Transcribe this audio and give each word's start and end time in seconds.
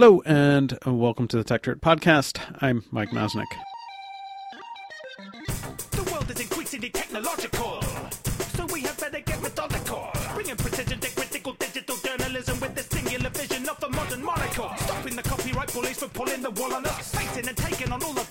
Hello, 0.00 0.22
and 0.24 0.78
uh, 0.86 0.94
welcome 0.94 1.28
to 1.28 1.36
the 1.36 1.44
Techdirt 1.44 1.80
Podcast. 1.80 2.40
I'm 2.62 2.84
Mike 2.90 3.10
Masnick. 3.10 3.44
The 5.90 6.10
world 6.10 6.30
is 6.30 6.40
increasingly 6.40 6.88
technological, 6.88 7.82
so 8.56 8.64
we 8.72 8.80
have 8.80 8.98
better 8.98 9.20
get 9.20 9.42
methodical. 9.42 10.08
Bringing 10.32 10.56
precision 10.56 11.00
to 11.00 11.14
critical 11.14 11.52
digital 11.52 11.96
journalism 11.96 12.58
with 12.60 12.74
the 12.74 12.82
singular 12.82 13.28
vision 13.28 13.68
of 13.68 13.84
a 13.84 13.90
modern 13.90 14.24
monocle. 14.24 14.70
Stopping 14.78 15.16
the 15.16 15.22
copyright 15.22 15.68
police 15.68 15.98
from 15.98 16.08
pulling 16.08 16.40
the 16.40 16.50
wool 16.52 16.72
on 16.72 16.86
us. 16.86 17.14
And 17.36 17.54
taking 17.54 17.92
on 17.92 18.02
all 18.02 18.14
the. 18.14 18.30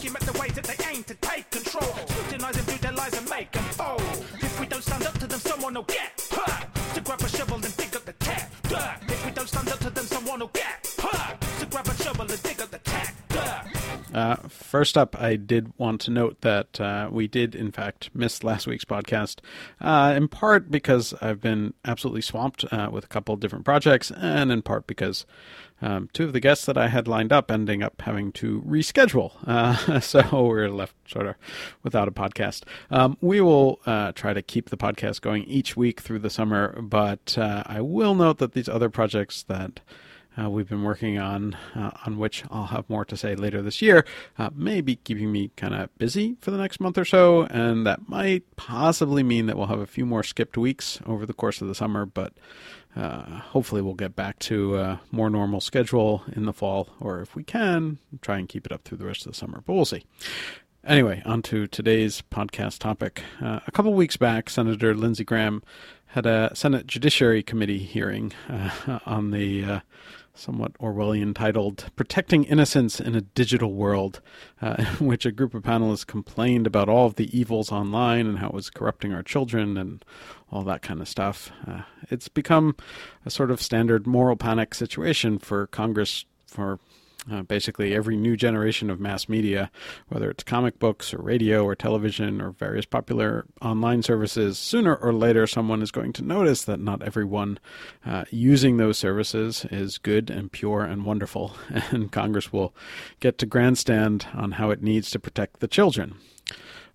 Document 0.00 0.24
the 0.24 0.38
ways 0.40 0.52
that 0.54 0.64
they 0.64 0.76
aim 0.90 1.02
to 1.04 1.14
take 1.16 1.50
control. 1.50 1.92
Scrutinizing 2.06 2.62
through 2.62 2.78
their 2.78 2.92
lies 2.92 3.12
and 3.18 3.28
make 3.28 3.52
them 3.52 3.64
fold. 3.64 4.00
If 4.40 4.58
we 4.58 4.66
don't 4.66 4.82
stand 4.82 5.04
up 5.04 5.18
to 5.18 5.26
them, 5.26 5.40
someone 5.40 5.74
will 5.74 5.82
get 5.82 6.26
hurt. 6.30 6.94
To 6.94 7.00
grab 7.00 7.20
a 7.20 7.28
shovel 7.28 7.56
and 7.56 7.79
Uh, 14.12 14.36
first 14.48 14.98
up, 14.98 15.20
I 15.20 15.36
did 15.36 15.72
want 15.78 16.00
to 16.02 16.10
note 16.10 16.40
that 16.42 16.80
uh, 16.80 17.08
we 17.10 17.28
did, 17.28 17.54
in 17.54 17.70
fact, 17.70 18.10
miss 18.14 18.42
last 18.42 18.66
week's 18.66 18.84
podcast, 18.84 19.38
uh, 19.80 20.14
in 20.16 20.28
part 20.28 20.70
because 20.70 21.14
I've 21.20 21.40
been 21.40 21.74
absolutely 21.84 22.22
swamped 22.22 22.64
uh, 22.72 22.90
with 22.92 23.04
a 23.04 23.08
couple 23.08 23.34
of 23.34 23.40
different 23.40 23.64
projects, 23.64 24.10
and 24.10 24.52
in 24.52 24.62
part 24.62 24.86
because 24.86 25.26
um, 25.82 26.08
two 26.12 26.24
of 26.24 26.32
the 26.32 26.40
guests 26.40 26.66
that 26.66 26.76
I 26.76 26.88
had 26.88 27.08
lined 27.08 27.32
up 27.32 27.50
ending 27.50 27.82
up 27.82 28.02
having 28.02 28.32
to 28.32 28.62
reschedule. 28.62 29.32
Uh, 29.46 30.00
so 30.00 30.44
we're 30.44 30.68
left 30.68 30.94
sort 31.08 31.26
of 31.26 31.36
without 31.82 32.08
a 32.08 32.12
podcast. 32.12 32.64
Um, 32.90 33.16
we 33.20 33.40
will 33.40 33.80
uh, 33.86 34.12
try 34.12 34.32
to 34.32 34.42
keep 34.42 34.70
the 34.70 34.76
podcast 34.76 35.22
going 35.22 35.44
each 35.44 35.76
week 35.76 36.00
through 36.00 36.18
the 36.20 36.30
summer, 36.30 36.80
but 36.82 37.36
I 37.38 37.80
will 37.80 38.14
note 38.14 38.38
that 38.38 38.52
these 38.52 38.68
other 38.68 38.90
projects 38.90 39.42
that 39.44 39.80
uh, 40.40 40.48
we've 40.48 40.68
been 40.68 40.82
working 40.82 41.18
on, 41.18 41.56
uh, 41.74 41.90
on 42.06 42.18
which 42.18 42.44
I'll 42.50 42.66
have 42.66 42.88
more 42.88 43.04
to 43.04 43.16
say 43.16 43.34
later 43.34 43.62
this 43.62 43.82
year, 43.82 44.04
uh, 44.38 44.50
may 44.54 44.80
be 44.80 44.96
keeping 44.96 45.30
me 45.30 45.50
kind 45.56 45.74
of 45.74 45.96
busy 45.98 46.36
for 46.40 46.50
the 46.50 46.58
next 46.58 46.80
month 46.80 46.96
or 46.98 47.04
so, 47.04 47.42
and 47.42 47.86
that 47.86 48.08
might 48.08 48.44
possibly 48.56 49.22
mean 49.22 49.46
that 49.46 49.56
we'll 49.56 49.66
have 49.66 49.80
a 49.80 49.86
few 49.86 50.06
more 50.06 50.22
skipped 50.22 50.56
weeks 50.56 51.00
over 51.06 51.26
the 51.26 51.34
course 51.34 51.60
of 51.60 51.68
the 51.68 51.74
summer, 51.74 52.06
but 52.06 52.32
uh, 52.96 53.22
hopefully 53.40 53.82
we'll 53.82 53.94
get 53.94 54.16
back 54.16 54.38
to 54.40 54.76
a 54.76 55.00
more 55.10 55.30
normal 55.30 55.60
schedule 55.60 56.22
in 56.32 56.44
the 56.44 56.52
fall, 56.52 56.88
or 57.00 57.20
if 57.20 57.34
we 57.34 57.44
can, 57.44 57.98
try 58.20 58.38
and 58.38 58.48
keep 58.48 58.66
it 58.66 58.72
up 58.72 58.82
through 58.82 58.98
the 58.98 59.06
rest 59.06 59.26
of 59.26 59.32
the 59.32 59.36
summer, 59.36 59.62
but 59.66 59.74
we'll 59.74 59.84
see. 59.84 60.04
Anyway, 60.82 61.20
on 61.26 61.42
to 61.42 61.66
today's 61.66 62.22
podcast 62.32 62.78
topic. 62.78 63.22
Uh, 63.40 63.60
a 63.66 63.70
couple 63.70 63.92
weeks 63.92 64.16
back, 64.16 64.48
Senator 64.48 64.94
Lindsey 64.94 65.24
Graham 65.24 65.62
had 66.10 66.26
a 66.26 66.50
Senate 66.54 66.86
Judiciary 66.86 67.42
Committee 67.42 67.78
hearing 67.78 68.32
uh, 68.48 68.98
on 69.06 69.30
the 69.30 69.64
uh, 69.64 69.80
somewhat 70.34 70.72
Orwellian 70.78 71.34
titled 71.34 71.86
Protecting 71.94 72.44
Innocence 72.44 73.00
in 73.00 73.14
a 73.14 73.20
Digital 73.20 73.72
World, 73.72 74.20
uh, 74.60 74.76
in 75.00 75.06
which 75.06 75.24
a 75.24 75.30
group 75.30 75.54
of 75.54 75.62
panelists 75.62 76.06
complained 76.06 76.66
about 76.66 76.88
all 76.88 77.06
of 77.06 77.14
the 77.14 77.36
evils 77.38 77.70
online 77.70 78.26
and 78.26 78.38
how 78.38 78.48
it 78.48 78.54
was 78.54 78.70
corrupting 78.70 79.12
our 79.12 79.22
children 79.22 79.76
and 79.76 80.04
all 80.50 80.62
that 80.62 80.82
kind 80.82 81.00
of 81.00 81.08
stuff. 81.08 81.52
Uh, 81.66 81.82
it's 82.10 82.28
become 82.28 82.74
a 83.24 83.30
sort 83.30 83.50
of 83.52 83.62
standard 83.62 84.06
moral 84.06 84.36
panic 84.36 84.74
situation 84.74 85.38
for 85.38 85.68
Congress 85.68 86.24
for 86.46 86.80
uh, 87.30 87.42
basically 87.42 87.94
every 87.94 88.16
new 88.16 88.36
generation 88.36 88.90
of 88.90 89.00
mass 89.00 89.28
media, 89.28 89.70
whether 90.08 90.30
it's 90.30 90.44
comic 90.44 90.78
books 90.78 91.12
or 91.12 91.18
radio 91.18 91.64
or 91.64 91.74
television 91.74 92.40
or 92.40 92.50
various 92.50 92.86
popular 92.86 93.46
online 93.60 94.02
services, 94.02 94.58
sooner 94.58 94.94
or 94.94 95.12
later 95.12 95.46
someone 95.46 95.82
is 95.82 95.90
going 95.90 96.12
to 96.12 96.22
notice 96.22 96.64
that 96.64 96.80
not 96.80 97.02
everyone 97.02 97.58
uh, 98.06 98.24
using 98.30 98.76
those 98.76 98.98
services 98.98 99.66
is 99.70 99.98
good 99.98 100.30
and 100.30 100.52
pure 100.52 100.82
and 100.82 101.04
wonderful, 101.04 101.56
and 101.90 102.12
Congress 102.12 102.52
will 102.52 102.74
get 103.20 103.38
to 103.38 103.46
grandstand 103.46 104.26
on 104.34 104.52
how 104.52 104.70
it 104.70 104.82
needs 104.82 105.10
to 105.10 105.18
protect 105.18 105.60
the 105.60 105.68
children. 105.68 106.16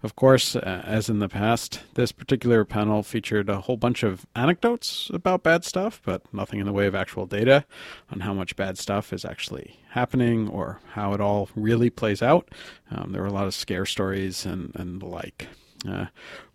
Of 0.06 0.16
course, 0.16 0.56
uh, 0.56 0.84
as 0.86 1.09
in 1.09 1.17
the 1.17 1.28
past, 1.28 1.81
this 1.96 2.12
particular 2.12 2.63
panel 2.63 3.02
featured 3.02 3.50
a 3.50 3.62
whole 3.62 3.75
bunch 3.75 4.03
of 4.03 4.28
anecdotes 4.35 5.09
about 5.12 5.41
bad 5.41 5.66
stuff, 5.66 6.00
but 6.06 6.31
nothing 6.31 6.59
in 6.59 6.68
the 6.68 6.72
way 6.72 6.85
of 6.85 6.94
actual 6.94 7.25
data 7.25 7.66
on 8.12 8.19
how 8.19 8.31
much 8.31 8.56
bad 8.56 8.78
stuff 8.78 9.12
is 9.12 9.25
actually 9.25 9.80
happening 9.90 10.47
or 10.47 10.80
how 10.91 11.13
it 11.13 11.22
all 11.22 11.50
really 11.56 11.90
plays 11.90 12.22
out. 12.22 12.50
Um, 12.91 13.13
there 13.13 13.24
were 13.24 13.28
a 13.28 13.34
lot 13.34 13.47
of 13.47 13.56
scare 13.56 13.88
stories 13.88 14.46
and, 14.46 14.72
and 14.75 15.02
the 15.02 15.07
like. 15.07 15.47
Uh, 15.90 16.06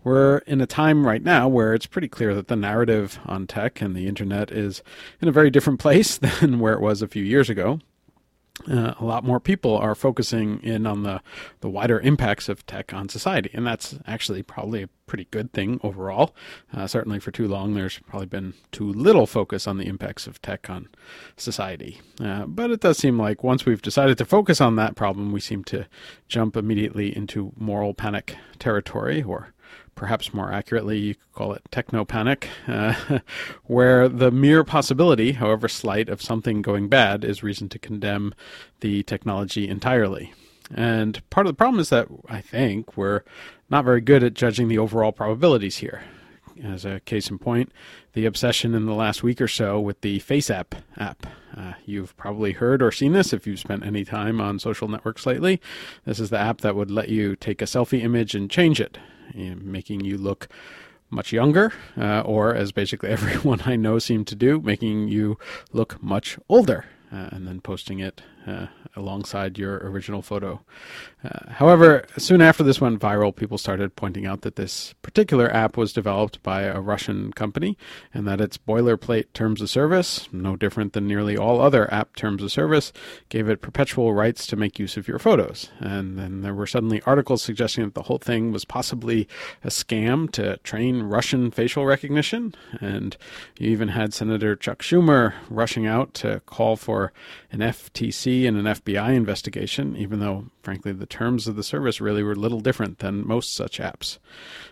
we're 0.04 0.38
in 0.46 0.60
a 0.60 0.66
time 0.66 1.04
right 1.04 1.24
now 1.24 1.48
where 1.48 1.74
it's 1.74 1.86
pretty 1.86 2.08
clear 2.08 2.36
that 2.36 2.46
the 2.46 2.54
narrative 2.54 3.18
on 3.26 3.48
tech 3.48 3.80
and 3.80 3.96
the 3.96 4.06
internet 4.06 4.52
is 4.52 4.80
in 5.20 5.26
a 5.26 5.32
very 5.32 5.50
different 5.50 5.80
place 5.80 6.18
than 6.18 6.60
where 6.60 6.74
it 6.74 6.80
was 6.80 7.02
a 7.02 7.08
few 7.08 7.24
years 7.24 7.50
ago 7.50 7.80
uh, 8.68 8.94
a 8.98 9.04
lot 9.04 9.24
more 9.24 9.40
people 9.40 9.76
are 9.76 9.94
focusing 9.94 10.60
in 10.62 10.86
on 10.86 11.02
the, 11.02 11.20
the 11.60 11.68
wider 11.68 12.00
impacts 12.00 12.48
of 12.48 12.66
tech 12.66 12.92
on 12.92 13.08
society. 13.08 13.50
And 13.54 13.66
that's 13.66 13.98
actually 14.06 14.42
probably 14.42 14.82
a 14.82 14.88
pretty 15.06 15.26
good 15.30 15.52
thing 15.52 15.80
overall. 15.82 16.34
Uh, 16.72 16.86
certainly, 16.86 17.18
for 17.18 17.30
too 17.30 17.48
long, 17.48 17.74
there's 17.74 17.98
probably 18.00 18.26
been 18.26 18.54
too 18.70 18.92
little 18.92 19.26
focus 19.26 19.66
on 19.66 19.78
the 19.78 19.86
impacts 19.86 20.26
of 20.26 20.40
tech 20.40 20.70
on 20.70 20.88
society. 21.36 22.00
Uh, 22.20 22.46
but 22.46 22.70
it 22.70 22.80
does 22.80 22.98
seem 22.98 23.18
like 23.18 23.42
once 23.42 23.66
we've 23.66 23.82
decided 23.82 24.18
to 24.18 24.24
focus 24.24 24.60
on 24.60 24.76
that 24.76 24.94
problem, 24.94 25.32
we 25.32 25.40
seem 25.40 25.64
to 25.64 25.86
jump 26.28 26.56
immediately 26.56 27.16
into 27.16 27.52
moral 27.56 27.94
panic 27.94 28.36
territory 28.58 29.22
or 29.22 29.52
perhaps 29.94 30.32
more 30.32 30.52
accurately, 30.52 30.98
you 30.98 31.14
could 31.14 31.32
call 31.34 31.52
it 31.52 31.62
techno 31.70 32.04
panic, 32.04 32.48
uh, 32.66 32.94
where 33.64 34.08
the 34.08 34.30
mere 34.30 34.64
possibility, 34.64 35.32
however 35.32 35.68
slight, 35.68 36.08
of 36.08 36.22
something 36.22 36.62
going 36.62 36.88
bad 36.88 37.24
is 37.24 37.42
reason 37.42 37.68
to 37.68 37.78
condemn 37.78 38.34
the 38.80 39.02
technology 39.02 39.68
entirely. 39.68 40.32
And 40.74 41.28
part 41.30 41.46
of 41.46 41.52
the 41.52 41.56
problem 41.56 41.80
is 41.80 41.90
that 41.90 42.08
I 42.28 42.40
think 42.40 42.96
we're 42.96 43.22
not 43.68 43.84
very 43.84 44.00
good 44.00 44.22
at 44.22 44.34
judging 44.34 44.68
the 44.68 44.78
overall 44.78 45.12
probabilities 45.12 45.78
here. 45.78 46.02
As 46.62 46.84
a 46.84 47.00
case 47.00 47.30
in 47.30 47.38
point, 47.38 47.72
the 48.12 48.26
obsession 48.26 48.74
in 48.74 48.84
the 48.84 48.94
last 48.94 49.22
week 49.22 49.40
or 49.40 49.48
so 49.48 49.80
with 49.80 50.00
the 50.02 50.20
FaceApp 50.20 50.72
app. 50.98 51.26
Uh, 51.56 51.72
you've 51.86 52.16
probably 52.16 52.52
heard 52.52 52.82
or 52.82 52.92
seen 52.92 53.12
this 53.12 53.32
if 53.32 53.46
you've 53.46 53.58
spent 53.58 53.84
any 53.84 54.04
time 54.04 54.40
on 54.40 54.58
social 54.58 54.86
networks 54.86 55.26
lately. 55.26 55.60
This 56.04 56.20
is 56.20 56.30
the 56.30 56.38
app 56.38 56.60
that 56.60 56.76
would 56.76 56.90
let 56.90 57.08
you 57.08 57.34
take 57.34 57.62
a 57.62 57.66
selfie 57.66 58.02
image 58.02 58.34
and 58.34 58.50
change 58.50 58.80
it 58.80 58.98
making 59.34 60.04
you 60.04 60.18
look 60.18 60.48
much 61.10 61.32
younger, 61.32 61.72
uh, 61.96 62.20
or 62.20 62.54
as 62.54 62.72
basically 62.72 63.08
everyone 63.10 63.62
I 63.66 63.76
know 63.76 63.98
seem 63.98 64.24
to 64.26 64.34
do, 64.34 64.60
making 64.60 65.08
you 65.08 65.38
look 65.72 66.02
much 66.02 66.38
older, 66.48 66.86
uh, 67.12 67.28
and 67.32 67.46
then 67.46 67.60
posting 67.60 67.98
it 67.98 68.22
uh, 68.46 68.66
alongside 68.96 69.58
your 69.58 69.76
original 69.78 70.22
photo. 70.22 70.60
Uh, 71.22 71.52
however, 71.52 72.04
soon 72.16 72.40
after 72.40 72.62
this 72.62 72.80
went 72.80 73.00
viral, 73.00 73.34
people 73.34 73.58
started 73.58 73.94
pointing 73.94 74.26
out 74.26 74.40
that 74.42 74.56
this 74.56 74.94
particular 75.02 75.52
app 75.54 75.76
was 75.76 75.92
developed 75.92 76.42
by 76.42 76.62
a 76.62 76.80
Russian 76.80 77.32
company 77.32 77.76
and 78.14 78.26
that 78.26 78.40
its 78.40 78.56
boilerplate 78.56 79.26
terms 79.34 79.60
of 79.60 79.68
service, 79.68 80.28
no 80.32 80.56
different 80.56 80.94
than 80.94 81.06
nearly 81.06 81.36
all 81.36 81.60
other 81.60 81.92
app 81.92 82.16
terms 82.16 82.42
of 82.42 82.50
service, 82.50 82.92
gave 83.28 83.48
it 83.48 83.60
perpetual 83.60 84.14
rights 84.14 84.46
to 84.46 84.56
make 84.56 84.78
use 84.78 84.96
of 84.96 85.06
your 85.06 85.18
photos. 85.18 85.70
And 85.78 86.18
then 86.18 86.40
there 86.40 86.54
were 86.54 86.66
suddenly 86.66 87.02
articles 87.02 87.42
suggesting 87.42 87.84
that 87.84 87.94
the 87.94 88.04
whole 88.04 88.18
thing 88.18 88.52
was 88.52 88.64
possibly 88.64 89.28
a 89.62 89.68
scam 89.68 90.30
to 90.32 90.56
train 90.58 91.02
Russian 91.02 91.50
facial 91.50 91.84
recognition. 91.84 92.54
And 92.80 93.16
you 93.58 93.70
even 93.70 93.88
had 93.88 94.14
Senator 94.14 94.56
Chuck 94.56 94.82
Schumer 94.82 95.34
rushing 95.50 95.86
out 95.86 96.14
to 96.14 96.40
call 96.46 96.76
for 96.76 97.12
an 97.52 97.60
FTC 97.60 98.29
and 98.30 98.56
an 98.56 98.64
FBI 98.64 99.14
investigation, 99.14 99.96
even 99.96 100.20
though, 100.20 100.44
frankly, 100.62 100.92
the 100.92 101.06
terms 101.06 101.46
of 101.46 101.56
the 101.56 101.62
service 101.62 102.00
really 102.00 102.22
were 102.22 102.34
little 102.34 102.60
different 102.60 102.98
than 102.98 103.26
most 103.26 103.54
such 103.54 103.78
apps. 103.78 104.18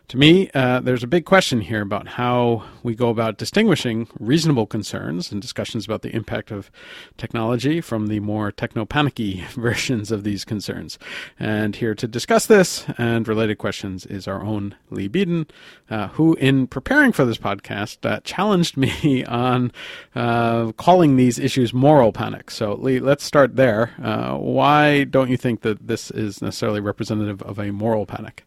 To 0.09 0.17
me, 0.17 0.49
uh, 0.55 0.81
there's 0.81 1.03
a 1.03 1.07
big 1.07 1.27
question 1.27 1.61
here 1.61 1.83
about 1.83 2.09
how 2.09 2.65
we 2.83 2.95
go 2.95 3.11
about 3.11 3.37
distinguishing 3.37 4.09
reasonable 4.19 4.67
concerns 4.67 5.31
and 5.31 5.43
discussions 5.43 5.85
about 5.85 6.01
the 6.01 6.15
impact 6.17 6.51
of 6.51 6.71
technology 7.19 7.83
from 7.83 8.07
the 8.07 8.19
more 8.21 8.51
techno 8.51 8.87
panicky 8.87 9.45
versions 9.51 10.11
of 10.11 10.25
these 10.25 10.47
concerns. 10.47 10.99
And 11.39 11.77
here 11.77 11.95
to 11.95 12.09
discuss 12.09 12.47
this 12.47 12.87
and 12.97 13.29
related 13.29 13.59
questions 13.59 14.07
is 14.07 14.27
our 14.27 14.43
own 14.43 14.77
Leigh 14.89 15.11
Beadon, 15.11 15.47
uh, 15.91 16.09
who, 16.09 16.35
in 16.37 16.67
preparing 16.69 17.13
for 17.13 17.27
this 17.27 17.37
podcast, 17.37 18.09
uh, 18.11 18.21
challenged 18.25 18.79
me 18.79 19.25
on 19.27 19.71
uh, 20.15 20.73
calling 20.73 21.17
these 21.17 21.39
issues 21.39 21.75
moral 21.75 22.13
panic. 22.13 22.51
So, 22.51 22.75
Leigh, 22.75 23.01
let's 23.01 23.25
start 23.25 23.57
there. 23.57 23.93
Uh, 24.03 24.37
why 24.37 25.05
don't 25.05 25.29
you 25.29 25.37
think 25.37 25.61
that 25.61 25.78
this 25.81 26.11
is 26.11 26.43
necessarily 26.43 26.81
representative 26.81 27.43
of 27.43 27.59
a 27.59 27.71
moral 27.73 28.07
panic? 28.07 28.45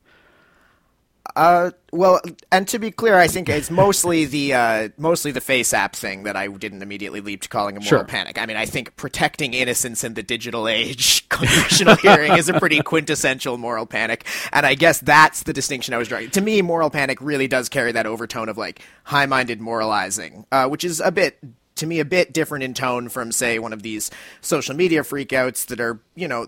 Uh, 1.36 1.72
well, 1.94 2.20
and 2.52 2.68
to 2.68 2.80
be 2.80 2.92
clear, 2.92 3.16
I 3.18 3.28
think 3.28 3.48
it's 3.48 3.72
mostly 3.72 4.26
the 4.26 4.54
uh, 4.54 4.90
mostly 4.98 5.32
the 5.32 5.40
FaceApp 5.40 5.94
thing 5.94 6.24
that 6.24 6.36
I 6.36 6.48
didn't 6.48 6.82
immediately 6.82 7.22
leap 7.22 7.42
to 7.44 7.50
calling 7.50 7.78
a 7.78 7.80
moral 7.80 7.88
Sure. 7.88 8.04
panic. 8.04 8.42
I 8.42 8.46
mean, 8.46 8.58
I 8.58 8.66
think 8.66 8.96
protecting 8.98 9.54
innocence 9.54 10.04
in 10.04 10.16
the 10.16 10.24
digital 10.24 10.68
age 10.68 11.30
congressional 11.30 11.96
hearing 11.96 12.34
is 12.34 12.50
a 12.50 12.60
pretty 12.60 12.82
quintessential 12.82 13.58
moral 13.58 13.86
panic, 13.86 14.26
and 14.52 14.66
I 14.66 14.76
guess 14.76 15.00
that's 15.00 15.44
the 15.44 15.54
distinction 15.54 15.94
I 15.94 15.98
was 15.98 16.08
drawing. 16.10 16.32
To 16.32 16.42
me, 16.42 16.62
moral 16.62 16.90
panic 16.90 17.22
really 17.22 17.48
does 17.48 17.70
carry 17.70 17.94
that 17.94 18.06
overtone 18.06 18.50
of 18.50 18.58
like 18.58 18.82
high-minded 19.06 19.62
moralizing, 19.62 20.46
uh, 20.52 20.68
which 20.68 20.84
is 20.84 21.00
a 21.00 21.12
bit 21.12 21.40
to 21.82 21.88
me 21.88 22.00
a 22.00 22.06
bit 22.06 22.32
different 22.32 22.64
in 22.64 22.74
tone 22.74 23.10
from 23.10 23.32
say 23.32 23.60
one 23.60 23.74
of 23.74 23.84
these 23.84 24.10
social 24.40 24.76
media 24.76 25.02
freakouts 25.02 25.66
that 25.66 25.80
are 25.80 26.00
you 26.16 26.28
know 26.28 26.48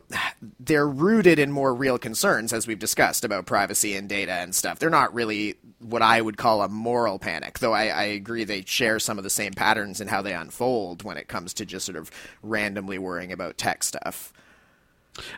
they're 0.59 0.87
rooted 0.87 1.39
in 1.39 1.51
more 1.51 1.73
real 1.73 1.97
concerns 1.97 2.53
as 2.53 2.65
we've 2.65 2.79
discussed 2.79 3.25
about 3.25 3.45
privacy 3.45 3.95
and 3.95 4.07
data 4.07 4.31
and 4.31 4.55
stuff. 4.55 4.79
They're 4.79 4.89
not 4.89 5.13
really 5.13 5.55
what 5.79 6.01
I 6.01 6.21
would 6.21 6.37
call 6.37 6.61
a 6.61 6.69
moral 6.69 7.19
panic, 7.19 7.59
though 7.59 7.73
I, 7.73 7.87
I 7.87 8.03
agree 8.03 8.43
they 8.43 8.63
share 8.65 8.99
some 8.99 9.17
of 9.17 9.23
the 9.23 9.29
same 9.29 9.53
patterns 9.53 9.99
in 9.99 10.07
how 10.07 10.21
they 10.21 10.33
unfold 10.33 11.03
when 11.03 11.17
it 11.17 11.27
comes 11.27 11.53
to 11.55 11.65
just 11.65 11.85
sort 11.85 11.97
of 11.97 12.09
randomly 12.41 12.97
worrying 12.97 13.31
about 13.31 13.57
tech 13.57 13.83
stuff. 13.83 14.31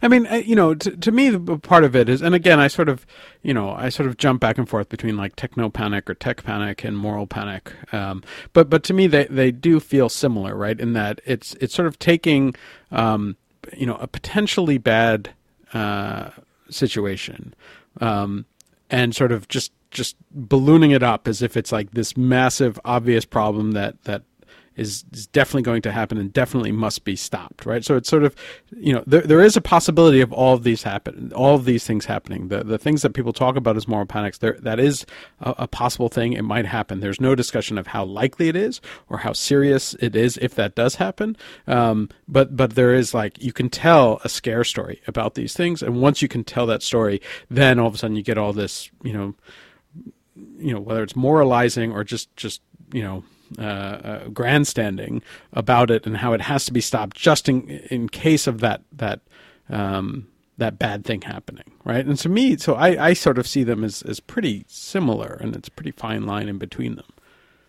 I 0.01 0.07
mean, 0.07 0.27
you 0.45 0.56
know, 0.56 0.74
to, 0.74 0.95
to 0.98 1.12
me, 1.12 1.38
part 1.38 1.83
of 1.83 1.95
it 1.95 2.07
is, 2.07 2.22
and 2.22 2.33
again, 2.33 2.60
I 2.60 2.68
sort 2.68 2.88
of, 2.88 3.06
you 3.42 3.54
know, 3.54 3.72
I 3.72 3.89
sort 3.89 4.07
of 4.07 4.18
jump 4.18 4.39
back 4.39 4.57
and 4.57 4.68
forth 4.68 4.88
between 4.89 5.18
like 5.18 5.36
techno 5.36 5.69
panic 5.69 6.10
or 6.10 6.13
tech 6.13 6.44
panic 6.44 6.83
and 6.83 6.98
moral 6.98 7.27
panic. 7.27 7.74
Um, 7.92 8.24
but 8.54 8.69
but 8.69 8.83
to 8.86 8.94
me, 8.94 9.07
they 9.07 9.25
they 9.25 9.51
do 9.51 9.80
feel 9.80 10.07
similar, 10.10 10.56
right? 10.56 10.80
In 10.80 10.94
that 10.94 11.19
it's 11.25 11.56
it's 11.56 11.74
sort 11.75 11.88
of 11.88 12.00
taking, 12.00 12.56
um, 12.92 13.36
you 13.75 13.86
know, 13.86 13.95
a 13.95 14.07
potentially 14.07 14.77
bad 14.77 15.31
uh, 15.74 16.30
situation, 16.69 17.54
um, 18.00 18.45
and 18.89 19.13
sort 19.13 19.31
of 19.31 19.48
just 19.50 19.74
just 19.92 20.16
ballooning 20.31 20.92
it 20.92 21.04
up 21.04 21.27
as 21.27 21.42
if 21.42 21.57
it's 21.57 21.72
like 21.72 21.92
this 21.92 22.16
massive, 22.16 22.80
obvious 22.86 23.25
problem 23.25 23.72
that 23.72 24.01
that 24.04 24.24
is, 24.75 25.06
is 25.13 25.27
definitely 25.27 25.62
going 25.62 25.81
to 25.83 25.92
happen 25.92 26.18
and 26.18 26.31
definitely 26.33 26.72
must 26.72 27.04
be 27.04 27.16
stopped, 27.16 27.66
right? 27.66 27.83
So 27.83 27.95
it's 27.95 28.10
sort 28.10 28.24
of, 28.24 28.36
you 28.75 28.94
know, 28.94 29.04
there, 29.07 29.22
there 29.22 29.42
is 29.42 29.56
a 29.56 29.62
possibility 29.62 30.22
of 30.22 30.33
all 30.33 30.54
of 30.54 30.63
these 30.63 30.83
happen, 30.83 31.31
all 31.33 31.56
of 31.56 31.66
these 31.66 31.86
things 31.86 32.06
happening. 32.06 32.50
The 32.50 32.63
the 32.63 32.77
things 32.77 33.01
that 33.01 33.12
people 33.12 33.33
talk 33.33 33.56
about 33.56 33.77
as 33.77 33.88
moral 33.88 34.06
panics, 34.06 34.38
there 34.39 34.57
that 34.62 34.80
is 34.80 35.06
a, 35.39 35.56
a 35.60 35.68
possible 35.68 36.10
thing. 36.10 36.33
It 36.33 36.44
might 36.44 36.66
happen. 36.66 37.00
There's 37.00 37.22
no 37.22 37.36
discussion 37.36 37.77
of 37.77 37.88
how 37.88 38.06
likely 38.06 38.50
it 38.50 38.56
is 38.56 38.81
or 39.10 39.19
how 39.19 39.33
serious 39.33 39.94
it 39.95 40.16
is 40.16 40.38
if 40.38 40.56
that 40.56 40.75
does 40.75 40.95
happen. 40.95 41.38
Um, 41.68 42.10
but 42.27 42.56
but 42.56 42.75
there 42.75 42.94
is 42.94 43.13
like 43.13 43.42
you 43.42 43.54
can 43.54 43.69
tell 43.69 44.19
a 44.24 44.30
scare 44.30 44.63
story 44.63 45.01
about 45.07 45.36
these 45.36 45.54
things, 45.54 45.81
and 45.81 46.01
once 46.01 46.22
you 46.22 46.27
can 46.27 46.44
tell 46.44 46.66
that 46.68 46.83
story, 46.83 47.22
then 47.50 47.80
all 47.80 47.88
of 47.88 47.95
a 47.95 47.98
sudden 47.98 48.16
you 48.16 48.24
get 48.24 48.38
all 48.38 48.54
this, 48.54 48.89
you 49.04 49.13
know, 49.13 49.36
you 50.57 50.74
know 50.74 50.80
whether 50.80 51.04
it's 51.04 51.16
moralizing 51.16 51.92
or 51.92 52.04
just 52.04 52.36
just 52.36 52.62
you 52.94 53.01
know 53.01 53.24
uh, 53.57 53.62
uh, 53.62 54.27
grandstanding 54.30 55.21
about 55.53 55.92
it 55.92 56.06
and 56.06 56.18
how 56.18 56.33
it 56.33 56.42
has 56.42 56.65
to 56.65 56.74
be 56.74 56.81
stopped 56.81 57.15
just 57.15 57.47
in 57.47 57.69
in 57.89 58.09
case 58.09 58.47
of 58.47 58.59
that 58.59 58.81
that 58.92 59.21
um, 59.69 60.27
that 60.57 60.80
bad 60.80 61.03
thing 61.06 61.21
happening, 61.21 61.71
right? 61.83 62.06
And 62.06 62.18
to 62.19 62.30
me, 62.30 62.57
so 62.57 62.75
I, 62.75 63.07
I 63.07 63.13
sort 63.13 63.38
of 63.38 63.47
see 63.47 63.63
them 63.63 63.83
as, 63.83 64.01
as 64.03 64.19
pretty 64.19 64.65
similar, 64.68 65.38
and 65.42 65.56
it's 65.56 65.68
a 65.68 65.71
pretty 65.71 65.92
fine 65.92 66.25
line 66.25 66.47
in 66.47 66.57
between 66.57 66.95
them. 66.95 67.06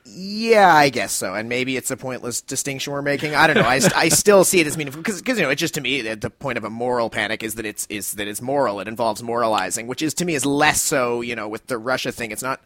Yeah, 0.09 0.73
I 0.73 0.89
guess 0.89 1.13
so. 1.13 1.35
And 1.35 1.49
maybe 1.49 1.77
it's 1.77 1.91
a 1.91 1.97
pointless 1.97 2.41
distinction 2.41 2.93
we're 2.93 3.03
making. 3.03 3.35
I 3.35 3.49
don't 3.49 3.57
know. 3.57 3.69
I, 3.69 3.81
I 3.97 4.09
still 4.09 4.45
see 4.45 4.61
it 4.61 4.67
as 4.67 4.77
meaningful 4.77 5.03
because 5.03 5.21
you 5.27 5.35
know 5.43 5.51
it's 5.51 5.61
just 5.61 5.75
to 5.75 5.81
me 5.81 6.01
the 6.01 6.31
point 6.31 6.59
of 6.59 6.65
a 6.65 6.71
moral 6.71 7.11
panic 7.11 7.43
is 7.43 7.57
that 7.57 7.67
it's 7.67 7.87
is 7.89 8.13
that 8.13 8.29
it's 8.29 8.41
moral. 8.41 8.79
It 8.79 8.87
involves 8.87 9.21
moralizing, 9.21 9.89
which 9.89 10.03
is 10.03 10.15
to 10.15 10.25
me 10.25 10.37
is 10.37 10.47
less 10.47 10.81
so. 10.81 11.23
You 11.23 11.35
know, 11.35 11.49
with 11.49 11.67
the 11.67 11.77
Russia 11.77 12.13
thing, 12.13 12.31
it's 12.31 12.43
not 12.43 12.61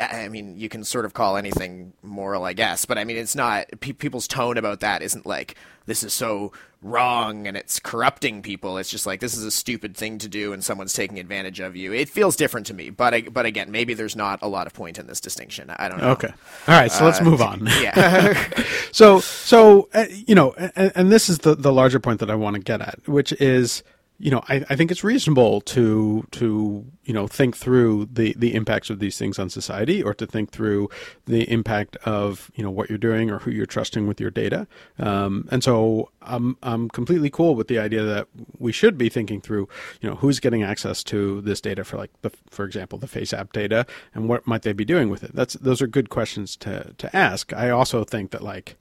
I 0.00 0.28
mean, 0.28 0.56
you 0.56 0.68
can 0.68 0.82
sort 0.82 1.04
of 1.04 1.14
call 1.14 1.36
anything 1.36 1.92
moral, 2.02 2.44
I 2.44 2.52
guess, 2.52 2.84
but 2.84 2.98
I 2.98 3.04
mean, 3.04 3.16
it's 3.16 3.36
not. 3.36 3.66
Pe- 3.78 3.92
people's 3.92 4.26
tone 4.26 4.58
about 4.58 4.80
that 4.80 5.02
isn't 5.02 5.24
like 5.24 5.54
this 5.86 6.02
is 6.02 6.12
so 6.12 6.52
wrong 6.82 7.46
and 7.46 7.56
it's 7.56 7.78
corrupting 7.78 8.42
people. 8.42 8.78
It's 8.78 8.90
just 8.90 9.06
like 9.06 9.20
this 9.20 9.36
is 9.36 9.44
a 9.44 9.50
stupid 9.50 9.96
thing 9.96 10.18
to 10.18 10.28
do 10.28 10.52
and 10.52 10.64
someone's 10.64 10.92
taking 10.92 11.18
advantage 11.18 11.60
of 11.60 11.76
you. 11.76 11.92
It 11.92 12.08
feels 12.08 12.34
different 12.34 12.66
to 12.68 12.74
me, 12.74 12.90
but 12.90 13.32
but 13.32 13.46
again, 13.46 13.70
maybe 13.70 13.94
there's 13.94 14.16
not 14.16 14.40
a 14.42 14.48
lot 14.48 14.66
of 14.66 14.74
point 14.74 14.98
in 14.98 15.06
this 15.06 15.20
distinction. 15.20 15.70
I 15.70 15.88
don't 15.88 15.98
know. 16.00 16.10
Okay, 16.10 16.32
all 16.66 16.74
right, 16.74 16.90
so 16.90 17.04
uh, 17.04 17.06
let's 17.06 17.20
move 17.20 17.40
on. 17.40 17.66
Yeah. 17.80 18.50
so 18.92 19.20
so 19.20 19.88
uh, 19.94 20.06
you 20.10 20.34
know, 20.34 20.52
and, 20.52 20.92
and 20.94 21.12
this 21.12 21.28
is 21.28 21.38
the 21.38 21.54
the 21.54 21.72
larger 21.72 22.00
point 22.00 22.20
that 22.20 22.30
I 22.30 22.34
want 22.34 22.54
to 22.54 22.60
get 22.60 22.80
at, 22.80 23.06
which 23.06 23.32
is 23.40 23.82
you 24.20 24.32
know, 24.32 24.42
I, 24.48 24.64
I 24.68 24.74
think 24.74 24.90
it's 24.90 25.04
reasonable 25.04 25.60
to 25.62 26.26
to 26.32 26.84
you 27.04 27.14
know 27.14 27.28
think 27.28 27.56
through 27.56 28.08
the 28.12 28.34
the 28.36 28.54
impacts 28.54 28.90
of 28.90 28.98
these 28.98 29.16
things 29.16 29.38
on 29.38 29.48
society, 29.48 30.02
or 30.02 30.12
to 30.14 30.26
think 30.26 30.50
through 30.50 30.88
the 31.26 31.48
impact 31.50 31.96
of 32.04 32.50
you 32.56 32.64
know 32.64 32.70
what 32.70 32.88
you're 32.88 32.98
doing 32.98 33.30
or 33.30 33.38
who 33.38 33.52
you're 33.52 33.66
trusting 33.66 34.08
with 34.08 34.20
your 34.20 34.30
data. 34.30 34.66
Um, 34.98 35.46
and 35.52 35.62
so 35.62 36.10
I'm 36.20 36.56
I'm 36.64 36.88
completely 36.88 37.30
cool 37.30 37.54
with 37.54 37.68
the 37.68 37.78
idea 37.78 38.02
that 38.02 38.26
we 38.58 38.72
should 38.72 38.98
be 38.98 39.08
thinking 39.08 39.40
through 39.40 39.68
you 40.00 40.10
know 40.10 40.16
who's 40.16 40.40
getting 40.40 40.64
access 40.64 41.04
to 41.04 41.40
this 41.42 41.60
data 41.60 41.84
for 41.84 41.96
like 41.96 42.10
the 42.22 42.30
for 42.50 42.64
example 42.64 42.98
the 42.98 43.06
FaceApp 43.06 43.52
data 43.52 43.86
and 44.14 44.28
what 44.28 44.46
might 44.48 44.62
they 44.62 44.72
be 44.72 44.84
doing 44.84 45.10
with 45.10 45.22
it. 45.22 45.32
That's 45.32 45.54
those 45.54 45.80
are 45.80 45.86
good 45.86 46.10
questions 46.10 46.56
to 46.56 46.92
to 46.98 47.16
ask. 47.16 47.52
I 47.52 47.70
also 47.70 48.02
think 48.02 48.32
that 48.32 48.42
like 48.42 48.76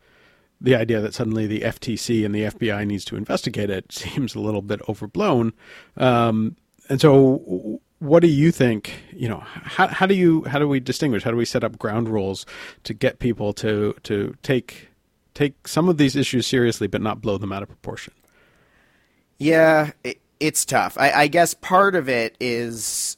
the 0.59 0.75
idea 0.75 1.01
that 1.01 1.13
suddenly 1.13 1.47
the 1.47 1.61
FTC 1.61 2.25
and 2.25 2.33
the 2.33 2.43
FBI 2.43 2.85
needs 2.85 3.05
to 3.05 3.15
investigate 3.15 3.69
it 3.69 3.91
seems 3.91 4.35
a 4.35 4.39
little 4.39 4.61
bit 4.61 4.81
overblown. 4.87 5.53
Um, 5.95 6.55
and 6.89 7.01
so, 7.01 7.79
what 7.99 8.21
do 8.21 8.27
you 8.27 8.51
think? 8.51 8.93
You 9.13 9.29
know, 9.29 9.39
how, 9.39 9.87
how 9.87 10.05
do 10.05 10.15
you 10.15 10.43
how 10.45 10.59
do 10.59 10.67
we 10.67 10.79
distinguish? 10.79 11.23
How 11.23 11.31
do 11.31 11.37
we 11.37 11.45
set 11.45 11.63
up 11.63 11.77
ground 11.77 12.09
rules 12.09 12.45
to 12.83 12.93
get 12.93 13.19
people 13.19 13.53
to 13.53 13.95
to 14.03 14.35
take 14.43 14.89
take 15.33 15.67
some 15.67 15.89
of 15.89 15.97
these 15.97 16.15
issues 16.15 16.47
seriously, 16.47 16.87
but 16.87 17.01
not 17.01 17.21
blow 17.21 17.37
them 17.37 17.51
out 17.51 17.63
of 17.63 17.69
proportion? 17.69 18.13
Yeah, 19.37 19.91
it, 20.03 20.19
it's 20.39 20.65
tough. 20.65 20.97
I, 20.97 21.11
I 21.11 21.27
guess 21.27 21.53
part 21.53 21.95
of 21.95 22.09
it 22.09 22.35
is 22.39 23.17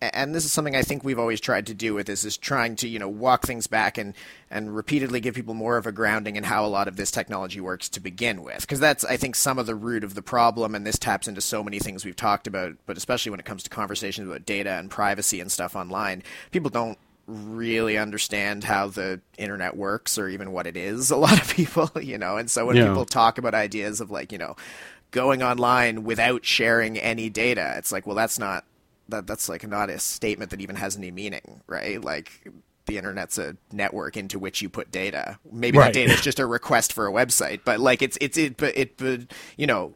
and 0.00 0.34
this 0.34 0.44
is 0.44 0.52
something 0.52 0.76
I 0.76 0.82
think 0.82 1.04
we've 1.04 1.18
always 1.18 1.40
tried 1.40 1.66
to 1.66 1.74
do 1.74 1.94
with 1.94 2.06
this 2.06 2.24
is 2.24 2.36
trying 2.36 2.76
to 2.76 2.88
you 2.88 2.98
know 2.98 3.08
walk 3.08 3.46
things 3.46 3.66
back 3.66 3.98
and 3.98 4.14
and 4.50 4.74
repeatedly 4.74 5.20
give 5.20 5.34
people 5.34 5.54
more 5.54 5.76
of 5.76 5.86
a 5.86 5.92
grounding 5.92 6.36
in 6.36 6.44
how 6.44 6.64
a 6.64 6.68
lot 6.68 6.88
of 6.88 6.96
this 6.96 7.10
technology 7.10 7.60
works 7.60 7.88
to 7.90 8.00
begin 8.00 8.42
with 8.42 8.60
because 8.60 8.80
that's 8.80 9.04
I 9.04 9.16
think 9.16 9.34
some 9.36 9.58
of 9.58 9.66
the 9.66 9.74
root 9.74 10.04
of 10.04 10.14
the 10.14 10.22
problem 10.22 10.74
and 10.74 10.86
this 10.86 10.98
taps 10.98 11.28
into 11.28 11.40
so 11.40 11.62
many 11.62 11.78
things 11.78 12.04
we've 12.04 12.16
talked 12.16 12.46
about 12.46 12.74
but 12.86 12.96
especially 12.96 13.30
when 13.30 13.40
it 13.40 13.46
comes 13.46 13.62
to 13.64 13.70
conversations 13.70 14.28
about 14.28 14.44
data 14.44 14.72
and 14.72 14.90
privacy 14.90 15.40
and 15.40 15.50
stuff 15.50 15.74
online 15.74 16.22
people 16.50 16.70
don't 16.70 16.98
really 17.26 17.98
understand 17.98 18.64
how 18.64 18.86
the 18.86 19.20
internet 19.36 19.76
works 19.76 20.16
or 20.16 20.28
even 20.28 20.52
what 20.52 20.66
it 20.66 20.76
is 20.76 21.10
a 21.10 21.16
lot 21.16 21.40
of 21.40 21.52
people 21.52 21.90
you 22.00 22.18
know 22.18 22.36
and 22.36 22.50
so 22.50 22.66
when 22.66 22.76
yeah. 22.76 22.88
people 22.88 23.04
talk 23.04 23.38
about 23.38 23.54
ideas 23.54 24.00
of 24.00 24.10
like 24.10 24.30
you 24.30 24.38
know 24.38 24.56
going 25.10 25.42
online 25.42 26.04
without 26.04 26.44
sharing 26.44 26.98
any 26.98 27.30
data 27.30 27.74
it's 27.78 27.90
like 27.90 28.06
well 28.06 28.16
that's 28.16 28.38
not 28.38 28.64
that 29.08 29.26
that's 29.26 29.48
like 29.48 29.66
not 29.66 29.90
a 29.90 29.98
statement 29.98 30.50
that 30.50 30.60
even 30.60 30.76
has 30.76 30.96
any 30.96 31.10
meaning, 31.10 31.62
right? 31.66 32.02
Like 32.02 32.48
the 32.86 32.98
internet's 32.98 33.38
a 33.38 33.56
network 33.72 34.16
into 34.16 34.38
which 34.38 34.62
you 34.62 34.68
put 34.68 34.90
data. 34.90 35.38
Maybe 35.50 35.78
right. 35.78 35.86
that 35.86 35.94
data 35.94 36.12
is 36.12 36.20
just 36.20 36.38
a 36.38 36.46
request 36.46 36.92
for 36.92 37.06
a 37.06 37.12
website, 37.12 37.60
but 37.64 37.80
like 37.80 38.02
it's 38.02 38.16
it's 38.20 38.38
it 38.38 38.56
but 38.56 38.76
it 38.76 38.96
but 38.96 39.32
you 39.56 39.66
know 39.66 39.94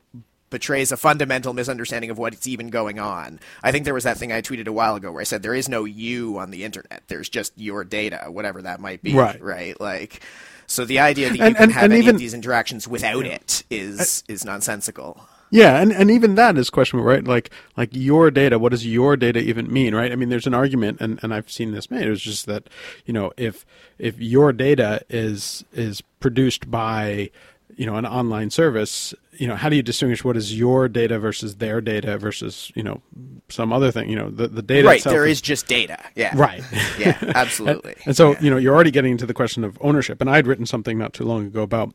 betrays 0.50 0.90
a 0.90 0.96
fundamental 0.96 1.54
misunderstanding 1.54 2.10
of 2.10 2.18
what's 2.18 2.46
even 2.46 2.68
going 2.68 2.98
on. 2.98 3.38
I 3.62 3.70
think 3.70 3.84
there 3.84 3.94
was 3.94 4.04
that 4.04 4.18
thing 4.18 4.32
I 4.32 4.42
tweeted 4.42 4.66
a 4.66 4.72
while 4.72 4.96
ago 4.96 5.12
where 5.12 5.20
I 5.20 5.24
said 5.24 5.42
there 5.42 5.54
is 5.54 5.68
no 5.68 5.84
you 5.84 6.38
on 6.38 6.50
the 6.50 6.64
internet. 6.64 7.04
There's 7.06 7.28
just 7.28 7.52
your 7.56 7.84
data, 7.84 8.26
whatever 8.28 8.62
that 8.62 8.80
might 8.80 9.02
be. 9.02 9.14
Right. 9.14 9.40
Right. 9.40 9.80
Like 9.80 10.20
so 10.66 10.84
the 10.84 10.98
idea 11.00 11.30
that 11.30 11.36
you 11.36 11.44
and, 11.44 11.54
can 11.56 11.64
and, 11.64 11.72
have 11.72 11.84
and 11.84 11.92
any 11.92 12.02
even, 12.02 12.14
of 12.16 12.20
these 12.20 12.34
interactions 12.34 12.86
without 12.86 13.26
it 13.26 13.64
is 13.70 14.24
is 14.28 14.44
nonsensical. 14.44 15.20
Yeah, 15.50 15.80
and, 15.80 15.92
and 15.92 16.10
even 16.10 16.36
that 16.36 16.56
is 16.56 16.70
questionable, 16.70 17.04
right? 17.04 17.24
Like 17.24 17.50
like 17.76 17.90
your 17.92 18.30
data, 18.30 18.58
what 18.58 18.70
does 18.70 18.86
your 18.86 19.16
data 19.16 19.40
even 19.40 19.72
mean, 19.72 19.94
right? 19.94 20.12
I 20.12 20.16
mean, 20.16 20.28
there's 20.28 20.46
an 20.46 20.54
argument, 20.54 21.00
and, 21.00 21.18
and 21.22 21.34
I've 21.34 21.50
seen 21.50 21.72
this 21.72 21.90
made. 21.90 22.06
It's 22.06 22.22
just 22.22 22.46
that 22.46 22.68
you 23.04 23.12
know 23.12 23.32
if 23.36 23.66
if 23.98 24.18
your 24.20 24.52
data 24.52 25.02
is 25.08 25.64
is 25.72 26.02
produced 26.20 26.70
by 26.70 27.30
you 27.76 27.84
know 27.84 27.96
an 27.96 28.06
online 28.06 28.50
service, 28.50 29.12
you 29.32 29.48
know 29.48 29.56
how 29.56 29.68
do 29.68 29.74
you 29.74 29.82
distinguish 29.82 30.22
what 30.22 30.36
is 30.36 30.56
your 30.56 30.88
data 30.88 31.18
versus 31.18 31.56
their 31.56 31.80
data 31.80 32.16
versus 32.16 32.70
you 32.76 32.84
know 32.84 33.02
some 33.48 33.72
other 33.72 33.90
thing? 33.90 34.08
You 34.08 34.16
know 34.16 34.30
the 34.30 34.46
the 34.46 34.62
data. 34.62 34.86
Right, 34.86 35.02
there 35.02 35.26
is, 35.26 35.38
is 35.38 35.40
just 35.40 35.66
data. 35.66 35.98
Yeah. 36.14 36.32
Right. 36.36 36.62
yeah, 36.96 37.18
absolutely. 37.34 37.94
and, 37.94 38.06
and, 38.06 38.16
so 38.16 38.32
yeah. 38.32 38.40
you 38.40 38.50
know 38.50 38.56
you're 38.56 38.74
already 38.74 38.92
getting 38.92 39.12
into 39.12 39.26
the 39.26 39.34
question 39.34 39.64
of 39.64 39.76
ownership, 39.80 40.20
and 40.20 40.30
I'd 40.30 40.46
written 40.46 40.66
something 40.66 40.96
not 40.96 41.12
too 41.12 41.24
long 41.24 41.46
ago 41.46 41.62
about 41.62 41.92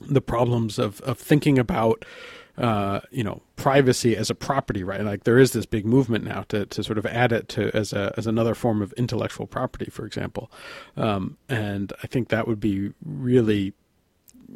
the 0.00 0.20
problems 0.20 0.78
of 0.78 1.00
of 1.00 1.18
thinking 1.18 1.58
about 1.58 2.04
uh, 2.58 3.00
you 3.10 3.22
know 3.22 3.40
privacy 3.56 4.16
as 4.16 4.30
a 4.30 4.34
property 4.34 4.82
right 4.82 5.02
like 5.04 5.24
there 5.24 5.38
is 5.38 5.52
this 5.52 5.64
big 5.64 5.86
movement 5.86 6.24
now 6.24 6.42
to, 6.48 6.66
to 6.66 6.82
sort 6.82 6.98
of 6.98 7.06
add 7.06 7.32
it 7.32 7.48
to 7.48 7.70
as 7.74 7.92
a 7.92 8.12
as 8.16 8.26
another 8.26 8.54
form 8.54 8.82
of 8.82 8.92
intellectual 8.94 9.46
property 9.46 9.90
for 9.90 10.04
example. 10.04 10.50
Um, 10.96 11.38
and 11.48 11.92
I 12.02 12.08
think 12.08 12.28
that 12.28 12.48
would 12.48 12.60
be 12.60 12.92
really 13.04 13.74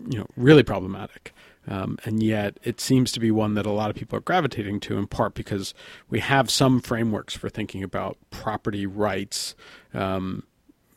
you 0.08 0.18
know 0.18 0.26
really 0.36 0.62
problematic. 0.62 1.32
Um, 1.68 1.96
and 2.04 2.20
yet 2.24 2.58
it 2.64 2.80
seems 2.80 3.12
to 3.12 3.20
be 3.20 3.30
one 3.30 3.54
that 3.54 3.66
a 3.66 3.70
lot 3.70 3.88
of 3.88 3.94
people 3.94 4.18
are 4.18 4.22
gravitating 4.22 4.80
to 4.80 4.98
in 4.98 5.06
part 5.06 5.34
because 5.34 5.74
we 6.10 6.18
have 6.18 6.50
some 6.50 6.80
frameworks 6.80 7.36
for 7.36 7.48
thinking 7.48 7.84
about 7.84 8.18
property 8.30 8.84
rights. 8.84 9.54
Um, 9.94 10.42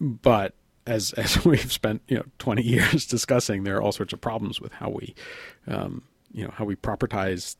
but 0.01 0.55
as 0.87 1.13
as 1.17 1.45
we've 1.45 1.71
spent 1.71 2.01
you 2.07 2.17
know 2.17 2.25
20 2.39 2.61
years 2.67 3.05
discussing, 3.05 3.63
there 3.63 3.75
are 3.77 3.81
all 3.81 3.91
sorts 3.91 4.13
of 4.13 4.21
problems 4.21 4.59
with 4.59 4.71
how 4.73 4.89
we 4.89 5.13
um, 5.67 6.03
you 6.35 6.43
know 6.43 6.51
how 6.53 6.65
we 6.65 6.75
propertize 6.75 7.55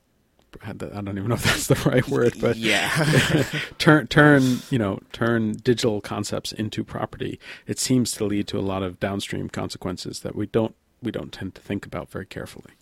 I 0.64 0.72
don't 0.72 1.08
even 1.08 1.28
know 1.28 1.34
if 1.34 1.42
that's 1.42 1.66
the 1.66 1.90
right 1.90 2.06
word, 2.08 2.34
but 2.40 2.56
yeah, 2.56 3.44
turn 3.78 4.06
turn 4.06 4.60
you 4.70 4.78
know 4.78 5.00
turn 5.12 5.52
digital 5.52 6.00
concepts 6.00 6.52
into 6.52 6.84
property. 6.84 7.38
It 7.66 7.78
seems 7.78 8.12
to 8.12 8.24
lead 8.24 8.46
to 8.48 8.58
a 8.58 8.60
lot 8.60 8.82
of 8.82 9.00
downstream 9.00 9.48
consequences 9.48 10.20
that 10.20 10.34
we 10.34 10.46
don't 10.46 10.74
we 11.02 11.10
don't 11.10 11.32
tend 11.32 11.54
to 11.56 11.60
think 11.60 11.84
about 11.84 12.10
very 12.10 12.26
carefully. 12.26 12.72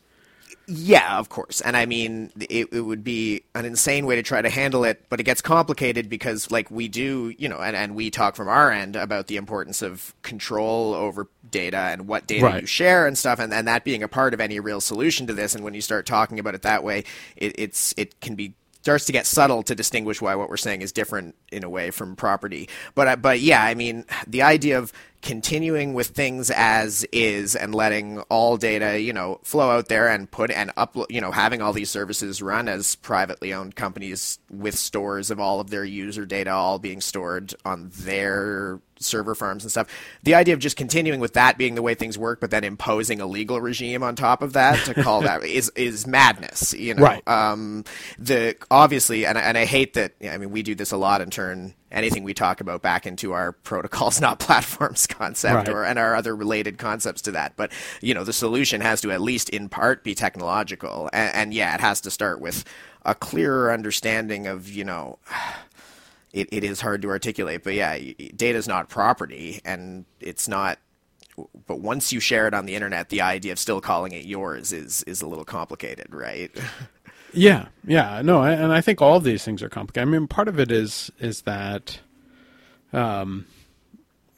Yeah, 0.66 1.18
of 1.18 1.28
course. 1.28 1.60
And 1.60 1.76
I 1.76 1.84
mean, 1.84 2.32
it, 2.40 2.68
it 2.72 2.80
would 2.80 3.04
be 3.04 3.42
an 3.54 3.66
insane 3.66 4.06
way 4.06 4.16
to 4.16 4.22
try 4.22 4.40
to 4.40 4.48
handle 4.48 4.84
it, 4.84 5.04
but 5.10 5.20
it 5.20 5.24
gets 5.24 5.42
complicated 5.42 6.08
because, 6.08 6.50
like, 6.50 6.70
we 6.70 6.88
do, 6.88 7.34
you 7.36 7.50
know, 7.50 7.58
and, 7.58 7.76
and 7.76 7.94
we 7.94 8.10
talk 8.10 8.34
from 8.34 8.48
our 8.48 8.70
end 8.72 8.96
about 8.96 9.26
the 9.26 9.36
importance 9.36 9.82
of 9.82 10.14
control 10.22 10.94
over 10.94 11.28
data 11.50 11.76
and 11.76 12.08
what 12.08 12.26
data 12.26 12.46
Right. 12.46 12.62
you 12.62 12.66
share 12.66 13.06
and 13.06 13.18
stuff, 13.18 13.38
and, 13.40 13.52
and 13.52 13.68
that 13.68 13.84
being 13.84 14.02
a 14.02 14.08
part 14.08 14.32
of 14.32 14.40
any 14.40 14.58
real 14.58 14.80
solution 14.80 15.26
to 15.26 15.34
this. 15.34 15.54
And 15.54 15.64
when 15.64 15.74
you 15.74 15.82
start 15.82 16.06
talking 16.06 16.38
about 16.38 16.54
it 16.54 16.62
that 16.62 16.82
way, 16.82 17.04
it, 17.36 17.54
it's 17.58 17.92
it 17.98 18.18
can 18.22 18.34
be 18.34 18.54
starts 18.84 19.06
to 19.06 19.12
get 19.12 19.24
subtle 19.24 19.62
to 19.62 19.74
distinguish 19.74 20.20
why 20.20 20.34
what 20.34 20.50
we're 20.50 20.58
saying 20.58 20.82
is 20.82 20.92
different 20.92 21.34
in 21.50 21.64
a 21.64 21.70
way 21.70 21.90
from 21.90 22.14
property. 22.14 22.68
But 22.94 23.08
uh, 23.08 23.16
but 23.16 23.40
yeah, 23.40 23.64
I 23.64 23.74
mean, 23.74 24.04
the 24.26 24.42
idea 24.42 24.78
of 24.78 24.92
continuing 25.22 25.94
with 25.94 26.08
things 26.08 26.50
as 26.50 27.02
is 27.10 27.56
and 27.56 27.74
letting 27.74 28.20
all 28.28 28.58
data, 28.58 29.00
you 29.00 29.14
know, 29.14 29.40
flow 29.42 29.70
out 29.70 29.88
there 29.88 30.08
and 30.08 30.30
put 30.30 30.50
and 30.50 30.68
upload, 30.74 31.06
you 31.08 31.22
know, 31.22 31.30
having 31.30 31.62
all 31.62 31.72
these 31.72 31.88
services 31.88 32.42
run 32.42 32.68
as 32.68 32.96
privately 32.96 33.54
owned 33.54 33.74
companies 33.74 34.38
with 34.50 34.76
stores 34.76 35.30
of 35.30 35.40
all 35.40 35.60
of 35.60 35.70
their 35.70 35.84
user 35.84 36.26
data 36.26 36.50
all 36.50 36.78
being 36.78 37.00
stored 37.00 37.54
on 37.64 37.90
their 37.94 38.80
server 39.04 39.34
farms 39.34 39.64
and 39.64 39.70
stuff. 39.70 39.86
The 40.22 40.34
idea 40.34 40.54
of 40.54 40.60
just 40.60 40.76
continuing 40.76 41.20
with 41.20 41.34
that 41.34 41.58
being 41.58 41.74
the 41.74 41.82
way 41.82 41.94
things 41.94 42.16
work, 42.18 42.40
but 42.40 42.50
then 42.50 42.64
imposing 42.64 43.20
a 43.20 43.26
legal 43.26 43.60
regime 43.60 44.02
on 44.02 44.16
top 44.16 44.42
of 44.42 44.52
that 44.54 44.84
to 44.86 44.94
call 44.94 45.20
that 45.22 45.42
is 45.44 45.70
is 45.76 46.06
madness. 46.06 46.72
You 46.74 46.94
know, 46.94 47.02
Right. 47.02 47.28
um, 47.28 47.84
the 48.18 48.56
obviously, 48.70 49.26
and 49.26 49.36
I- 49.38 49.42
and 49.42 49.58
I 49.58 49.64
hate 49.64 49.94
that. 49.94 50.12
I 50.28 50.38
mean, 50.38 50.50
we 50.50 50.62
do 50.62 50.74
this 50.74 50.90
a 50.92 50.96
lot 50.96 51.20
and 51.20 51.30
turn 51.32 51.74
anything 51.92 52.24
we 52.24 52.34
talk 52.34 52.60
about 52.60 52.82
back 52.82 53.06
into 53.06 53.32
our 53.32 53.52
protocols, 53.62 54.20
not 54.20 54.38
platforms 54.40 55.06
concept, 55.06 55.54
Right. 55.54 55.68
or 55.68 55.84
and 55.84 55.98
our 55.98 56.16
other 56.16 56.34
related 56.34 56.78
concepts 56.78 57.22
to 57.22 57.32
that. 57.32 57.54
But 57.56 57.70
you 58.00 58.14
know, 58.14 58.24
the 58.24 58.32
solution 58.32 58.80
has 58.80 59.00
to 59.02 59.10
at 59.12 59.20
least 59.20 59.48
in 59.50 59.68
part 59.68 60.02
be 60.02 60.14
technological, 60.14 61.08
and, 61.12 61.34
and 61.34 61.54
yeah, 61.54 61.74
it 61.74 61.80
has 61.80 62.00
to 62.02 62.10
start 62.10 62.40
with 62.40 62.64
a 63.04 63.14
clearer 63.14 63.70
understanding 63.72 64.46
of 64.46 64.68
you 64.68 64.82
know. 64.84 65.18
It, 66.34 66.48
it 66.50 66.64
is 66.64 66.80
hard 66.80 67.00
to 67.02 67.08
articulate, 67.08 67.62
but 67.62 67.74
yeah, 67.74 67.96
data 68.36 68.58
is 68.58 68.68
not 68.68 68.88
property, 68.88 69.60
and 69.64 70.04
it's 70.20 70.48
not 70.48 70.78
but 71.66 71.80
once 71.80 72.12
you 72.12 72.20
share 72.20 72.46
it 72.46 72.54
on 72.54 72.66
the 72.66 72.74
internet, 72.74 73.08
the 73.08 73.20
idea 73.20 73.52
of 73.52 73.58
still 73.58 73.80
calling 73.80 74.12
it 74.12 74.24
yours 74.24 74.72
is 74.72 75.02
is 75.04 75.22
a 75.22 75.26
little 75.26 75.44
complicated, 75.44 76.14
right? 76.14 76.50
Yeah, 77.36 77.66
yeah, 77.84 78.22
no, 78.22 78.44
and 78.44 78.72
I 78.72 78.80
think 78.80 79.02
all 79.02 79.16
of 79.16 79.24
these 79.24 79.44
things 79.44 79.60
are 79.60 79.68
complicated. 79.68 80.08
I 80.08 80.10
mean, 80.12 80.28
part 80.28 80.46
of 80.46 80.60
it 80.60 80.70
is 80.70 81.10
is 81.18 81.42
that, 81.42 81.98
um, 82.92 83.46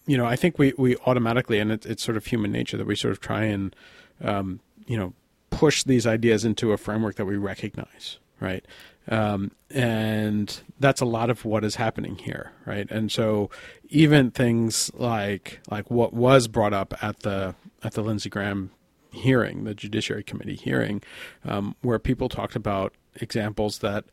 you 0.07 0.17
know, 0.17 0.25
I 0.25 0.35
think 0.35 0.59
we 0.59 0.73
we 0.79 0.97
automatically, 1.05 1.59
and 1.59 1.71
it's 1.71 1.85
it's 1.85 2.03
sort 2.03 2.17
of 2.17 2.25
human 2.25 2.51
nature 2.51 2.79
that 2.79 2.87
we 2.87 2.97
sort 2.97 3.13
of 3.13 3.21
try 3.21 3.45
and, 3.45 3.77
um, 4.23 4.61
you 4.87 4.97
know, 4.97 5.13
push 5.51 5.83
these 5.83 6.07
ideas 6.07 6.47
into 6.47 6.73
a 6.73 6.79
framework 6.79 7.17
that 7.17 7.27
we 7.27 7.37
recognize, 7.37 8.17
right? 8.41 8.65
Um, 9.09 9.53
and 9.71 10.61
that's 10.81 11.01
a 11.01 11.05
lot 11.05 11.31
of 11.31 11.45
what 11.45 11.65
is 11.65 11.77
happening 11.77 12.17
here, 12.17 12.53
right? 12.65 12.91
And 12.91 13.11
so 13.11 13.51
even 13.89 14.31
things 14.31 14.91
like 14.95 15.61
like 15.71 15.91
what 15.91 16.13
was 16.13 16.49
brought 16.49 16.73
up 16.73 16.95
at 17.03 17.21
the 17.21 17.55
at 17.83 17.93
the 17.93 18.03
Lindsey 18.03 18.29
Graham 18.29 18.71
hearing, 19.13 19.65
the 19.65 19.75
Judiciary 19.75 20.23
Committee 20.23 20.57
hearing, 20.57 21.03
um, 21.45 21.75
where 21.83 21.99
people 21.99 22.29
talked 22.29 22.57
about 22.57 22.95
examples 23.17 23.79
that 23.79 24.05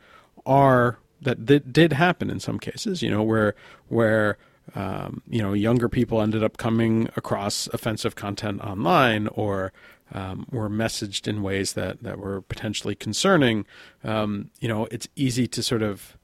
are 0.46 0.98
that 1.22 1.48
th- 1.48 1.64
did 1.72 1.94
happen 1.94 2.30
in 2.30 2.40
some 2.40 2.60
cases. 2.60 3.02
You 3.02 3.10
know, 3.12 3.24
where 3.24 3.56
where 3.88 4.38
um, 4.76 5.22
you 5.30 5.42
know 5.42 5.54
younger 5.54 5.90
people 5.90 6.22
ended 6.22 6.44
up 6.44 6.58
coming 6.58 7.10
across 7.16 7.68
offensive 7.74 8.16
content 8.16 8.62
online 8.62 9.28
or 9.28 9.74
um, 10.12 10.46
were 10.52 10.70
messaged 10.70 11.28
in 11.28 11.42
ways 11.42 11.74
that 11.74 12.04
that 12.04 12.20
were 12.20 12.42
potentially 12.42 12.96
concerning. 12.96 13.66
Um, 14.04 14.50
you 14.60 14.68
know, 14.68 14.88
it's 14.92 15.08
easy 15.16 15.48
to 15.48 15.64
sort 15.64 15.82
of 15.82 16.18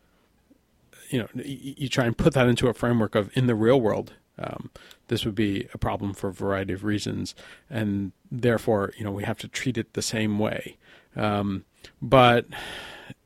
you 1.10 1.20
know 1.20 1.28
y- 1.36 1.44
you 1.78 1.90
try 1.90 2.06
and 2.06 2.18
put 2.18 2.34
that 2.34 2.48
into 2.48 2.68
a 2.68 2.74
framework 2.74 3.16
of 3.16 3.30
in 3.36 3.48
the 3.48 3.56
real 3.56 3.80
world 3.82 4.14
um, 4.38 4.70
this 5.08 5.26
would 5.26 5.36
be 5.36 5.68
a 5.74 5.78
problem 5.78 6.14
for 6.14 6.30
a 6.30 6.34
variety 6.34 6.74
of 6.74 6.84
reasons 6.84 7.36
and 7.70 8.12
therefore 8.32 8.94
you 8.98 9.04
know 9.04 9.12
we 9.12 9.24
have 9.24 9.38
to 9.38 9.48
treat 9.48 9.78
it 9.78 9.94
the 9.94 10.02
same 10.02 10.40
way 10.40 10.78
um, 11.16 11.66
but 12.02 12.46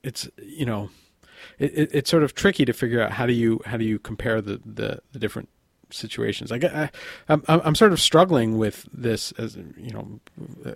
it's 0.01 0.29
you 0.41 0.65
know 0.65 0.89
it, 1.60 1.72
it, 1.77 1.89
it's 1.93 2.10
sort 2.10 2.24
of 2.24 2.33
tricky 2.33 2.65
to 2.65 2.74
figure 2.74 3.01
out 3.01 3.12
how 3.12 3.25
do 3.25 3.33
you 3.33 3.62
how 3.65 3.77
do 3.77 3.86
you 3.86 4.00
compare 4.00 4.41
the 4.41 4.60
the, 4.65 5.01
the 5.12 5.19
different 5.19 5.50
situations 5.93 6.51
I, 6.51 6.57
get- 6.57 6.75
I 6.75 6.89
I'm 7.29 7.43
I'm 7.47 7.75
sort 7.75 7.91
of 7.93 8.00
struggling 8.01 8.57
with 8.57 8.85
this 8.93 9.31
as 9.33 9.55
you 9.77 9.91
know 9.91 10.19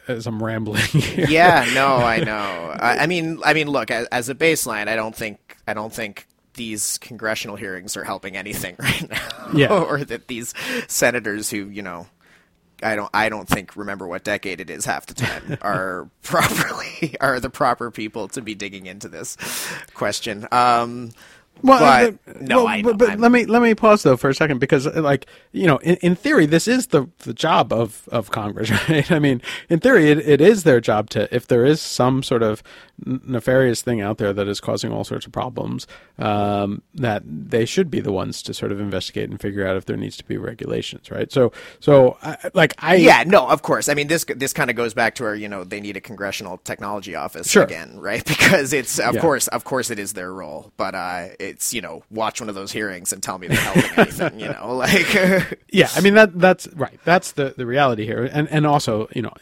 as 0.07 0.27
I'm 0.27 0.41
rambling 0.43 0.81
here. 0.91 1.25
yeah, 1.29 1.69
no, 1.74 1.97
I 1.97 2.17
know. 2.24 2.33
I, 2.79 3.00
I 3.00 3.07
mean, 3.07 3.39
I 3.45 3.53
mean, 3.53 3.67
look, 3.69 3.91
as, 3.91 4.07
as 4.07 4.29
a 4.29 4.36
baseline, 4.36 4.88
I 4.88 4.95
don't 4.95 5.15
think 5.15 5.57
I 5.67 5.74
don't 5.74 5.93
think 5.93 6.27
these 6.53 6.97
congressional 7.00 7.55
hearings 7.55 7.95
are 7.97 8.03
helping 8.03 8.36
anything 8.36 8.75
right 8.79 9.09
now. 9.09 9.50
Yeah. 9.53 9.67
or 9.83 10.03
that 10.03 10.27
these 10.27 10.53
senators 10.88 11.50
who, 11.51 11.69
you 11.69 11.81
know, 11.83 12.07
I 12.81 12.95
don't 12.95 13.09
I 13.13 13.29
don't 13.29 13.47
think 13.47 13.75
remember 13.75 14.07
what 14.07 14.24
decade 14.24 14.59
it 14.62 14.69
is 14.69 14.86
half 14.86 15.05
the 15.07 15.13
time 15.15 15.57
are 15.62 16.09
properly 16.24 17.15
are 17.19 17.39
the 17.39 17.50
proper 17.50 17.89
people 17.91 18.27
to 18.29 18.41
be 18.41 18.55
digging 18.55 18.86
into 18.86 19.07
this 19.07 19.36
question. 19.93 20.47
Um 20.51 21.12
Well, 21.63 22.11
but 22.25 22.41
no, 22.41 22.57
well, 22.57 22.67
I 22.67 22.81
but, 22.81 22.97
but 22.97 23.19
let 23.19 23.31
me 23.31 23.45
let 23.45 23.61
me 23.61 23.73
pause 23.75 24.03
though 24.03 24.17
for 24.17 24.29
a 24.29 24.35
second 24.35 24.59
because, 24.59 24.87
uh, 24.87 25.01
like, 25.01 25.25
you 25.51 25.67
know, 25.67 25.77
in, 25.77 25.95
in 25.97 26.15
theory, 26.15 26.45
this 26.45 26.67
is 26.67 26.87
the 26.87 27.07
the 27.19 27.33
job 27.33 27.73
of 27.73 28.07
of 28.11 28.31
Congress, 28.31 28.71
right? 28.89 29.11
I 29.11 29.19
mean, 29.19 29.41
in 29.69 29.79
theory, 29.79 30.09
it, 30.09 30.19
it 30.19 30.41
is 30.41 30.63
their 30.63 30.79
job 30.81 31.09
to 31.11 31.33
if 31.33 31.47
there 31.47 31.65
is 31.65 31.81
some 31.81 32.23
sort 32.23 32.43
of 32.43 32.63
nefarious 33.06 33.82
thing 33.82 34.01
out 34.01 34.18
there 34.18 34.34
that 34.34 34.48
is 34.48 34.60
causing 34.60 34.92
all 34.92 35.04
sorts 35.04 35.25
of 35.25 35.32
problems, 35.32 35.88
um, 36.20 36.82
that 36.96 37.24
they 37.25 37.66
should 37.66 37.92
be 37.92 38.00
the 38.00 38.12
ones 38.12 38.42
to 38.44 38.54
sort 38.54 38.72
of 38.72 38.80
investigate 38.80 39.30
and 39.30 39.39
figure 39.39 39.66
out 39.68 39.75
if 39.77 39.86
there 39.86 39.98
needs 39.98 40.18
to 40.18 40.25
be 40.25 40.38
regulations, 40.38 41.12
right? 41.12 41.32
So, 41.32 41.51
so 41.80 42.18
I, 42.24 42.38
like, 42.54 42.74
I 42.80 42.96
Yeah, 42.96 43.24
no, 43.25 43.48
of 43.48 43.62
course. 43.62 43.89
I 43.89 43.94
mean, 43.94 44.08
this 44.08 44.25
this 44.36 44.54
kind 44.54 44.70
of 44.70 44.75
goes 44.75 44.94
back 44.94 45.16
to 45.16 45.24
where 45.24 45.36
you 45.36 45.48
know, 45.48 45.63
they 45.63 45.80
need 45.80 45.98
a 45.98 46.01
congressional 46.01 46.58
technology 46.60 47.16
office 47.16 47.50
Sure. 47.50 47.63
again, 47.63 48.00
right? 48.00 48.24
Because 48.38 48.74
it's 48.74 49.00
of 49.00 49.16
Yeah. 49.16 49.22
course, 49.22 49.48
of 49.50 49.63
course, 49.63 49.89
it 49.89 50.00
is 50.00 50.13
their 50.13 50.34
role, 50.34 50.72
but 50.77 50.96
uh, 50.96 51.27
it's 51.39 51.74
you 51.74 51.82
know, 51.82 52.04
watch 52.10 52.39
one 52.42 52.50
of 52.50 52.56
those 52.56 52.72
hearings 52.72 53.13
and 53.13 53.22
tell 53.22 53.38
me 53.38 53.48
they're 53.48 53.62
helping 53.62 53.94
anything, 53.96 54.39
you 54.39 54.50
know, 54.50 54.75
like 54.75 55.60
yeah 55.72 55.89
i 55.96 56.01
mean 56.01 56.13
that 56.13 56.38
that's 56.39 56.68
right 56.75 57.00
that's 57.04 57.34
the 57.34 57.54
the 57.58 57.66
reality 57.66 58.06
here 58.06 58.24
and 58.32 58.48
and 58.50 58.66
also 58.66 59.08
you 59.13 59.22
know 59.22 59.34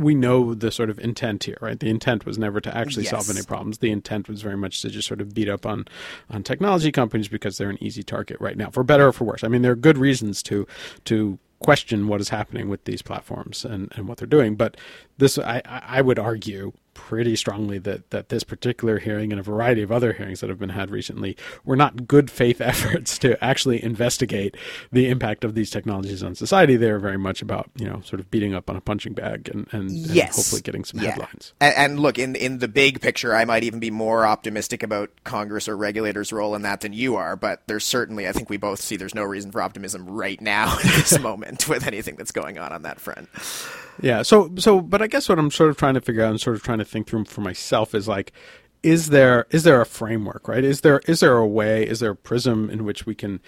we 0.00 0.14
know 0.14 0.54
the 0.54 0.70
sort 0.70 0.90
of 0.90 0.98
intent 0.98 1.44
here 1.44 1.58
right? 1.60 1.78
The 1.78 1.90
intent 1.90 2.26
was 2.26 2.38
never 2.38 2.60
to 2.60 2.76
actually 2.76 3.04
solve 3.04 3.28
any 3.30 3.42
problems. 3.42 3.78
The 3.78 3.90
intent 3.90 4.28
was 4.28 4.42
very 4.42 4.56
much 4.56 4.82
to 4.82 4.90
just 4.90 5.06
sort 5.06 5.20
of 5.20 5.34
beat 5.34 5.48
up 5.48 5.66
on 5.66 5.86
on 6.28 6.42
technology 6.42 6.92
companies 6.92 7.28
because 7.28 7.58
they're 7.58 7.70
an 7.70 7.82
easy 7.82 8.02
target 8.02 8.38
right 8.40 8.56
now 8.56 8.70
for 8.70 8.82
better 8.82 9.08
or 9.08 9.12
for 9.12 9.24
worse. 9.24 9.44
I 9.44 9.48
mean 9.48 9.62
there 9.62 9.72
are 9.72 9.76
good 9.76 9.98
reasons 9.98 10.42
to 10.44 10.66
to 11.04 11.38
question 11.60 12.08
what 12.08 12.22
is 12.22 12.30
happening 12.30 12.68
with 12.70 12.84
these 12.84 13.02
platforms 13.02 13.66
and 13.66 13.92
and 13.94 14.08
what 14.08 14.16
they're 14.16 14.26
doing 14.26 14.56
but 14.56 14.78
this 15.18 15.38
i 15.38 15.60
I 15.66 16.00
would 16.00 16.18
argue 16.18 16.72
pretty 16.94 17.36
strongly 17.36 17.78
that 17.78 18.10
that 18.10 18.28
this 18.28 18.44
particular 18.44 18.98
hearing 18.98 19.32
and 19.32 19.38
a 19.40 19.42
variety 19.42 19.82
of 19.82 19.90
other 19.92 20.12
hearings 20.12 20.40
that 20.40 20.50
have 20.50 20.58
been 20.58 20.70
had 20.70 20.90
recently 20.90 21.36
were 21.64 21.76
not 21.76 22.06
good 22.06 22.30
faith 22.30 22.60
efforts 22.60 23.18
to 23.18 23.42
actually 23.42 23.82
investigate 23.82 24.56
the 24.92 25.08
impact 25.08 25.44
of 25.44 25.54
these 25.54 25.70
technologies 25.70 26.22
on 26.22 26.34
society. 26.34 26.76
They 26.76 26.90
are 26.90 26.98
very 26.98 27.18
much 27.18 27.42
about 27.42 27.70
you 27.76 27.86
know 27.86 28.00
sort 28.04 28.20
of 28.20 28.30
beating 28.30 28.54
up 28.54 28.68
on 28.70 28.76
a 28.76 28.80
punching 28.80 29.14
bag 29.14 29.48
and 29.52 29.66
and, 29.72 29.90
and 29.90 30.20
hopefully 30.30 30.62
getting 30.62 30.84
some 30.84 31.00
Yeah. 31.00 31.10
headlines. 31.10 31.52
And, 31.60 31.74
and 31.76 32.00
look, 32.00 32.18
in 32.18 32.34
in 32.36 32.58
the 32.58 32.68
big 32.68 33.00
picture, 33.00 33.34
I 33.34 33.44
might 33.44 33.64
even 33.64 33.80
be 33.80 33.90
more 33.90 34.26
optimistic 34.26 34.82
about 34.82 35.10
Congress 35.24 35.68
or 35.68 35.76
regulators' 35.76 36.32
role 36.32 36.54
in 36.54 36.62
that 36.62 36.80
than 36.80 36.92
you 36.92 37.16
are. 37.16 37.36
But 37.36 37.62
there's 37.66 37.84
certainly, 37.84 38.28
I 38.28 38.32
think 38.32 38.50
we 38.50 38.56
both 38.56 38.80
see 38.80 38.96
there's 38.96 39.14
no 39.14 39.22
reason 39.22 39.50
for 39.52 39.62
optimism 39.62 40.08
right 40.08 40.40
now 40.40 40.76
in 40.82 40.88
this 40.88 41.18
moment 41.20 41.68
with 41.68 41.86
anything 41.86 42.16
that's 42.16 42.32
going 42.32 42.58
on 42.58 42.72
on 42.72 42.82
that 42.82 43.00
front. 43.00 43.28
Yeah. 44.02 44.22
So 44.22 44.50
so 44.56 44.80
but 44.80 45.02
I 45.02 45.06
guess 45.06 45.28
what 45.28 45.38
I'm 45.38 45.50
sort 45.50 45.70
of 45.70 45.76
trying 45.76 45.94
to 45.94 46.00
figure 46.00 46.22
out 46.22 46.30
and 46.30 46.40
sort 46.40 46.56
of 46.56 46.62
trying 46.62 46.78
to 46.78 46.84
think 46.84 47.06
through 47.06 47.24
for 47.26 47.40
myself 47.40 47.94
is 47.94 48.08
like 48.08 48.32
is 48.82 49.08
there 49.08 49.46
is 49.50 49.64
there 49.64 49.80
a 49.80 49.86
framework, 49.86 50.48
right? 50.48 50.64
Is 50.64 50.80
there 50.80 51.00
is 51.06 51.20
there 51.20 51.36
a 51.36 51.46
way, 51.46 51.86
is 51.86 52.00
there 52.00 52.12
a 52.12 52.16
prism 52.16 52.70
in 52.70 52.84
which 52.84 53.06
we 53.06 53.14
can 53.14 53.40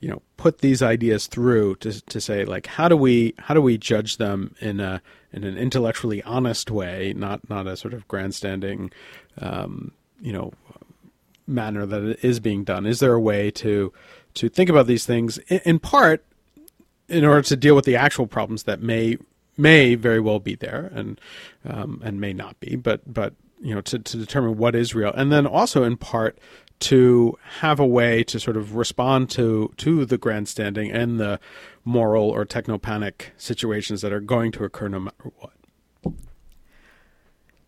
you 0.00 0.08
know 0.08 0.22
put 0.36 0.58
these 0.58 0.82
ideas 0.82 1.26
through 1.26 1.74
to 1.76 2.00
to 2.06 2.20
say 2.20 2.44
like 2.44 2.66
how 2.66 2.88
do 2.88 2.96
we 2.96 3.34
how 3.38 3.54
do 3.54 3.60
we 3.60 3.76
judge 3.76 4.16
them 4.16 4.54
in 4.60 4.80
a 4.80 5.02
in 5.32 5.44
an 5.44 5.58
intellectually 5.58 6.22
honest 6.22 6.70
way, 6.70 7.12
not 7.16 7.48
not 7.50 7.66
a 7.66 7.76
sort 7.76 7.94
of 7.94 8.06
grandstanding 8.08 8.90
um, 9.38 9.92
you 10.20 10.32
know 10.32 10.52
manner 11.46 11.84
that 11.86 12.02
it 12.02 12.18
is 12.22 12.40
being 12.40 12.64
done? 12.64 12.86
Is 12.86 13.00
there 13.00 13.14
a 13.14 13.20
way 13.20 13.50
to 13.52 13.92
to 14.34 14.48
think 14.48 14.70
about 14.70 14.86
these 14.86 15.04
things 15.04 15.38
in, 15.48 15.60
in 15.64 15.78
part 15.78 16.24
in 17.08 17.24
order 17.24 17.42
to 17.42 17.56
deal 17.56 17.74
with 17.74 17.86
the 17.86 17.96
actual 17.96 18.26
problems 18.26 18.64
that 18.64 18.82
may 18.82 19.16
may 19.58 19.94
very 19.94 20.20
well 20.20 20.38
be 20.38 20.54
there 20.54 20.90
and 20.94 21.20
um, 21.68 22.00
and 22.04 22.20
may 22.20 22.32
not 22.32 22.58
be, 22.60 22.76
but 22.76 23.12
but 23.12 23.34
you 23.60 23.74
know 23.74 23.80
to, 23.82 23.98
to 23.98 24.16
determine 24.16 24.56
what 24.56 24.74
is 24.74 24.94
real, 24.94 25.12
and 25.12 25.30
then 25.30 25.46
also 25.46 25.82
in 25.82 25.96
part 25.96 26.38
to 26.80 27.36
have 27.58 27.80
a 27.80 27.86
way 27.86 28.22
to 28.22 28.38
sort 28.38 28.56
of 28.56 28.76
respond 28.76 29.28
to 29.30 29.72
to 29.76 30.04
the 30.04 30.16
grandstanding 30.16 30.90
and 30.90 31.18
the 31.18 31.40
moral 31.84 32.30
or 32.30 32.46
technopanic 32.46 33.26
situations 33.36 34.00
that 34.00 34.12
are 34.12 34.20
going 34.20 34.52
to 34.52 34.64
occur 34.64 34.88
no 34.88 35.00
matter 35.00 35.32
what. 35.38 35.52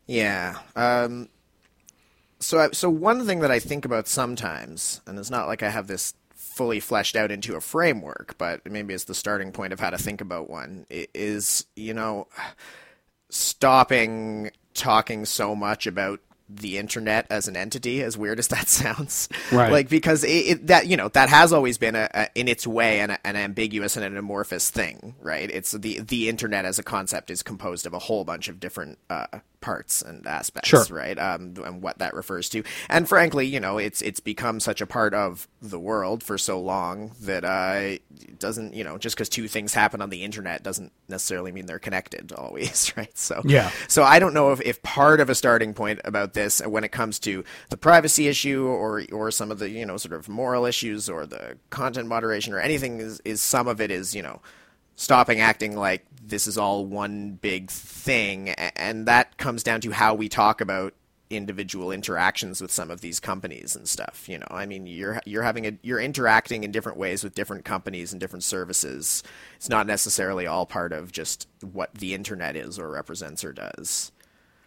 Yeah. 0.07 0.59
Um, 0.75 1.29
so, 2.41 2.59
I, 2.59 2.71
so 2.73 2.91
one 2.91 3.27
thing 3.27 3.41
that 3.41 3.53
I 3.53 3.61
think 3.61 3.85
about 3.85 4.09
sometimes, 4.09 5.01
and 5.07 5.17
it's 5.19 5.31
not 5.31 5.47
like 5.47 5.63
I 5.63 5.71
have 5.71 5.87
this 5.87 6.15
fully 6.61 6.79
fleshed 6.79 7.17
out 7.17 7.31
into 7.31 7.57
a 7.57 7.61
framework, 7.61 8.37
but 8.37 8.71
maybe 8.71 8.93
it's 8.93 9.05
the 9.05 9.14
starting 9.14 9.50
point 9.50 9.73
of 9.73 9.81
how 9.81 9.88
to 9.88 9.97
think 9.97 10.21
about 10.21 10.50
one, 10.50 10.85
is, 10.90 11.64
you 11.75 11.95
know, 11.95 12.26
stopping 13.31 14.50
talking 14.75 15.25
so 15.25 15.57
much 15.57 15.87
about 15.87 16.21
the 16.50 16.76
internet 16.76 17.26
as 17.31 17.49
an 17.49 17.57
entity, 17.57 18.02
as 18.02 18.19
weird 18.19 18.38
as 18.38 18.49
that 18.49 18.69
sounds, 18.83 19.31
right? 19.50 19.73
Like 19.73 19.88
because 19.88 20.23
it, 20.23 20.29
it, 20.29 20.67
that 20.67 20.87
you 20.87 20.99
know 20.99 21.09
that 21.09 21.31
has 21.31 21.50
always 21.50 21.79
been 21.79 21.97
a, 21.97 22.11
a 22.12 22.29
in 22.35 22.47
its 22.47 22.67
way 22.67 23.00
an, 23.00 23.17
an, 23.25 23.37
ambiguous 23.37 23.97
and 23.97 24.05
an 24.05 24.19
amorphous 24.19 24.69
thing, 24.69 25.14
right? 25.23 25.50
It's 25.50 25.73
the 25.73 26.00
the 26.00 26.29
internet 26.29 26.67
as 26.67 26.79
a 26.79 26.83
concept 26.83 27.31
is 27.31 27.43
composed 27.43 27.87
of 27.87 27.95
a 27.95 27.99
whole 27.99 28.25
bunch 28.25 28.49
of 28.49 28.61
different 28.61 28.99
uh, 29.09 29.38
parts 29.61 30.02
and 30.02 30.26
aspects, 30.26 30.69
sure. 30.69 30.85
right? 30.90 31.19
Um, 31.19 31.55
and 31.64 31.83
what 31.83 31.99
that 31.99 32.14
refers 32.14 32.49
to. 32.50 32.62
And 32.88 33.09
frankly, 33.09 33.47
you 33.47 33.61
know, 33.61 33.79
it's 33.79 34.02
it's 34.02 34.21
become 34.21 34.61
such 34.61 34.81
a 34.81 34.87
part 34.87 35.14
of 35.14 35.49
the 35.61 35.79
world 35.79 36.23
for 36.23 36.38
so 36.38 36.61
long 36.61 37.12
that 37.21 37.45
uh, 37.45 37.99
it 38.21 38.38
doesn't, 38.38 38.75
you 38.75 38.85
know, 38.85 38.99
just 38.99 39.17
because 39.17 39.29
two 39.29 39.49
things 39.49 39.75
happen 39.75 40.00
on 40.00 40.11
the 40.11 40.23
internet 40.25 40.62
doesn't 40.62 40.93
necessarily 41.09 41.52
mean 41.52 41.67
they're 41.67 41.79
connected 41.79 42.33
always, 42.37 42.93
right? 42.97 43.17
So 43.17 43.43
yeah. 43.45 43.71
So 43.88 44.02
I 44.02 44.19
don't 44.19 44.35
know 44.35 44.52
if, 44.52 44.61
if 44.62 44.83
part 44.83 45.21
of 45.21 45.31
a 45.31 45.35
starting 45.35 45.75
point 45.75 46.00
about 46.05 46.35
this 46.35 46.64
when 46.67 46.85
it 46.85 46.93
comes 46.93 47.19
to 47.21 47.45
the 47.69 47.76
privacy 47.76 48.29
issue 48.29 48.67
or 48.67 49.05
or 49.12 49.31
some 49.31 49.50
of 49.50 49.59
the 49.59 49.69
you 49.69 49.87
know 49.87 49.97
sort 49.97 50.14
of 50.14 50.29
moral 50.29 50.64
issues 50.64 51.09
or 51.09 51.26
the 51.26 51.59
content 51.71 52.09
moderation 52.09 52.52
or 52.52 52.61
anything 52.61 53.00
is 53.00 53.21
is 53.25 53.43
some 53.43 53.69
of 53.69 53.81
it 53.81 53.90
is 53.90 54.14
you 54.14 54.23
know 54.23 54.40
stopping 55.00 55.40
acting 55.40 55.75
like 55.75 56.04
this 56.23 56.47
is 56.47 56.59
all 56.59 56.85
one 56.85 57.33
big 57.33 57.71
thing 57.71 58.50
and 58.50 59.09
that 59.09 59.38
comes 59.38 59.62
down 59.62 59.80
to 59.80 59.90
how 59.90 60.14
we 60.14 60.28
talk 60.28 60.61
about 60.61 60.92
individual 61.30 61.90
interactions 61.90 62.61
with 62.61 62.71
some 62.71 62.90
of 62.90 63.00
these 63.00 63.19
companies 63.19 63.75
and 63.75 63.88
stuff 63.88 64.28
you 64.28 64.38
know? 64.38 64.47
I 64.50 64.66
mean 64.66 64.87
you're 64.87 65.19
you're 65.25 65.42
having 65.42 65.66
a 65.66 65.73
you're 65.80 66.00
interacting 66.00 66.64
in 66.64 66.71
different 66.71 66.99
ways 66.99 67.25
with 67.25 67.35
different 67.35 67.64
companies 67.64 68.12
and 68.12 68.21
different 68.21 68.45
services. 68.45 69.23
It's 69.57 69.71
not 69.71 69.87
necessarily 69.87 70.47
all 70.47 70.66
part 70.66 70.92
of 70.92 71.12
just 71.12 71.49
what 71.62 71.95
the 71.95 72.12
internet 72.12 72.54
is 72.54 72.78
or 72.78 72.90
represents 72.90 73.42
or 73.42 73.54
does. 73.54 74.12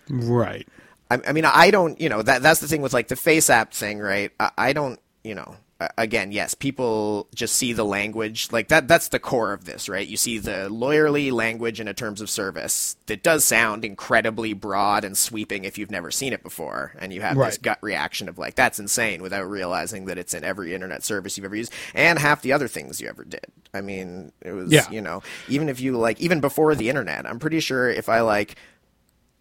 Right. 0.09 0.67
I, 1.11 1.19
I 1.27 1.31
mean 1.31 1.45
i 1.45 1.69
don't 1.69 2.01
you 2.01 2.09
know 2.09 2.23
that 2.23 2.41
that's 2.41 2.59
the 2.59 2.67
thing 2.67 2.81
with 2.81 2.93
like 2.93 3.07
the 3.07 3.15
FaceApp 3.15 3.71
thing 3.71 3.99
right? 3.99 4.31
I, 4.39 4.49
I 4.57 4.73
don't 4.73 4.99
you 5.23 5.35
know 5.35 5.57
Uh, 5.79 5.87
again, 5.97 6.31
yes, 6.31 6.53
people 6.53 7.27
just 7.33 7.55
see 7.55 7.73
the 7.73 7.83
language 7.83 8.49
like 8.51 8.67
that. 8.67 8.87
That's 8.87 9.07
the 9.07 9.19
core 9.19 9.53
of 9.53 9.65
this, 9.65 9.89
right? 9.89 10.07
You 10.07 10.17
see 10.17 10.37
the 10.37 10.69
lawyerly 10.69 11.31
language 11.31 11.79
in 11.79 11.87
a 11.87 11.93
terms 11.93 12.21
of 12.21 12.29
service 12.29 12.95
that 13.07 13.23
does 13.23 13.43
sound 13.43 13.83
incredibly 13.83 14.53
broad 14.53 15.03
and 15.03 15.17
sweeping 15.17 15.63
if 15.63 15.77
you've 15.77 15.91
never 15.91 16.11
seen 16.11 16.31
it 16.31 16.43
before, 16.43 16.93
and 16.99 17.11
you 17.11 17.21
have 17.21 17.37
right. 17.37 17.47
this 17.47 17.57
gut 17.57 17.79
reaction 17.81 18.29
of 18.29 18.37
like 18.37 18.55
that's 18.55 18.79
insane 18.79 19.21
without 19.21 19.49
realizing 19.49 20.05
that 20.05 20.17
it's 20.17 20.33
in 20.33 20.43
every 20.43 20.73
internet 20.75 21.03
service 21.03 21.37
you've 21.37 21.45
ever 21.45 21.55
used 21.55 21.73
and 21.95 22.19
half 22.19 22.43
the 22.43 22.53
other 22.53 22.67
things 22.67 23.01
you 23.01 23.09
ever 23.09 23.23
did. 23.23 23.45
I 23.73 23.81
mean, 23.81 24.31
it 24.41 24.51
was 24.51 24.71
yeah. 24.71 24.89
you 24.91 25.01
know 25.01 25.23
even 25.47 25.69
if 25.69 25.79
you 25.79 25.97
like 25.97 26.21
even 26.21 26.39
before 26.39 26.75
the 26.75 26.89
internet, 26.89 27.25
I'm 27.25 27.39
pretty 27.39 27.59
sure 27.59 27.89
if 27.89 28.09
I 28.09 28.21
like 28.21 28.55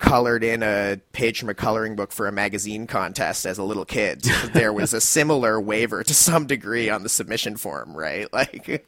colored 0.03 0.43
in 0.43 0.65
a 0.65 1.01
page 1.13 1.39
from 1.39 1.49
a 1.49 1.55
coloring 1.55 1.95
book 1.95 2.11
for 2.11 2.27
a 2.27 2.33
magazine 2.33 2.89
contest 2.89 3.47
as 3.47 3.57
a 3.57 3.63
little 3.63 3.85
kid. 3.85 4.21
there 4.53 4.73
was 4.73 4.93
a 4.93 5.01
similar 5.01 5.61
waiver 5.61 6.03
to 6.03 6.13
some 6.13 6.47
degree 6.47 6.91
on 6.91 7.05
the 7.05 7.09
submission 7.09 7.57
form, 7.57 7.97
right? 7.97 8.29
Like 8.43 8.85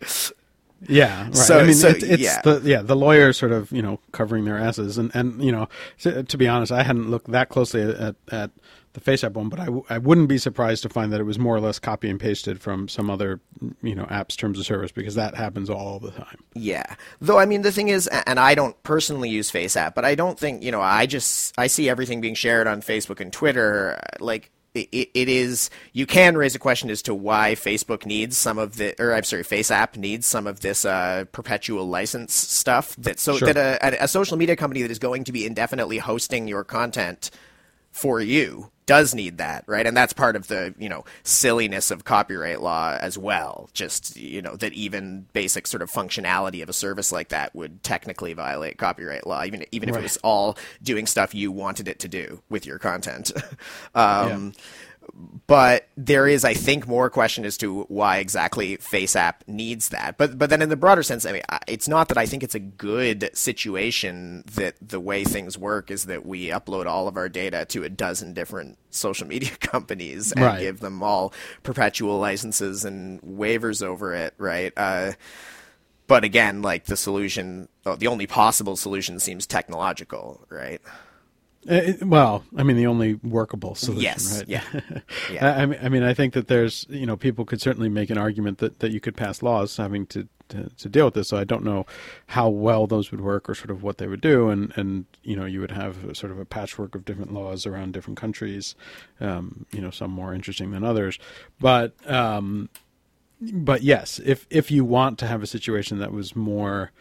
yeah, 0.88 1.24
right. 1.24 1.36
So, 1.36 1.58
I 1.58 1.64
mean, 1.64 1.74
so, 1.74 1.88
it's, 1.88 2.02
it's 2.02 2.22
yeah. 2.22 2.40
the 2.42 2.60
yeah 2.64 2.82
the 2.82 2.96
lawyers 2.96 3.36
sort 3.36 3.52
of 3.52 3.70
you 3.70 3.80
know 3.82 4.00
covering 4.10 4.44
their 4.44 4.58
asses, 4.58 4.98
and 4.98 5.14
and 5.14 5.42
you 5.42 5.52
know 5.52 5.68
to, 6.00 6.24
to 6.24 6.36
be 6.36 6.48
honest, 6.48 6.72
I 6.72 6.82
hadn't 6.82 7.10
looked 7.10 7.30
that 7.30 7.50
closely 7.50 7.82
at 7.82 8.16
at 8.30 8.50
the 8.94 9.00
FaceApp 9.00 9.32
one, 9.32 9.48
but 9.48 9.60
I, 9.60 9.64
w- 9.66 9.84
I 9.90 9.98
wouldn't 9.98 10.28
be 10.28 10.38
surprised 10.38 10.82
to 10.84 10.88
find 10.88 11.12
that 11.12 11.20
it 11.20 11.24
was 11.24 11.38
more 11.38 11.54
or 11.54 11.60
less 11.60 11.78
copy 11.78 12.08
and 12.08 12.18
pasted 12.18 12.60
from 12.60 12.88
some 12.88 13.10
other, 13.10 13.40
you 13.82 13.94
know, 13.94 14.04
apps 14.04 14.36
terms 14.36 14.58
of 14.58 14.64
service 14.64 14.92
because 14.92 15.16
that 15.16 15.34
happens 15.34 15.68
all 15.68 15.98
the 15.98 16.12
time. 16.12 16.38
Yeah. 16.54 16.94
Though, 17.20 17.38
I 17.38 17.44
mean, 17.44 17.62
the 17.62 17.72
thing 17.72 17.88
is, 17.88 18.06
and 18.06 18.38
I 18.38 18.54
don't 18.54 18.80
personally 18.84 19.28
use 19.28 19.50
FaceApp, 19.50 19.94
but 19.94 20.04
I 20.04 20.14
don't 20.14 20.38
think, 20.38 20.62
you 20.62 20.70
know, 20.70 20.80
I 20.80 21.06
just, 21.06 21.52
I 21.58 21.66
see 21.66 21.88
everything 21.88 22.20
being 22.20 22.34
shared 22.36 22.66
on 22.66 22.80
Facebook 22.82 23.18
and 23.20 23.32
Twitter. 23.32 24.00
Like, 24.20 24.50
it, 24.74 25.10
it 25.14 25.28
is, 25.28 25.70
you 25.92 26.04
can 26.06 26.36
raise 26.36 26.54
a 26.54 26.58
question 26.58 26.90
as 26.90 27.02
to 27.02 27.14
why 27.14 27.54
Facebook 27.54 28.06
needs 28.06 28.36
some 28.36 28.58
of 28.58 28.76
the, 28.76 28.94
or 29.00 29.12
I'm 29.14 29.22
sorry, 29.22 29.44
FaceApp 29.44 29.96
needs 29.96 30.26
some 30.26 30.46
of 30.46 30.60
this 30.60 30.84
uh, 30.84 31.24
perpetual 31.32 31.88
license 31.88 32.34
stuff 32.34 32.94
that, 32.96 33.20
so 33.20 33.36
Sure. 33.38 33.52
that 33.52 33.80
a, 33.82 34.04
a 34.04 34.08
social 34.08 34.36
media 34.36 34.56
company 34.56 34.82
that 34.82 34.90
is 34.90 34.98
going 34.98 35.24
to 35.24 35.32
be 35.32 35.46
indefinitely 35.46 35.98
hosting 35.98 36.48
your 36.48 36.64
content 36.64 37.30
for 37.94 38.20
you 38.20 38.70
does 38.86 39.14
need 39.14 39.38
that, 39.38 39.64
right? 39.66 39.86
And 39.86 39.96
that's 39.96 40.12
part 40.12 40.36
of 40.36 40.48
the, 40.48 40.74
you 40.78 40.88
know, 40.88 41.04
silliness 41.22 41.90
of 41.90 42.04
copyright 42.04 42.60
law 42.60 42.98
as 43.00 43.16
well. 43.16 43.70
Just, 43.72 44.16
you 44.16 44.42
know, 44.42 44.56
that 44.56 44.72
even 44.74 45.26
basic 45.32 45.66
sort 45.66 45.80
of 45.80 45.90
functionality 45.90 46.62
of 46.62 46.68
a 46.68 46.72
service 46.72 47.10
like 47.10 47.28
that 47.28 47.54
would 47.54 47.82
technically 47.82 48.34
violate 48.34 48.76
copyright 48.76 49.26
law, 49.26 49.42
even 49.44 49.64
even 49.72 49.88
if 49.88 49.96
it 49.96 50.02
was 50.02 50.18
all 50.18 50.58
doing 50.82 51.06
stuff 51.06 51.34
you 51.34 51.50
wanted 51.50 51.88
it 51.88 52.00
to 52.00 52.08
do 52.08 52.42
with 52.50 52.66
your 52.66 52.78
content. 52.78 53.32
um, 53.94 54.52
but 55.46 55.88
there 55.96 56.26
is, 56.26 56.44
I 56.44 56.54
think, 56.54 56.88
more 56.88 57.08
question 57.08 57.44
as 57.44 57.56
to 57.58 57.82
why 57.84 58.18
exactly 58.18 58.76
FaceApp 58.78 59.34
needs 59.46 59.90
that. 59.90 60.16
But 60.18 60.38
but 60.38 60.50
then 60.50 60.60
in 60.60 60.68
the 60.70 60.76
broader 60.76 61.02
sense, 61.04 61.24
I 61.24 61.32
mean, 61.32 61.42
it's 61.68 61.86
not 61.86 62.08
that 62.08 62.18
I 62.18 62.26
think 62.26 62.42
it's 62.42 62.54
a 62.54 62.60
good 62.60 63.30
situation 63.36 64.42
that 64.54 64.74
the 64.82 64.98
way 64.98 65.22
things 65.22 65.56
work 65.56 65.90
is 65.90 66.06
that 66.06 66.26
we 66.26 66.48
upload 66.48 66.86
all 66.86 67.06
of 67.06 67.16
our 67.16 67.28
data 67.28 67.64
to 67.66 67.84
a 67.84 67.88
dozen 67.88 68.32
different 68.34 68.76
social 68.90 69.26
media 69.26 69.50
companies 69.60 70.32
and 70.32 70.44
Right. 70.44 70.60
give 70.60 70.80
them 70.80 71.02
all 71.02 71.32
perpetual 71.62 72.18
licenses 72.18 72.84
and 72.84 73.20
waivers 73.22 73.82
over 73.84 74.14
it, 74.14 74.34
right? 74.38 74.72
Uh, 74.76 75.12
but 76.06 76.24
again, 76.24 76.60
like 76.60 76.84
the 76.86 76.96
solution, 76.96 77.68
the 77.84 78.06
only 78.08 78.26
possible 78.26 78.76
solution 78.76 79.20
seems 79.20 79.46
technological, 79.46 80.44
right? 80.50 80.80
Uh, 81.68 81.74
it- 81.74 82.02
well, 82.02 82.44
I 82.56 82.62
mean, 82.62 82.76
the 82.76 82.86
only 82.86 83.14
workable 83.14 83.74
solution, 83.74 84.02
Yes, 84.02 84.38
right? 84.38 84.48
yeah. 84.48 84.62
Yeah. 85.32 85.46
I, 85.56 85.62
I 85.62 85.66
mean, 85.66 85.78
I 85.82 85.88
mean, 85.88 86.02
I 86.02 86.12
think 86.14 86.34
that 86.34 86.48
there's, 86.48 86.86
you 86.88 87.06
know, 87.06 87.16
people 87.16 87.44
could 87.44 87.60
certainly 87.60 87.88
make 87.88 88.10
an 88.10 88.18
argument 88.18 88.58
that, 88.58 88.80
that 88.80 88.90
you 88.92 89.00
could 89.00 89.16
pass 89.16 89.42
laws 89.42 89.76
having 89.76 90.06
to, 90.08 90.28
to, 90.50 90.68
to 90.68 90.88
deal 90.88 91.06
with 91.06 91.14
this. 91.14 91.28
So 91.28 91.36
I 91.38 91.44
don't 91.44 91.64
know 91.64 91.86
how 92.28 92.48
well 92.50 92.86
those 92.86 93.10
would 93.10 93.20
work 93.22 93.48
or 93.48 93.54
sort 93.54 93.70
of 93.70 93.82
what 93.82 93.96
they 93.98 94.06
would 94.06 94.20
do. 94.20 94.50
And, 94.50 94.72
and 94.76 95.06
you 95.22 95.34
know, 95.36 95.46
you 95.46 95.60
would 95.60 95.70
have 95.70 96.04
a, 96.04 96.14
sort 96.14 96.30
of 96.32 96.38
a 96.38 96.44
patchwork 96.44 96.94
of 96.94 97.04
different 97.06 97.32
laws 97.32 97.64
around 97.66 97.92
different 97.94 98.18
countries, 98.18 98.74
um, 99.20 99.64
you 99.72 99.80
know, 99.80 99.90
some 99.90 100.10
more 100.10 100.34
interesting 100.34 100.70
than 100.72 100.84
others. 100.84 101.18
But, 101.60 101.94
um, 102.10 102.68
but 103.40 103.82
yes, 103.82 104.20
if, 104.24 104.46
if 104.50 104.70
you 104.70 104.84
want 104.84 105.18
to 105.20 105.26
have 105.26 105.42
a 105.42 105.46
situation 105.46 105.98
that 106.00 106.12
was 106.12 106.36
more, 106.36 106.92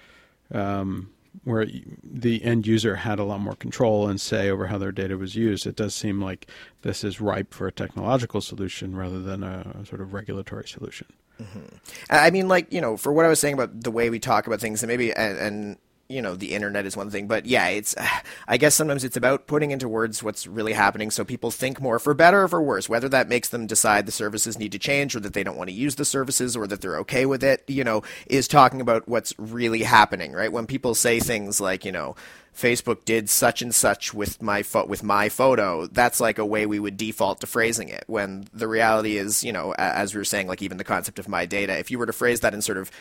um, 0.53 1.09
where 1.43 1.67
the 2.03 2.43
end 2.43 2.67
user 2.67 2.95
had 2.95 3.19
a 3.19 3.23
lot 3.23 3.41
more 3.41 3.55
control 3.55 4.07
and 4.07 4.21
say 4.21 4.49
over 4.49 4.67
how 4.67 4.77
their 4.77 4.91
data 4.91 5.17
was 5.17 5.35
used, 5.35 5.65
it 5.65 5.75
does 5.75 5.93
seem 5.93 6.21
like 6.21 6.47
this 6.81 7.03
is 7.03 7.19
ripe 7.19 7.53
for 7.53 7.67
a 7.67 7.71
technological 7.71 8.41
solution 8.41 8.95
rather 8.95 9.21
than 9.21 9.43
a 9.43 9.85
sort 9.85 10.01
of 10.01 10.13
regulatory 10.13 10.67
solution. 10.67 11.07
Mm-hmm. 11.41 11.75
I 12.09 12.29
mean, 12.29 12.47
like 12.47 12.71
you 12.71 12.79
know, 12.79 12.95
for 12.95 13.11
what 13.11 13.25
I 13.25 13.29
was 13.29 13.39
saying 13.39 13.55
about 13.55 13.83
the 13.83 13.91
way 13.91 14.09
we 14.09 14.19
talk 14.19 14.47
about 14.47 14.59
things, 14.59 14.83
and 14.83 14.87
maybe 14.87 15.11
and, 15.13 15.37
and 15.37 15.77
you 16.13 16.21
know, 16.21 16.35
the 16.35 16.53
internet 16.53 16.85
is 16.85 16.95
one 16.95 17.09
thing, 17.09 17.27
but 17.27 17.45
yeah, 17.45 17.67
it's. 17.67 17.95
I 18.47 18.57
guess 18.57 18.75
sometimes 18.75 19.03
it's 19.03 19.17
about 19.17 19.47
putting 19.47 19.71
into 19.71 19.87
words 19.87 20.21
what's 20.21 20.45
really 20.45 20.73
happening, 20.73 21.11
so 21.11 21.23
people 21.23 21.51
think 21.51 21.81
more, 21.81 21.99
for 21.99 22.13
better 22.13 22.43
or 22.43 22.47
for 22.47 22.61
worse. 22.61 22.87
Whether 22.87 23.09
that 23.09 23.29
makes 23.29 23.49
them 23.49 23.67
decide 23.67 24.05
the 24.05 24.11
services 24.11 24.59
need 24.59 24.71
to 24.73 24.79
change, 24.79 25.15
or 25.15 25.19
that 25.21 25.33
they 25.33 25.43
don't 25.43 25.57
want 25.57 25.69
to 25.69 25.75
use 25.75 25.95
the 25.95 26.05
services, 26.05 26.55
or 26.55 26.67
that 26.67 26.81
they're 26.81 26.99
okay 26.99 27.25
with 27.25 27.43
it, 27.43 27.63
you 27.67 27.83
know, 27.83 28.03
is 28.27 28.47
talking 28.47 28.81
about 28.81 29.07
what's 29.07 29.33
really 29.37 29.83
happening, 29.83 30.33
right? 30.33 30.51
When 30.51 30.67
people 30.67 30.95
say 30.95 31.19
things 31.19 31.59
like, 31.59 31.85
you 31.85 31.91
know. 31.91 32.15
Facebook 32.55 33.03
did 33.03 33.31
such 33.31 33.63
and 33.63 33.73
such 33.73 34.13
with 34.13 34.39
my 34.39 34.61
fo- 34.61 34.85
with 34.85 35.01
my 35.01 35.27
photo. 35.27 35.87
That's 35.87 36.19
like 36.19 36.37
a 36.37 36.45
way 36.45 36.67
we 36.67 36.77
would 36.77 36.97
default 36.97 37.41
to 37.41 37.47
phrasing 37.47 37.89
it. 37.89 38.03
When 38.05 38.45
the 38.53 38.67
reality 38.67 39.17
is, 39.17 39.43
you 39.43 39.51
know, 39.51 39.73
as 39.75 40.13
we 40.13 40.19
were 40.19 40.23
saying, 40.23 40.47
like 40.47 40.61
even 40.61 40.77
the 40.77 40.83
concept 40.83 41.17
of 41.17 41.27
my 41.27 41.47
data. 41.47 41.75
If 41.79 41.89
you 41.89 41.97
were 41.97 42.05
to 42.05 42.13
phrase 42.13 42.41
that 42.41 42.53
in 42.53 42.61
sort 42.61 42.77
of 42.77 42.91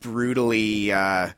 brutally 0.00 0.92
uh, 0.92 1.30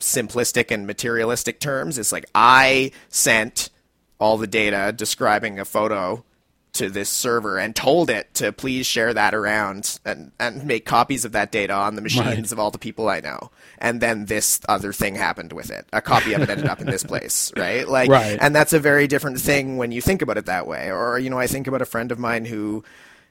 simplistic 0.00 0.70
and 0.70 0.86
materialistic 0.86 1.60
terms, 1.60 1.98
it's 1.98 2.12
like 2.12 2.26
I 2.34 2.92
sent 3.08 3.70
all 4.18 4.38
the 4.38 4.46
data 4.46 4.92
describing 4.96 5.58
a 5.58 5.64
photo 5.64 6.24
to 6.72 6.90
this 6.90 7.08
server 7.08 7.58
and 7.58 7.74
told 7.74 8.10
it 8.10 8.32
to 8.34 8.52
please 8.52 8.86
share 8.86 9.14
that 9.14 9.34
around 9.34 9.98
and, 10.04 10.30
and 10.38 10.62
make 10.66 10.84
copies 10.84 11.24
of 11.24 11.32
that 11.32 11.50
data 11.50 11.72
on 11.72 11.94
the 11.94 12.02
machines 12.02 12.26
Right. 12.26 12.52
of 12.52 12.58
all 12.58 12.70
the 12.70 12.78
people 12.78 13.08
I 13.08 13.20
know. 13.20 13.50
And 13.78 14.02
then 14.02 14.26
this 14.26 14.60
other 14.68 14.92
thing 14.92 15.14
happened 15.14 15.54
with 15.54 15.70
it. 15.70 15.86
A 15.94 16.02
copy 16.02 16.34
of 16.34 16.42
it 16.42 16.50
ended 16.50 16.68
up 16.68 16.80
in 16.82 16.86
this 16.86 17.02
place, 17.02 17.50
right? 17.56 17.88
Like, 17.88 18.10
Right. 18.10 18.36
and 18.42 18.54
that's 18.54 18.74
a 18.74 18.78
very 18.78 19.06
different 19.06 19.40
thing 19.40 19.78
when 19.78 19.90
you 19.90 20.02
think 20.02 20.20
about 20.20 20.36
it 20.36 20.44
that 20.46 20.66
way. 20.66 20.90
Or, 20.92 21.18
you 21.18 21.30
know, 21.30 21.38
I 21.38 21.46
think 21.46 21.66
about 21.66 21.80
a 21.80 21.86
friend 21.86 22.12
of 22.12 22.18
mine 22.18 22.44
who 22.44 22.84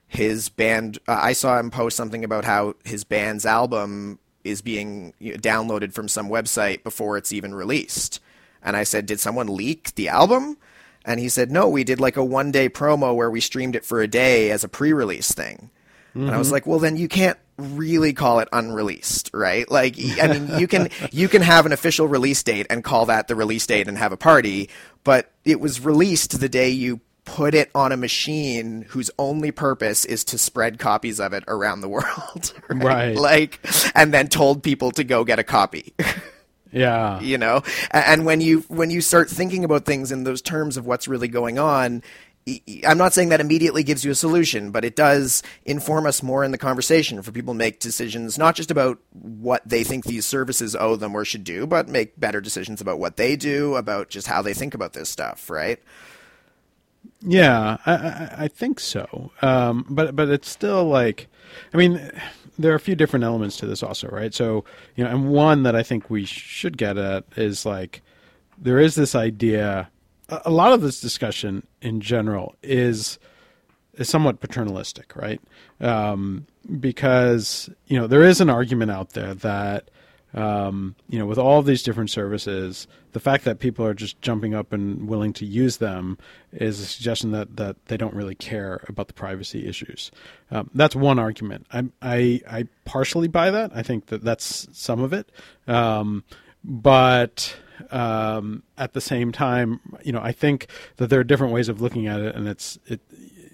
his 0.08 0.48
band, 0.48 0.98
uh, 1.06 1.18
I 1.22 1.32
saw 1.32 1.56
him 1.58 1.70
post 1.70 1.96
something 1.96 2.24
about 2.24 2.44
how 2.44 2.74
his 2.84 3.04
band's 3.04 3.46
album 3.46 4.18
is 4.46 4.62
being 4.62 5.12
downloaded 5.20 5.92
from 5.92 6.08
some 6.08 6.28
website 6.28 6.82
before 6.82 7.16
it's 7.16 7.32
even 7.32 7.54
released. 7.54 8.20
And 8.62 8.76
I 8.76 8.84
said, 8.84 9.06
Did 9.06 9.20
someone 9.20 9.54
leak 9.54 9.94
the 9.94 10.08
album? 10.08 10.56
And 11.04 11.20
he 11.20 11.28
said, 11.28 11.50
No, 11.50 11.68
we 11.68 11.84
did 11.84 12.00
like 12.00 12.16
a 12.16 12.24
one 12.24 12.50
day 12.50 12.68
promo 12.68 13.14
where 13.14 13.30
we 13.30 13.40
streamed 13.40 13.76
it 13.76 13.84
for 13.84 14.00
a 14.00 14.08
day 14.08 14.50
as 14.50 14.64
a 14.64 14.68
pre 14.68 14.92
release 14.92 15.32
thing. 15.32 15.70
And 16.16 16.30
I 16.30 16.38
was 16.38 16.46
mm-hmm. 16.46 16.54
like, 16.54 16.66
well, 16.66 16.78
then 16.78 16.96
you 16.96 17.08
can't 17.08 17.38
really 17.58 18.14
call 18.14 18.38
it 18.40 18.48
unreleased, 18.50 19.30
right? 19.34 19.70
Like, 19.70 19.96
I 20.20 20.28
mean, 20.28 20.58
you 20.58 20.66
can 20.66 20.88
you 21.12 21.28
can 21.28 21.42
have 21.42 21.66
an 21.66 21.72
official 21.72 22.08
release 22.08 22.42
date 22.42 22.66
and 22.70 22.82
call 22.82 23.06
that 23.06 23.28
the 23.28 23.34
release 23.34 23.66
date 23.66 23.86
and 23.86 23.98
have 23.98 24.12
a 24.12 24.16
party, 24.16 24.70
but 25.04 25.30
it 25.44 25.60
was 25.60 25.80
released 25.80 26.40
the 26.40 26.48
day 26.48 26.70
you 26.70 27.00
put 27.26 27.54
it 27.54 27.70
on 27.74 27.92
a 27.92 27.96
machine 27.96 28.86
whose 28.88 29.10
only 29.18 29.50
purpose 29.50 30.06
is 30.06 30.24
to 30.24 30.38
spread 30.38 30.78
copies 30.78 31.20
of 31.20 31.34
it 31.34 31.44
around 31.46 31.82
the 31.82 31.88
world, 31.90 32.54
right? 32.70 32.82
Right. 32.82 33.16
Like, 33.16 33.60
and 33.94 34.14
then 34.14 34.28
told 34.28 34.62
people 34.62 34.90
to 34.92 35.04
go 35.04 35.24
get 35.24 35.38
a 35.38 35.44
copy. 35.44 35.92
Yeah. 36.72 37.20
you 37.20 37.38
know 37.38 37.62
and 37.92 38.26
when 38.26 38.40
you 38.42 38.58
when 38.68 38.90
you 38.90 39.00
start 39.00 39.30
thinking 39.30 39.64
about 39.64 39.86
things 39.86 40.12
in 40.12 40.24
those 40.24 40.42
terms 40.42 40.76
of 40.76 40.84
what's 40.84 41.06
really 41.08 41.28
going 41.28 41.58
on 41.58 42.02
I'm 42.86 42.98
not 42.98 43.12
saying 43.12 43.30
that 43.30 43.40
immediately 43.40 43.82
gives 43.82 44.04
you 44.04 44.12
a 44.12 44.14
solution, 44.14 44.70
but 44.70 44.84
it 44.84 44.94
does 44.94 45.42
inform 45.64 46.06
us 46.06 46.22
more 46.22 46.44
in 46.44 46.52
the 46.52 46.58
conversation 46.58 47.20
for 47.22 47.32
people 47.32 47.54
to 47.54 47.58
make 47.58 47.80
decisions, 47.80 48.38
not 48.38 48.54
just 48.54 48.70
about 48.70 48.98
what 49.10 49.62
they 49.66 49.82
think 49.82 50.04
these 50.04 50.26
services 50.26 50.76
owe 50.76 50.94
them 50.94 51.16
or 51.16 51.24
should 51.24 51.42
do, 51.42 51.66
but 51.66 51.88
make 51.88 52.18
better 52.20 52.40
decisions 52.40 52.80
about 52.80 53.00
what 53.00 53.16
they 53.16 53.34
do, 53.34 53.74
about 53.74 54.10
just 54.10 54.28
how 54.28 54.42
they 54.42 54.54
think 54.54 54.74
about 54.74 54.92
this 54.92 55.08
stuff, 55.08 55.50
right? 55.50 55.80
Yeah, 57.20 57.76
I, 57.86 57.92
I, 57.92 58.34
I 58.44 58.48
think 58.48 58.80
so. 58.80 59.30
Um, 59.42 59.86
but 59.88 60.14
but 60.14 60.28
it's 60.28 60.48
still 60.48 60.84
like, 60.84 61.28
I 61.72 61.76
mean, 61.76 62.10
there 62.58 62.72
are 62.72 62.76
a 62.76 62.80
few 62.80 62.94
different 62.94 63.24
elements 63.24 63.56
to 63.58 63.66
this 63.66 63.82
also, 63.82 64.08
right? 64.08 64.32
So 64.32 64.64
you 64.94 65.04
know, 65.04 65.10
and 65.10 65.28
one 65.30 65.62
that 65.64 65.76
I 65.76 65.82
think 65.82 66.10
we 66.10 66.24
should 66.24 66.76
get 66.78 66.96
at 66.96 67.24
is 67.36 67.66
like, 67.66 68.02
there 68.58 68.78
is 68.78 68.94
this 68.94 69.14
idea. 69.14 69.90
A, 70.28 70.50
lot 70.50 70.72
of 70.72 70.80
this 70.80 71.00
discussion 71.00 71.64
in 71.80 72.00
general 72.00 72.56
is 72.62 73.18
is 73.94 74.08
somewhat 74.08 74.40
paternalistic, 74.40 75.14
right? 75.14 75.40
Um, 75.80 76.46
because 76.80 77.70
you 77.86 77.98
know 77.98 78.06
there 78.06 78.22
is 78.22 78.40
an 78.40 78.50
argument 78.50 78.90
out 78.90 79.10
there 79.10 79.34
that 79.34 79.90
um, 80.36 80.94
you 81.08 81.18
know 81.18 81.26
with 81.26 81.38
all 81.38 81.62
these 81.62 81.82
different 81.82 82.10
services, 82.10 82.86
the 83.12 83.20
fact 83.20 83.44
that 83.44 83.58
people 83.58 83.84
are 83.84 83.94
just 83.94 84.20
jumping 84.20 84.54
up 84.54 84.72
and 84.72 85.08
willing 85.08 85.32
to 85.32 85.46
use 85.46 85.78
them 85.78 86.18
is 86.52 86.78
a 86.78 86.86
suggestion 86.86 87.32
that 87.32 87.56
that 87.56 87.76
they 87.86 87.96
don't 87.96 88.14
really 88.14 88.34
care 88.34 88.84
about 88.88 89.08
the 89.08 89.14
privacy 89.14 89.66
issues. 89.66 90.10
Um, 90.50 90.70
that's 90.74 90.94
one 90.94 91.18
argument. 91.18 91.66
I, 91.72 91.84
I 92.02 92.40
I 92.48 92.68
partially 92.84 93.28
buy 93.28 93.50
that. 93.50 93.72
I 93.74 93.82
think 93.82 94.06
that 94.06 94.22
that's 94.22 94.68
some 94.72 95.00
of 95.00 95.12
it, 95.12 95.32
um, 95.66 96.22
but 96.62 97.56
um, 97.90 98.62
at 98.78 98.92
the 98.92 99.00
same 99.00 99.32
time, 99.32 99.80
you 100.02 100.12
know, 100.12 100.20
I 100.22 100.32
think 100.32 100.68
that 100.96 101.08
there 101.08 101.20
are 101.20 101.24
different 101.24 101.52
ways 101.52 101.68
of 101.68 101.80
looking 101.80 102.06
at 102.06 102.20
it, 102.20 102.34
and 102.34 102.46
it's 102.46 102.78
it 102.86 103.00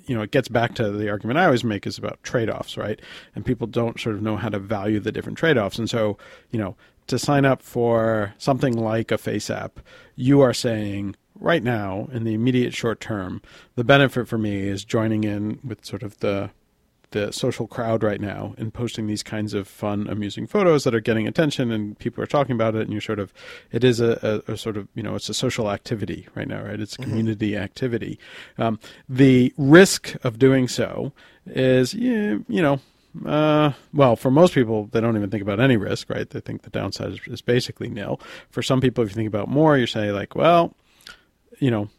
you 0.06 0.14
know, 0.14 0.22
it 0.22 0.30
gets 0.30 0.48
back 0.48 0.74
to 0.74 0.90
the 0.90 1.10
argument 1.10 1.38
I 1.38 1.44
always 1.44 1.64
make 1.64 1.86
is 1.86 1.98
about 1.98 2.22
trade 2.22 2.50
offs, 2.50 2.76
right? 2.76 3.00
And 3.34 3.44
people 3.44 3.66
don't 3.66 4.00
sort 4.00 4.16
of 4.16 4.22
know 4.22 4.36
how 4.36 4.48
to 4.48 4.58
value 4.58 5.00
the 5.00 5.12
different 5.12 5.38
trade 5.38 5.58
offs. 5.58 5.78
And 5.78 5.88
so, 5.88 6.18
you 6.50 6.58
know, 6.58 6.76
to 7.08 7.18
sign 7.18 7.44
up 7.44 7.62
for 7.62 8.34
something 8.38 8.76
like 8.76 9.10
a 9.10 9.18
FaceApp, 9.18 9.72
you 10.16 10.40
are 10.40 10.54
saying 10.54 11.16
right 11.38 11.62
now, 11.62 12.08
in 12.12 12.24
the 12.24 12.34
immediate 12.34 12.74
short 12.74 13.00
term, 13.00 13.42
the 13.74 13.84
benefit 13.84 14.28
for 14.28 14.38
me 14.38 14.68
is 14.68 14.84
joining 14.84 15.24
in 15.24 15.58
with 15.64 15.84
sort 15.84 16.02
of 16.02 16.18
the 16.18 16.50
the 17.12 17.32
social 17.32 17.66
crowd 17.66 18.02
right 18.02 18.20
now 18.20 18.54
and 18.58 18.74
posting 18.74 19.06
these 19.06 19.22
kinds 19.22 19.54
of 19.54 19.68
fun, 19.68 20.06
amusing 20.08 20.46
photos 20.46 20.84
that 20.84 20.94
are 20.94 21.00
getting 21.00 21.26
attention 21.26 21.70
and 21.70 21.98
people 21.98 22.22
are 22.22 22.26
talking 22.26 22.54
about 22.54 22.74
it. 22.74 22.82
And 22.82 22.92
you're 22.92 23.00
sort 23.00 23.20
of, 23.20 23.32
it 23.70 23.84
is 23.84 24.00
a, 24.00 24.42
a, 24.48 24.52
a 24.52 24.56
sort 24.56 24.76
of, 24.76 24.88
you 24.94 25.02
know, 25.02 25.14
it's 25.14 25.28
a 25.28 25.34
social 25.34 25.70
activity 25.70 26.26
right 26.34 26.48
now, 26.48 26.62
right? 26.62 26.80
It's 26.80 26.94
a 26.94 27.02
community 27.02 27.56
activity. 27.56 28.18
Um, 28.58 28.78
the 29.08 29.54
risk 29.56 30.14
of 30.24 30.38
doing 30.38 30.68
so 30.68 31.12
is, 31.46 31.94
yeah, 31.94 32.38
you 32.48 32.62
know, 32.62 32.80
uh, 33.26 33.72
well, 33.92 34.16
for 34.16 34.30
most 34.30 34.54
people, 34.54 34.88
they 34.92 35.00
don't 35.00 35.16
even 35.16 35.30
think 35.30 35.42
about 35.42 35.60
any 35.60 35.76
risk, 35.76 36.08
right? 36.08 36.28
They 36.28 36.40
think 36.40 36.62
the 36.62 36.70
downside 36.70 37.12
is, 37.12 37.20
is 37.26 37.42
basically 37.42 37.88
nil. 37.88 38.20
For 38.50 38.62
some 38.62 38.80
people, 38.80 39.04
if 39.04 39.10
you 39.10 39.14
think 39.14 39.28
about 39.28 39.48
more, 39.48 39.76
you 39.76 39.86
say 39.86 40.12
like, 40.12 40.34
well, 40.34 40.74
you 41.58 41.70
know, 41.70 41.90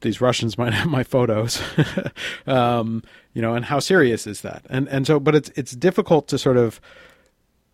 these 0.00 0.20
Russians 0.20 0.56
might 0.56 0.72
have 0.72 0.88
my 0.88 1.02
photos, 1.02 1.62
um, 2.46 3.02
you 3.34 3.42
know, 3.42 3.54
and 3.54 3.64
how 3.64 3.78
serious 3.78 4.26
is 4.26 4.40
that? 4.42 4.66
And 4.70 4.88
and 4.88 5.06
so, 5.06 5.20
but 5.20 5.34
it's 5.34 5.50
it's 5.56 5.72
difficult 5.72 6.28
to 6.28 6.38
sort 6.38 6.56
of 6.56 6.80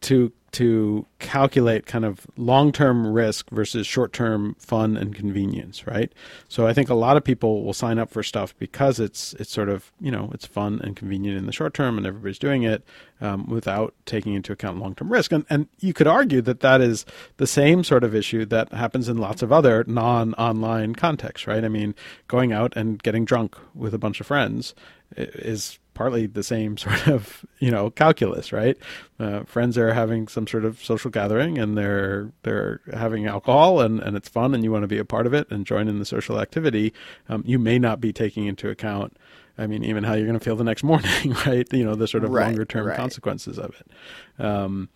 to 0.02 0.32
to 0.56 1.04
calculate 1.18 1.84
kind 1.84 2.06
of 2.06 2.26
long-term 2.38 3.06
risk 3.06 3.50
versus 3.50 3.86
short-term 3.86 4.56
fun 4.58 4.96
and 4.96 5.14
convenience, 5.14 5.86
right? 5.86 6.10
So 6.48 6.66
I 6.66 6.72
think 6.72 6.88
a 6.88 6.94
lot 6.94 7.18
of 7.18 7.24
people 7.24 7.62
will 7.62 7.74
sign 7.74 7.98
up 7.98 8.08
for 8.08 8.22
stuff 8.22 8.56
because 8.58 8.98
it's 8.98 9.34
it's 9.34 9.50
sort 9.50 9.68
of 9.68 9.92
you 10.00 10.10
know 10.10 10.30
it's 10.32 10.46
fun 10.46 10.80
and 10.82 10.96
convenient 10.96 11.36
in 11.36 11.44
the 11.44 11.52
short 11.52 11.74
term, 11.74 11.98
and 11.98 12.06
everybody's 12.06 12.38
doing 12.38 12.62
it 12.62 12.82
um, 13.20 13.46
without 13.50 13.92
taking 14.06 14.32
into 14.32 14.50
account 14.50 14.78
long-term 14.78 15.12
risk. 15.12 15.30
And 15.30 15.44
and 15.50 15.68
you 15.78 15.92
could 15.92 16.06
argue 16.06 16.40
that 16.40 16.60
that 16.60 16.80
is 16.80 17.04
the 17.36 17.46
same 17.46 17.84
sort 17.84 18.02
of 18.02 18.14
issue 18.14 18.46
that 18.46 18.72
happens 18.72 19.10
in 19.10 19.18
lots 19.18 19.42
of 19.42 19.52
other 19.52 19.84
non-online 19.86 20.94
contexts, 20.94 21.46
right? 21.46 21.66
I 21.66 21.68
mean, 21.68 21.94
going 22.28 22.54
out 22.54 22.72
and 22.74 23.02
getting 23.02 23.26
drunk 23.26 23.58
with 23.74 23.92
a 23.92 23.98
bunch 23.98 24.22
of 24.22 24.26
friends 24.26 24.74
is 25.14 25.78
partly 25.96 26.26
the 26.26 26.42
same 26.44 26.76
sort 26.84 27.08
of 27.08 27.44
you 27.58 27.70
know 27.72 27.90
calculus, 27.90 28.52
right? 28.52 28.76
Uh, 29.18 29.42
friends 29.44 29.76
are 29.78 29.92
having 29.94 30.28
some 30.28 30.46
sort 30.46 30.64
of 30.64 30.78
social 30.84 31.10
gathering 31.10 31.58
and 31.58 31.76
they're 31.76 32.30
they're 32.42 32.80
having 32.92 33.26
alcohol 33.26 33.80
and, 33.80 33.98
and 34.00 34.16
it's 34.16 34.28
fun 34.28 34.54
and 34.54 34.62
you 34.62 34.70
want 34.70 34.82
to 34.84 34.88
be 34.88 34.98
a 34.98 35.04
part 35.04 35.26
of 35.26 35.34
it 35.34 35.50
and 35.50 35.66
join 35.66 35.88
in 35.88 35.98
the 35.98 36.04
social 36.04 36.38
activity. 36.38 36.92
Um, 37.28 37.42
you 37.46 37.58
may 37.58 37.78
not 37.78 38.00
be 38.00 38.12
taking 38.12 38.46
into 38.46 38.68
account. 38.68 39.16
I 39.58 39.66
mean, 39.66 39.82
even 39.84 40.04
how 40.04 40.12
you're 40.12 40.26
going 40.26 40.38
to 40.38 40.44
feel 40.44 40.54
the 40.56 40.64
next 40.64 40.84
morning, 40.92 41.32
right? 41.46 41.66
You 41.72 41.84
know, 41.84 41.94
the 41.94 42.06
sort 42.06 42.24
of 42.24 42.30
Right, 42.30 42.44
longer 42.44 42.66
term 42.66 42.86
right. 42.86 42.96
consequences 42.96 43.58
of 43.58 43.74
it. 43.80 44.44
Um, 44.44 44.90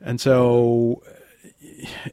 and 0.00 0.20
so, 0.20 1.02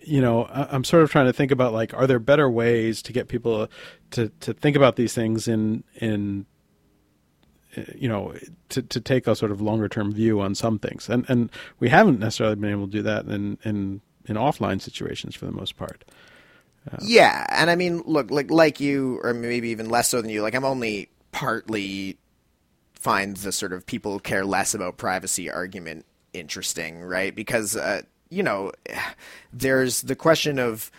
you 0.02 0.20
know, 0.22 0.46
I- 0.46 0.68
I'm 0.72 0.84
sort 0.84 1.04
of 1.04 1.12
trying 1.12 1.28
to 1.28 1.34
think 1.34 1.52
about 1.52 1.74
like, 1.74 1.94
are 1.94 2.08
there 2.08 2.20
better 2.20 2.50
ways 2.50 3.02
to 3.04 3.14
get 3.14 3.28
people 3.28 3.68
to 4.12 4.30
to 4.42 4.54
think 4.54 4.76
about 4.76 4.96
these 4.96 5.14
things 5.14 5.48
in 5.48 5.84
in 6.00 6.46
you 7.96 8.08
know 8.08 8.34
to 8.70 8.82
to 8.82 9.00
take 9.00 9.28
a 9.28 9.36
sort 9.36 9.52
of 9.52 9.62
longer 9.62 9.88
term 9.88 10.12
view 10.12 10.42
on 10.42 10.56
some 10.56 10.78
things 10.80 11.10
and 11.10 11.30
and 11.30 11.50
we 11.80 11.90
haven't 11.90 12.20
necessarily 12.20 12.56
been 12.56 12.72
able 12.72 12.86
to 12.86 12.92
do 12.92 13.02
that 13.02 13.26
in 13.26 13.58
in 13.64 14.02
in 14.26 14.36
offline 14.36 14.82
situations 14.82 15.36
for 15.36 15.46
the 15.46 15.52
most 15.52 15.78
part 15.78 16.04
Yeah, 17.00 17.46
and 17.50 17.70
I 17.70 17.76
mean, 17.76 18.02
look, 18.06 18.32
like 18.32 18.50
like 18.50 18.80
you, 18.80 19.20
or 19.24 19.34
maybe 19.34 19.70
even 19.70 19.90
less 19.90 20.10
so 20.10 20.22
than 20.22 20.32
you. 20.32 20.42
Like 20.42 20.56
I'm 20.56 20.66
only 20.66 21.10
partly 21.32 22.18
find 22.94 23.38
the 23.38 23.52
sort 23.52 23.74
of 23.74 23.86
people 23.86 24.20
care 24.20 24.46
less 24.46 24.74
about 24.74 24.98
privacy 24.98 25.50
argument 25.50 26.06
interesting, 26.34 27.02
right? 27.02 27.36
Because 27.36 27.76
uh, 27.76 28.02
you 28.30 28.44
know, 28.44 28.72
there's 29.54 30.02
the 30.02 30.16
question 30.16 30.60
of 30.60 30.92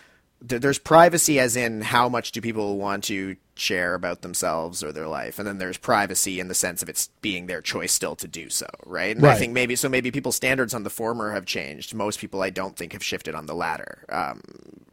there's 0.43 0.79
privacy 0.79 1.39
as 1.39 1.57
in 1.57 1.83
how 1.83 2.09
much 2.09 2.33
do 2.33 2.41
people 2.41 2.77
want 2.79 3.05
to 3.05 3.37
share 3.55 3.95
about 3.95 4.23
themselves 4.23 4.83
or 4.83 4.93
their 4.93 5.09
life, 5.09 5.39
and 5.39 5.47
then 5.47 5.59
there's 5.59 5.79
privacy 5.79 6.41
in 6.41 6.49
the 6.49 6.55
sense 6.55 6.83
of 6.83 6.89
it's 6.89 7.09
being 7.21 7.47
their 7.47 7.61
choice 7.61 7.93
still 7.93 8.17
to 8.17 8.29
do 8.29 8.51
so, 8.51 8.67
right? 8.85 9.17
And 9.17 9.25
I 9.27 9.35
think 9.37 9.53
maybe 9.53 9.77
so 9.77 9.89
maybe 9.89 10.11
people's 10.11 10.37
standards 10.37 10.75
on 10.75 10.83
the 10.83 10.91
former 10.91 11.33
have 11.33 11.47
changed. 11.47 11.95
Most 11.95 12.19
people, 12.19 12.43
I 12.43 12.51
don't 12.51 12.77
think, 12.77 12.93
have 12.93 13.05
shifted 13.05 13.35
on 13.35 13.47
the 13.47 13.55
latter, 13.55 14.05
um, 14.09 14.43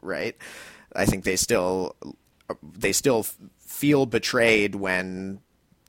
right? 0.01 0.35
I 0.95 1.05
think 1.05 1.23
they 1.23 1.35
still 1.35 1.95
they 2.61 2.91
still 2.91 3.23
feel 3.59 4.05
betrayed 4.05 4.75
when 4.75 5.39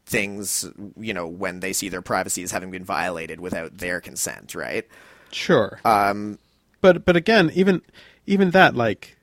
things 0.07 0.69
you 0.99 1.15
know 1.15 1.27
when 1.27 1.61
they 1.61 1.73
see 1.73 1.89
their 1.89 2.03
privacy 2.03 2.43
as 2.43 2.51
having 2.51 2.71
been 2.71 2.85
violated 2.85 3.41
without 3.41 3.79
their 3.79 4.01
consent, 4.01 4.55
right? 4.55 4.87
sure 5.33 5.79
um 5.85 6.39
but 6.81 7.05
but 7.05 7.17
again 7.17 7.51
even 7.55 7.81
even 8.27 8.51
that 8.51 8.75
like 8.75 9.17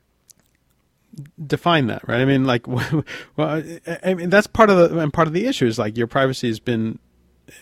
define 1.45 1.87
that 1.87 2.07
right 2.07 2.21
i 2.21 2.25
mean 2.25 2.45
like 2.45 2.67
well 3.35 3.63
I, 4.03 4.13
mean 4.13 4.29
that's 4.29 4.47
part 4.47 4.69
of 4.69 4.77
the 4.77 4.99
and 4.99 5.11
part 5.11 5.27
of 5.27 5.33
the 5.33 5.45
issue 5.45 5.65
is 5.65 5.79
like 5.79 5.97
your 5.97 6.07
privacy 6.07 6.47
has 6.47 6.59
been 6.59 6.99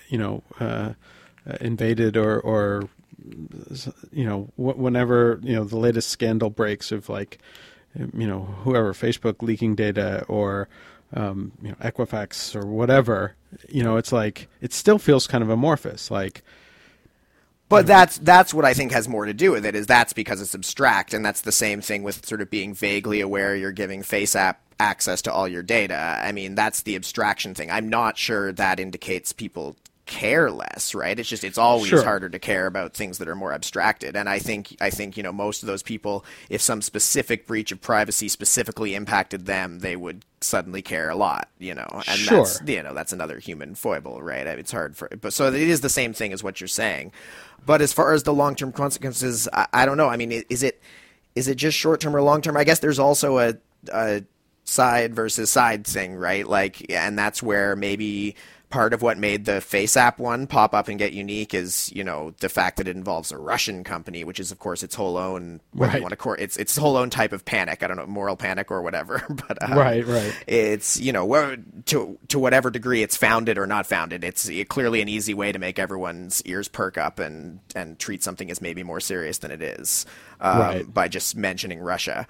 you 0.09 0.17
know 0.17 0.43
uh, 0.59 0.93
invaded 1.61 2.17
or 2.17 2.39
or 2.39 2.89
you 4.11 4.25
know 4.25 4.49
whenever 4.57 5.39
you 5.41 5.55
know 5.55 5.63
the 5.63 5.77
latest 5.77 6.09
scandal 6.09 6.49
breaks 6.49 6.91
of 6.91 7.07
like 7.07 7.39
you 7.95 8.27
know 8.27 8.41
whoever 8.63 8.93
Facebook 8.93 9.41
leaking 9.41 9.75
data 9.75 10.25
or 10.27 10.67
um, 11.13 11.53
you 11.61 11.69
know, 11.69 11.75
Equifax 11.75 12.55
or 12.55 12.65
whatever, 12.65 13.35
you 13.69 13.83
know, 13.83 13.97
it's 13.97 14.11
like 14.11 14.49
it 14.61 14.73
still 14.73 14.99
feels 14.99 15.27
kind 15.27 15.43
of 15.43 15.49
amorphous. 15.49 16.11
Like, 16.11 16.43
but 17.69 17.79
mm-hmm. 17.79 17.87
that's 17.87 18.17
that's 18.19 18.53
what 18.53 18.65
I 18.65 18.73
think 18.73 18.91
has 18.91 19.07
more 19.07 19.25
to 19.25 19.33
do 19.33 19.51
with 19.51 19.65
it. 19.65 19.75
Is 19.75 19.87
that's 19.87 20.13
because 20.13 20.41
it's 20.41 20.55
abstract, 20.55 21.13
and 21.13 21.25
that's 21.25 21.41
the 21.41 21.51
same 21.51 21.81
thing 21.81 22.03
with 22.03 22.25
sort 22.25 22.41
of 22.41 22.49
being 22.49 22.73
vaguely 22.73 23.21
aware 23.21 23.55
you're 23.55 23.71
giving 23.71 24.01
FaceApp 24.01 24.55
access 24.79 25.21
to 25.23 25.33
all 25.33 25.47
your 25.47 25.63
data. 25.63 26.19
I 26.21 26.31
mean, 26.31 26.55
that's 26.55 26.81
the 26.81 26.95
abstraction 26.95 27.53
thing. 27.53 27.71
I'm 27.71 27.89
not 27.89 28.17
sure 28.17 28.51
that 28.51 28.79
indicates 28.79 29.31
people 29.33 29.75
care 30.05 30.51
less, 30.51 30.93
right? 30.93 31.17
It's 31.19 31.27
just 31.29 31.43
it's 31.43 31.57
always 31.57 31.89
Sure. 31.89 32.03
harder 32.03 32.29
to 32.29 32.39
care 32.39 32.67
about 32.67 32.93
things 32.93 33.17
that 33.17 33.27
are 33.27 33.35
more 33.35 33.53
abstracted. 33.53 34.15
And 34.15 34.29
I 34.29 34.39
think 34.39 34.75
I 34.79 34.89
think 34.89 35.17
you 35.17 35.23
know 35.23 35.31
most 35.31 35.63
of 35.63 35.67
those 35.67 35.81
people, 35.83 36.23
if 36.49 36.61
some 36.61 36.81
specific 36.81 37.47
breach 37.47 37.71
of 37.71 37.81
privacy 37.81 38.27
specifically 38.29 38.93
impacted 38.95 39.45
them, 39.45 39.79
they 39.79 39.95
would 39.95 40.23
suddenly 40.41 40.81
care 40.83 41.09
a 41.09 41.15
lot, 41.15 41.49
you 41.57 41.73
know. 41.73 41.87
And 41.91 42.19
Sure. 42.19 42.37
that's 42.39 42.61
you 42.65 42.83
know 42.83 42.93
that's 42.93 43.13
another 43.13 43.39
human 43.39 43.73
foible, 43.75 44.21
right? 44.21 44.45
It's 44.45 44.71
hard 44.71 44.95
for 44.95 45.09
but 45.19 45.33
so 45.33 45.47
it 45.47 45.55
is 45.55 45.81
the 45.81 45.89
same 45.89 46.13
thing 46.13 46.33
as 46.33 46.43
what 46.43 46.61
you're 46.61 46.67
saying. 46.67 47.11
But 47.65 47.81
as 47.81 47.91
far 47.93 48.13
as 48.13 48.23
the 48.23 48.33
long 48.33 48.55
term 48.55 48.71
consequences, 48.71 49.47
I, 49.51 49.65
I 49.73 49.85
don't 49.87 49.97
know. 49.97 50.07
I 50.07 50.17
mean, 50.17 50.31
is 50.49 50.61
it 50.63 50.81
is 51.35 51.47
it 51.47 51.55
just 51.55 51.77
short 51.77 51.99
term 51.99 52.15
or 52.15 52.21
long 52.21 52.41
term? 52.41 52.55
I 52.57 52.63
guess 52.63 52.79
there's 52.79 52.99
also 52.99 53.39
a, 53.39 53.55
a 53.91 54.23
side 54.65 55.15
versus 55.15 55.49
side 55.49 55.85
thing, 55.85 56.15
right? 56.15 56.47
Like, 56.47 56.91
and 56.91 57.17
that's 57.17 57.41
where 57.43 57.75
maybe 57.75 58.35
part 58.75 58.93
of 58.93 59.01
what 59.01 59.17
made 59.17 59.45
the 59.45 59.53
FaceApp 59.53 60.17
one 60.19 60.47
pop 60.47 60.73
up 60.73 60.89
and 60.89 60.99
get 60.99 61.13
unique 61.13 61.53
is, 61.53 61.89
you 61.95 62.03
know, 62.03 62.33
the 62.41 62.49
fact 62.49 62.75
that 62.75 62.89
it 62.89 62.95
involves 62.97 63.31
a 63.31 63.37
Russian 63.37 63.85
company, 63.85 64.25
which 64.25 64.37
is 64.37 64.51
of 64.51 64.59
course 64.59 64.83
its 64.83 64.95
whole 64.95 65.15
own, 65.17 65.61
what 65.71 65.87
Right. 65.87 65.95
you 65.95 66.01
want 66.01 66.11
to 66.11 66.17
call 66.17 66.33
it's 66.33 66.57
its 66.57 66.75
whole 66.75 66.97
own 66.97 67.09
type 67.09 67.31
of 67.31 67.45
panic. 67.45 67.83
I 67.83 67.87
don't 67.87 67.95
know, 67.95 68.05
moral 68.05 68.35
panic 68.35 68.69
or 68.71 68.81
whatever, 68.81 69.23
but 69.47 69.63
um, 69.63 69.77
Right, 69.77 70.05
right. 70.05 70.35
It's 70.45 70.99
you 70.99 71.13
know, 71.13 71.55
to 71.85 72.19
to 72.27 72.37
whatever 72.37 72.69
degree 72.69 73.01
it's 73.01 73.15
founded 73.15 73.57
or 73.57 73.65
not 73.65 73.87
founded, 73.87 74.25
it's 74.25 74.51
clearly 74.67 75.01
an 75.01 75.07
easy 75.07 75.33
way 75.33 75.53
to 75.53 75.57
make 75.59 75.79
everyone's 75.79 76.41
ears 76.45 76.67
perk 76.67 76.97
up 76.97 77.17
and 77.17 77.61
and 77.75 77.97
treat 77.97 78.23
something 78.23 78.51
as 78.51 78.59
maybe 78.61 78.83
more 78.83 78.99
serious 78.99 79.37
than 79.37 79.51
it 79.51 79.61
is 79.61 80.05
um, 80.41 80.59
Right. 80.59 80.93
by 80.93 81.07
just 81.07 81.37
mentioning 81.37 81.79
Russia. 81.79 82.27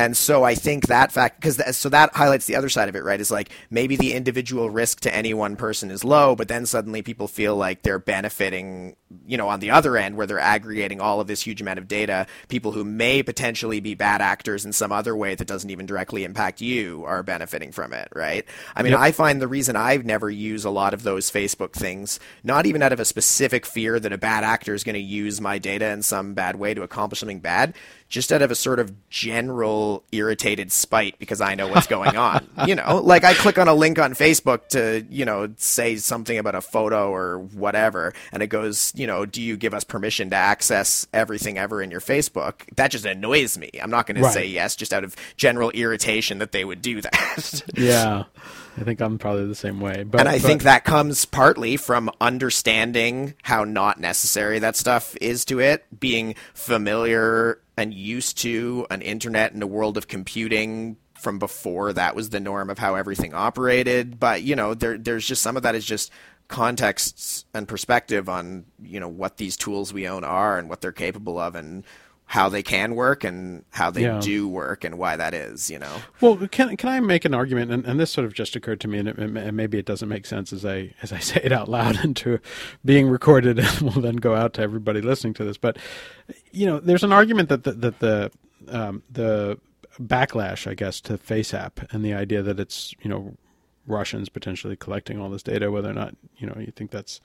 And 0.00 0.16
so 0.16 0.44
I 0.44 0.54
think 0.54 0.86
that 0.86 1.12
fact, 1.12 1.38
because 1.40 1.58
th- 1.58 1.74
so 1.74 1.90
that 1.90 2.14
highlights 2.14 2.46
the 2.46 2.56
other 2.56 2.70
side 2.70 2.88
of 2.88 2.96
it, 2.96 3.04
right? 3.04 3.20
Is 3.20 3.30
like 3.30 3.50
maybe 3.68 3.96
the 3.96 4.14
individual 4.14 4.70
risk 4.70 5.00
to 5.00 5.14
any 5.14 5.34
one 5.34 5.56
person 5.56 5.90
is 5.90 6.04
low, 6.04 6.34
but 6.34 6.48
then 6.48 6.64
suddenly 6.64 7.02
people 7.02 7.28
feel 7.28 7.54
like 7.54 7.82
they're 7.82 7.98
benefiting, 7.98 8.96
you 9.26 9.36
know, 9.36 9.48
on 9.50 9.60
the 9.60 9.70
other 9.70 9.98
end 9.98 10.16
where 10.16 10.26
they're 10.26 10.38
aggregating 10.38 11.02
all 11.02 11.20
of 11.20 11.26
this 11.26 11.42
huge 11.42 11.60
amount 11.60 11.78
of 11.78 11.86
data. 11.86 12.26
People 12.48 12.72
who 12.72 12.82
may 12.82 13.22
potentially 13.22 13.78
be 13.80 13.94
bad 13.94 14.22
actors 14.22 14.64
in 14.64 14.72
some 14.72 14.90
other 14.90 15.14
way 15.14 15.34
that 15.34 15.46
doesn't 15.46 15.68
even 15.68 15.84
directly 15.84 16.24
impact 16.24 16.62
you 16.62 17.04
are 17.04 17.22
benefiting 17.22 17.70
from 17.70 17.92
it, 17.92 18.08
right? 18.14 18.46
I 18.74 18.82
mean, 18.82 18.92
Yep. 18.92 19.00
I 19.00 19.12
find 19.12 19.42
the 19.42 19.48
reason 19.48 19.76
I've 19.76 20.06
never 20.06 20.30
used 20.30 20.64
a 20.64 20.70
lot 20.70 20.94
of 20.94 21.02
those 21.02 21.30
Facebook 21.30 21.72
things, 21.74 22.18
not 22.42 22.64
even 22.64 22.80
out 22.80 22.94
of 22.94 23.00
a 23.00 23.04
specific 23.04 23.66
fear 23.66 24.00
that 24.00 24.14
a 24.14 24.18
bad 24.18 24.44
actor 24.44 24.72
is 24.72 24.82
going 24.82 24.94
to 24.94 25.00
use 25.00 25.42
my 25.42 25.58
data 25.58 25.90
in 25.90 26.02
some 26.02 26.32
bad 26.32 26.56
way 26.56 26.72
to 26.72 26.82
accomplish 26.82 27.20
something 27.20 27.40
bad, 27.40 27.74
just 28.10 28.32
out 28.32 28.42
of 28.42 28.50
a 28.50 28.56
sort 28.56 28.80
of 28.80 28.92
general 29.08 30.02
irritated 30.10 30.72
spite 30.72 31.16
because 31.20 31.40
I 31.40 31.54
know 31.54 31.68
what's 31.68 31.86
going 31.86 32.16
on. 32.16 32.46
you 32.66 32.74
know, 32.74 33.00
like 33.02 33.22
I 33.22 33.34
click 33.34 33.56
on 33.56 33.68
a 33.68 33.72
link 33.72 34.00
on 34.00 34.14
Facebook 34.14 34.68
to, 34.70 35.06
you 35.08 35.24
know, 35.24 35.48
say 35.56 35.96
something 35.96 36.36
about 36.36 36.56
a 36.56 36.60
photo 36.60 37.10
or 37.10 37.38
whatever, 37.38 38.12
and 38.32 38.42
it 38.42 38.48
goes, 38.48 38.92
you 38.96 39.06
know, 39.06 39.24
do 39.24 39.40
you 39.40 39.56
give 39.56 39.72
us 39.72 39.84
permission 39.84 40.28
to 40.30 40.36
access 40.36 41.06
everything 41.12 41.56
ever 41.56 41.80
in 41.80 41.92
your 41.92 42.00
Facebook? 42.00 42.62
That 42.74 42.90
just 42.90 43.06
annoys 43.06 43.56
me. 43.56 43.70
I'm 43.80 43.90
not 43.90 44.06
going 44.08 44.20
to 44.20 44.28
say 44.30 44.44
yes 44.44 44.74
just 44.74 44.92
out 44.92 45.04
of 45.04 45.14
general 45.36 45.70
irritation 45.70 46.38
that 46.38 46.50
they 46.50 46.64
would 46.64 46.82
do 46.82 47.00
that. 47.02 47.62
yeah, 47.76 48.24
I 48.80 48.84
think 48.84 49.00
I'm 49.00 49.18
probably 49.18 49.46
the 49.46 49.54
same 49.54 49.78
way. 49.78 50.04
But 50.04 50.20
And 50.20 50.28
I 50.28 50.38
but- 50.38 50.46
think 50.46 50.62
that 50.62 50.84
comes 50.84 51.26
partly 51.26 51.76
from 51.76 52.10
understanding 52.20 53.34
how 53.42 53.64
not 53.64 54.00
necessary 54.00 54.58
that 54.60 54.74
stuff 54.74 55.14
is 55.20 55.44
to 55.46 55.60
it, 55.60 55.84
being 56.00 56.34
familiar 56.54 57.60
and 57.76 57.92
used 57.92 58.38
to 58.38 58.86
an 58.90 59.02
internet 59.02 59.52
and 59.52 59.62
a 59.62 59.66
world 59.66 59.96
of 59.98 60.08
computing 60.08 60.96
from 61.20 61.38
before 61.38 61.92
that 61.92 62.16
was 62.16 62.30
the 62.30 62.40
norm 62.40 62.70
of 62.70 62.78
how 62.78 62.94
everything 62.94 63.34
operated. 63.34 64.18
But, 64.18 64.42
you 64.42 64.56
know, 64.56 64.72
there 64.72 64.96
there's 64.96 65.26
just 65.26 65.42
some 65.42 65.58
of 65.58 65.62
that 65.64 65.74
is 65.74 65.84
just 65.84 66.10
contexts 66.48 67.44
and 67.52 67.68
perspective 67.68 68.28
on, 68.28 68.64
you 68.82 68.98
know, 68.98 69.08
what 69.08 69.36
these 69.36 69.56
tools 69.56 69.92
we 69.92 70.08
own 70.08 70.24
are 70.24 70.58
and 70.58 70.68
what 70.70 70.80
they're 70.80 70.92
capable 70.92 71.38
of 71.38 71.54
and 71.54 71.84
how 72.30 72.48
they 72.48 72.62
can 72.62 72.94
work 72.94 73.24
and 73.24 73.64
how 73.70 73.90
they 73.90 74.02
Yeah. 74.02 74.20
do 74.20 74.46
work 74.46 74.84
and 74.84 74.96
why 74.96 75.16
that 75.16 75.34
is, 75.34 75.68
you 75.68 75.80
know. 75.80 75.96
Well, 76.20 76.36
can 76.46 76.76
can 76.76 76.88
I 76.88 77.00
make 77.00 77.24
an 77.24 77.34
argument? 77.34 77.72
And, 77.72 77.84
and 77.84 77.98
this 77.98 78.12
sort 78.12 78.24
of 78.24 78.34
just 78.34 78.54
occurred 78.54 78.80
to 78.82 78.88
me, 78.88 78.98
and, 78.98 79.08
it, 79.08 79.18
and 79.18 79.56
maybe 79.56 79.78
it 79.78 79.84
doesn't 79.84 80.08
make 80.08 80.24
sense 80.26 80.52
as 80.52 80.64
I 80.64 80.94
as 81.02 81.12
I 81.12 81.18
say 81.30 81.40
it 81.42 81.50
out 81.50 81.68
loud 81.68 81.98
into 82.04 82.38
being 82.84 83.08
recorded, 83.08 83.58
and 83.58 83.80
will 83.82 84.00
then 84.00 84.14
go 84.14 84.36
out 84.36 84.54
to 84.54 84.62
everybody 84.62 85.00
listening 85.00 85.34
to 85.34 85.44
this. 85.44 85.56
But 85.58 85.76
you 86.52 86.66
know, 86.66 86.78
there's 86.78 87.02
an 87.02 87.12
argument 87.12 87.48
that 87.48 87.64
the, 87.64 87.72
that 87.72 87.98
the 87.98 88.30
um, 88.68 89.02
the 89.10 89.58
backlash, 90.00 90.70
I 90.70 90.74
guess, 90.74 91.00
to 91.00 91.18
FaceApp 91.18 91.92
and 91.92 92.04
the 92.04 92.14
idea 92.14 92.42
that 92.42 92.60
it's 92.60 92.94
you 93.02 93.10
know 93.10 93.34
Russians 93.86 94.28
potentially 94.28 94.76
collecting 94.76 95.20
all 95.20 95.30
this 95.30 95.42
data, 95.42 95.70
whether 95.70 95.90
or 95.90 95.94
not 95.94 96.14
you 96.36 96.46
know 96.46 96.56
you 96.58 96.72
think 96.74 96.90
that's 96.90 97.20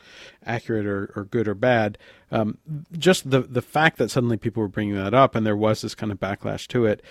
accurate 0.45 0.85
or, 0.85 1.11
or 1.15 1.25
good 1.25 1.47
or 1.47 1.53
bad. 1.55 1.97
Um, 2.31 2.57
just 2.97 3.29
the 3.29 3.41
the 3.41 3.61
fact 3.61 3.97
that 3.97 4.09
suddenly 4.11 4.37
people 4.37 4.61
were 4.61 4.69
bringing 4.69 4.95
that 4.95 5.13
up 5.13 5.35
and 5.35 5.45
there 5.45 5.57
was 5.57 5.81
this 5.81 5.95
kind 5.95 6.11
of 6.11 6.19
backlash 6.19 6.67
to 6.69 6.85
it, 6.85 7.01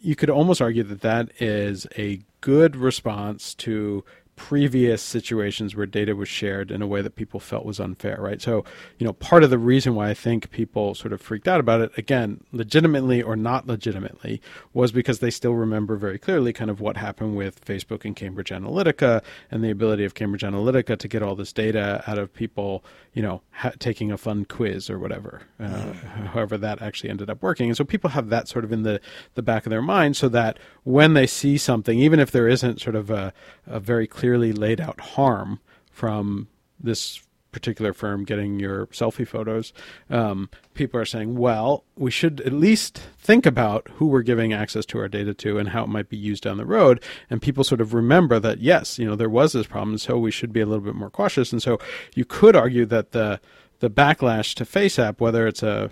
you 0.00 0.14
could 0.14 0.30
almost 0.30 0.62
argue 0.62 0.82
that 0.84 1.00
that 1.00 1.30
is 1.40 1.86
a 1.96 2.20
good 2.40 2.76
response 2.76 3.54
to 3.54 4.04
previous 4.36 5.02
situations 5.02 5.76
where 5.76 5.86
data 5.86 6.16
was 6.16 6.28
shared 6.28 6.70
in 6.70 6.80
a 6.80 6.86
way 6.86 7.02
that 7.02 7.14
people 7.16 7.38
felt 7.38 7.66
was 7.66 7.78
unfair, 7.78 8.16
right? 8.18 8.40
So, 8.40 8.64
you 8.98 9.06
know, 9.06 9.12
part 9.12 9.44
of 9.44 9.50
the 9.50 9.58
reason 9.58 9.94
why 9.94 10.08
I 10.08 10.14
think 10.14 10.50
people 10.50 10.94
sort 10.94 11.12
of 11.12 11.20
freaked 11.20 11.46
out 11.46 11.60
about 11.60 11.80
it, 11.80 11.92
again, 11.98 12.42
legitimately 12.50 13.22
or 13.22 13.36
not 13.36 13.66
legitimately, 13.66 14.40
was 14.72 14.90
because 14.90 15.18
they 15.18 15.30
still 15.30 15.54
remember 15.54 15.96
very 15.96 16.18
clearly 16.18 16.52
kind 16.52 16.70
of 16.70 16.80
what 16.80 16.96
happened 16.96 17.36
with 17.36 17.64
Facebook 17.64 18.04
and 18.04 18.16
Cambridge 18.16 18.50
Analytica 18.50 19.22
and 19.50 19.62
the 19.62 19.70
ability 19.70 20.04
of 20.04 20.14
Cambridge 20.14 20.42
Analytica 20.42 20.98
to 20.98 21.08
get 21.08 21.22
all 21.22 21.34
this 21.34 21.52
data 21.52 22.02
out 22.06 22.18
of 22.18 22.32
people, 22.32 22.82
you 23.12 23.22
know, 23.22 23.42
ha- 23.50 23.72
taking 23.78 24.10
a 24.10 24.16
fun 24.16 24.44
quiz 24.46 24.88
or 24.88 24.98
whatever, 24.98 25.42
uh, 25.60 25.92
however 26.32 26.56
that 26.56 26.80
actually 26.80 27.10
ended 27.10 27.28
up 27.28 27.42
working. 27.42 27.68
And 27.68 27.76
so 27.76 27.84
people 27.84 28.10
have 28.10 28.30
that 28.30 28.48
sort 28.48 28.64
of 28.64 28.72
in 28.72 28.82
the, 28.82 29.00
the 29.34 29.42
back 29.42 29.66
of 29.66 29.70
their 29.70 29.82
mind 29.82 30.16
so 30.16 30.28
that 30.30 30.58
when 30.84 31.14
they 31.14 31.26
see 31.26 31.58
something, 31.58 31.98
even 31.98 32.18
if 32.18 32.30
there 32.30 32.48
isn't 32.48 32.80
sort 32.80 32.96
of 32.96 33.10
a, 33.10 33.32
a 33.66 33.80
very 33.80 34.06
clearly 34.06 34.52
laid 34.52 34.80
out 34.80 35.00
harm 35.00 35.60
from 35.90 36.48
this 36.80 37.22
particular 37.52 37.92
firm 37.92 38.24
getting 38.24 38.58
your 38.58 38.86
selfie 38.86 39.28
photos, 39.28 39.72
um, 40.10 40.48
people 40.74 40.98
are 40.98 41.04
saying, 41.04 41.36
well, 41.36 41.84
we 41.96 42.10
should 42.10 42.40
at 42.40 42.52
least 42.52 42.98
think 43.18 43.44
about 43.46 43.88
who 43.96 44.06
we're 44.06 44.22
giving 44.22 44.52
access 44.52 44.86
to 44.86 44.98
our 44.98 45.08
data 45.08 45.34
to 45.34 45.58
and 45.58 45.68
how 45.68 45.84
it 45.84 45.88
might 45.88 46.08
be 46.08 46.16
used 46.16 46.42
down 46.42 46.56
the 46.56 46.66
road. 46.66 47.02
And 47.28 47.42
people 47.42 47.62
sort 47.62 47.82
of 47.82 47.94
remember 47.94 48.40
that, 48.40 48.60
yes, 48.60 48.98
you 48.98 49.06
know, 49.06 49.14
there 49.14 49.28
was 49.28 49.52
this 49.52 49.66
problem, 49.66 49.98
so 49.98 50.18
we 50.18 50.30
should 50.30 50.52
be 50.52 50.60
a 50.60 50.66
little 50.66 50.84
bit 50.84 50.94
more 50.94 51.10
cautious. 51.10 51.52
And 51.52 51.62
so 51.62 51.78
you 52.14 52.24
could 52.24 52.56
argue 52.56 52.86
that 52.86 53.12
the 53.12 53.40
the 53.80 53.90
backlash 53.90 54.54
to 54.54 54.64
FaceApp, 54.64 55.18
whether 55.18 55.44
it's 55.44 55.62
a 55.62 55.90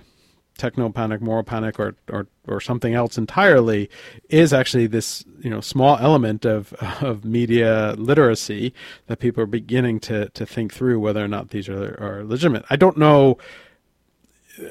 techno 0.61 0.91
panic, 0.91 1.23
moral 1.23 1.43
panic, 1.43 1.81
or, 1.81 1.97
or 2.13 2.27
or 2.47 2.61
something 2.61 2.93
else 2.93 3.17
entirely, 3.17 3.89
is 4.29 4.53
actually 4.53 4.87
this 4.87 5.25
you 5.41 5.49
know 5.49 5.61
small 5.61 5.97
element 5.99 6.45
of 6.45 6.73
of 7.01 7.25
media 7.25 7.95
literacy 7.97 8.75
that 9.07 9.19
people 9.19 9.43
are 9.43 9.47
beginning 9.47 9.99
to 10.01 10.29
to 10.29 10.45
think 10.45 10.73
through 10.73 11.01
whether 11.01 11.25
or 11.25 11.29
not 11.29 11.51
these 11.51 11.69
are 11.69 11.97
are 11.99 12.25
legitimate. 12.25 12.65
I 12.71 12.77
don't 12.77 12.99
know. 12.99 13.39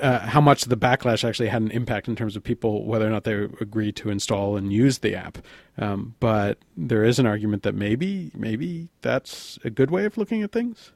Uh, 0.01 0.19
how 0.19 0.41
much 0.41 0.65
the 0.65 0.77
backlash 0.77 1.27
actually 1.27 1.47
had 1.47 1.63
an 1.63 1.71
impact 1.71 2.07
in 2.07 2.15
terms 2.15 2.35
of 2.35 2.43
people 2.43 2.85
whether 2.85 3.07
or 3.07 3.09
not 3.09 3.23
they 3.23 3.33
agreed 3.33 3.95
to 3.95 4.11
install 4.11 4.55
and 4.55 4.71
use 4.71 4.99
the 4.99 5.15
app, 5.15 5.39
um, 5.79 6.13
but 6.19 6.59
there 6.77 7.03
is 7.03 7.17
an 7.17 7.25
argument 7.25 7.63
that 7.63 7.73
maybe 7.73 8.29
maybe 8.35 8.89
that's 9.01 9.57
a 9.63 9.71
good 9.71 9.89
way 9.89 10.05
of 10.05 10.15
looking 10.15 10.43
at 10.43 10.51
things. 10.51 10.91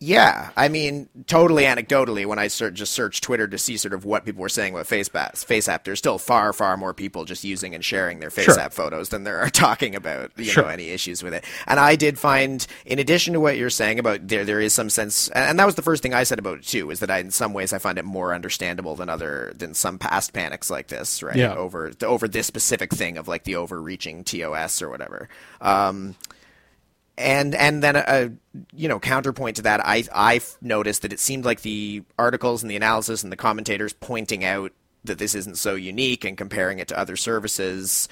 Yeah, 0.00 0.50
I 0.56 0.68
mean, 0.68 1.08
totally 1.26 1.64
anecdotally, 1.64 2.24
when 2.24 2.38
I 2.38 2.46
search, 2.46 2.74
just 2.74 2.92
search 2.92 3.20
Twitter 3.20 3.48
to 3.48 3.58
see 3.58 3.76
sort 3.76 3.92
of 3.92 4.04
what 4.04 4.24
people 4.24 4.42
were 4.42 4.48
saying 4.48 4.72
about 4.74 4.86
FaceApp, 4.86 5.32
FaceApp, 5.44 5.82
there's 5.82 5.98
still 5.98 6.18
far, 6.18 6.52
far 6.52 6.76
more 6.76 6.94
people 6.94 7.24
just 7.24 7.42
using 7.42 7.74
and 7.74 7.84
sharing 7.84 8.20
their 8.20 8.30
Sure. 8.30 8.44
FaceApp 8.44 8.72
photos 8.72 9.08
than 9.08 9.24
there 9.24 9.40
are 9.40 9.50
talking 9.50 9.96
about, 9.96 10.30
you 10.36 10.44
Sure. 10.44 10.62
know, 10.62 10.68
any 10.68 10.90
issues 10.90 11.24
with 11.24 11.34
it. 11.34 11.44
And 11.66 11.80
I 11.80 11.96
did 11.96 12.16
find, 12.16 12.64
in 12.86 13.00
addition 13.00 13.32
to 13.34 13.40
what 13.40 13.56
you're 13.56 13.70
saying 13.70 13.98
about 13.98 14.28
there, 14.28 14.44
there 14.44 14.60
is 14.60 14.72
some 14.72 14.88
sense, 14.88 15.30
and 15.30 15.58
that 15.58 15.66
was 15.66 15.74
the 15.74 15.82
first 15.82 16.00
thing 16.04 16.14
I 16.14 16.22
said 16.22 16.38
about 16.38 16.58
it 16.58 16.64
too, 16.64 16.92
is 16.92 17.00
that 17.00 17.10
I, 17.10 17.18
in 17.18 17.32
some 17.32 17.52
ways, 17.52 17.72
I 17.72 17.78
find 17.78 17.98
it 17.98 18.04
more 18.04 18.32
understandable 18.32 18.94
than 18.94 19.08
other 19.08 19.52
than 19.56 19.74
some 19.74 19.98
past 19.98 20.32
panics 20.32 20.70
like 20.70 20.86
this, 20.86 21.24
right? 21.24 21.34
Yeah. 21.34 21.54
Over 21.56 21.90
over 22.04 22.28
this 22.28 22.46
specific 22.46 22.92
thing 22.94 23.18
of 23.18 23.26
like 23.26 23.42
the 23.42 23.56
overreaching 23.56 24.22
TOS 24.22 24.80
or 24.80 24.90
whatever. 24.90 25.28
Um, 25.60 26.14
and 27.18 27.54
and 27.54 27.82
then 27.82 27.96
a 27.96 28.30
you 28.72 28.88
know 28.88 28.98
counterpoint 28.98 29.56
to 29.56 29.62
that, 29.62 29.84
I 29.84 30.04
I 30.14 30.40
noticed 30.62 31.02
that 31.02 31.12
it 31.12 31.20
seemed 31.20 31.44
like 31.44 31.62
the 31.62 32.02
articles 32.18 32.62
and 32.62 32.70
the 32.70 32.76
analysis 32.76 33.22
and 33.22 33.32
the 33.32 33.36
commentators 33.36 33.92
pointing 33.92 34.44
out 34.44 34.72
that 35.04 35.18
this 35.18 35.34
isn't 35.34 35.58
so 35.58 35.74
unique 35.74 36.24
and 36.24 36.36
comparing 36.36 36.78
it 36.78 36.88
to 36.88 36.98
other 36.98 37.16
services 37.16 38.08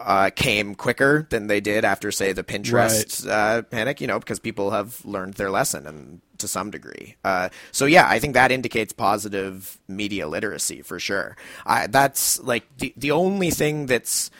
uh, 0.00 0.30
came 0.34 0.74
quicker 0.74 1.26
than 1.30 1.46
they 1.46 1.60
did 1.60 1.84
after, 1.84 2.10
say, 2.10 2.32
the 2.32 2.42
Pinterest 2.42 3.28
uh, 3.28 3.62
panic. 3.62 4.00
You 4.00 4.06
know, 4.06 4.18
because 4.18 4.38
people 4.38 4.70
have 4.70 5.04
learned 5.04 5.34
their 5.34 5.50
lesson 5.50 5.86
and 5.86 6.20
to 6.38 6.48
some 6.48 6.70
degree. 6.70 7.16
Uh, 7.24 7.48
so 7.72 7.86
yeah, 7.86 8.06
I 8.08 8.18
think 8.18 8.34
that 8.34 8.52
indicates 8.52 8.92
positive 8.92 9.78
media 9.88 10.28
literacy 10.28 10.82
for 10.82 10.98
sure. 10.98 11.36
I, 11.66 11.86
that's 11.86 12.40
like 12.40 12.64
the 12.78 12.92
the 12.96 13.10
only 13.10 13.50
thing 13.50 13.86
that's 13.86 14.30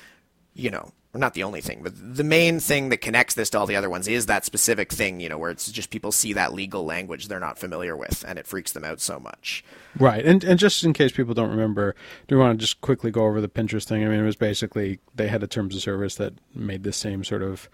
you 0.54 0.70
know 0.70 0.92
or 1.14 1.18
not 1.18 1.34
the 1.34 1.44
only 1.44 1.60
thing, 1.60 1.80
but 1.82 1.92
the 1.94 2.24
main 2.24 2.58
thing 2.58 2.88
that 2.88 2.96
connects 2.96 3.34
this 3.34 3.48
to 3.50 3.58
all 3.58 3.66
the 3.66 3.76
other 3.76 3.88
ones 3.88 4.08
is 4.08 4.26
that 4.26 4.44
specific 4.44 4.92
thing, 4.92 5.20
you 5.20 5.28
know, 5.28 5.38
where 5.38 5.50
it's 5.50 5.70
just 5.70 5.90
people 5.90 6.10
see 6.10 6.32
that 6.32 6.52
legal 6.52 6.84
language 6.84 7.28
they're 7.28 7.38
not 7.38 7.56
familiar 7.56 7.96
with, 7.96 8.24
and 8.26 8.38
it 8.38 8.46
freaks 8.46 8.72
them 8.72 8.84
out 8.84 9.00
so 9.00 9.20
much. 9.20 9.64
Right, 9.98 10.24
and 10.24 10.42
and 10.42 10.58
just 10.58 10.82
in 10.82 10.92
case 10.92 11.12
people 11.12 11.32
don't 11.32 11.50
remember, 11.50 11.94
do 12.26 12.34
you 12.34 12.40
want 12.40 12.58
to 12.58 12.62
just 12.62 12.80
quickly 12.80 13.12
go 13.12 13.24
over 13.24 13.40
the 13.40 13.48
Pinterest 13.48 13.84
thing? 13.84 14.04
I 14.04 14.08
mean, 14.08 14.18
it 14.18 14.24
was 14.24 14.36
basically 14.36 14.98
they 15.14 15.28
had 15.28 15.42
a 15.42 15.46
terms 15.46 15.76
of 15.76 15.82
service 15.82 16.16
that 16.16 16.34
made 16.54 16.82
the 16.82 16.92
same 16.92 17.22
sort 17.22 17.42
of, 17.42 17.68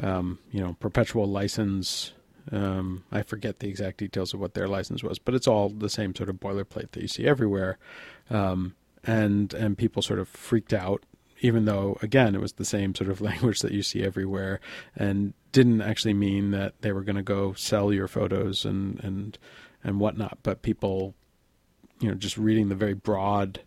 um, 0.00 0.38
you 0.52 0.60
know, 0.60 0.76
perpetual 0.78 1.26
license. 1.26 2.12
Um, 2.52 3.02
I 3.10 3.22
forget 3.22 3.58
the 3.58 3.68
exact 3.68 3.98
details 3.98 4.32
of 4.32 4.38
what 4.38 4.54
their 4.54 4.68
license 4.68 5.02
was, 5.02 5.18
but 5.18 5.34
it's 5.34 5.48
all 5.48 5.68
the 5.68 5.90
same 5.90 6.14
sort 6.14 6.28
of 6.28 6.36
boilerplate 6.36 6.92
that 6.92 7.02
you 7.02 7.08
see 7.08 7.26
everywhere. 7.26 7.78
Um, 8.30 8.76
and 9.02 9.52
and 9.54 9.76
people 9.76 10.02
sort 10.02 10.20
of 10.20 10.28
freaked 10.28 10.72
out 10.72 11.04
even 11.40 11.64
though 11.64 11.98
again 12.02 12.34
it 12.34 12.40
was 12.40 12.54
the 12.54 12.64
same 12.64 12.94
sort 12.94 13.10
of 13.10 13.20
language 13.30 13.60
that 13.60 13.72
you 13.72 13.82
see 13.82 14.02
everywhere 14.02 14.60
and 14.94 15.34
didn't 15.52 15.82
actually 15.82 16.14
mean 16.14 16.50
that 16.50 16.74
they 16.80 16.92
were 16.92 17.02
going 17.02 17.16
to 17.16 17.22
go 17.22 17.52
sell 17.54 17.92
your 17.92 18.08
photos 18.08 18.64
and 18.64 19.02
and 19.02 19.38
and 19.82 20.00
whatnot 20.00 20.38
but 20.42 20.62
people 20.62 21.14
you 22.00 22.08
know 22.08 22.14
just 22.14 22.36
reading 22.36 22.68
the 22.68 22.74
very 22.74 22.94
broad 22.94 23.60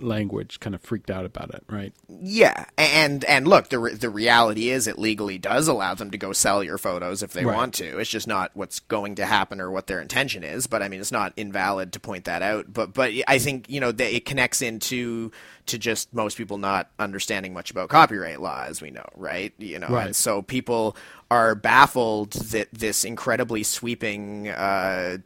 language 0.00 0.60
kind 0.60 0.74
of 0.74 0.80
freaked 0.80 1.10
out 1.10 1.24
about 1.24 1.54
it, 1.54 1.64
right? 1.68 1.92
Yeah, 2.08 2.66
and 2.76 3.24
and 3.24 3.46
look, 3.46 3.68
the 3.68 3.78
re- 3.78 3.94
the 3.94 4.10
reality 4.10 4.70
is 4.70 4.86
it 4.86 4.98
legally 4.98 5.38
does 5.38 5.68
allow 5.68 5.94
them 5.94 6.10
to 6.10 6.18
go 6.18 6.32
sell 6.32 6.62
your 6.62 6.78
photos 6.78 7.22
if 7.22 7.32
they 7.32 7.44
right. 7.44 7.54
want 7.54 7.74
to. 7.74 7.98
It's 7.98 8.10
just 8.10 8.26
not 8.26 8.50
what's 8.54 8.80
going 8.80 9.16
to 9.16 9.26
happen 9.26 9.60
or 9.60 9.70
what 9.70 9.86
their 9.86 10.00
intention 10.00 10.42
is. 10.44 10.66
But 10.66 10.82
I 10.82 10.88
mean, 10.88 11.00
it's 11.00 11.12
not 11.12 11.32
invalid 11.36 11.92
to 11.94 12.00
point 12.00 12.24
that 12.26 12.42
out. 12.42 12.72
But 12.72 12.94
but 12.94 13.12
I 13.26 13.38
think 13.38 13.68
you 13.68 13.80
know 13.80 13.92
that 13.92 14.14
it 14.14 14.24
connects 14.24 14.62
into 14.62 15.32
to 15.66 15.78
just 15.78 16.12
most 16.14 16.36
people 16.36 16.58
not 16.58 16.90
understanding 16.98 17.52
much 17.52 17.70
about 17.70 17.88
copyright 17.88 18.40
law, 18.40 18.64
as 18.66 18.80
we 18.80 18.90
know, 18.90 19.06
right? 19.16 19.52
You 19.58 19.78
know, 19.78 19.88
right. 19.88 20.06
and 20.06 20.16
so 20.16 20.42
people 20.42 20.96
are 21.30 21.54
baffled 21.54 22.32
that 22.32 22.68
this 22.72 23.04
incredibly 23.04 23.62
sweeping. 23.62 24.48
Uh, 24.48 25.18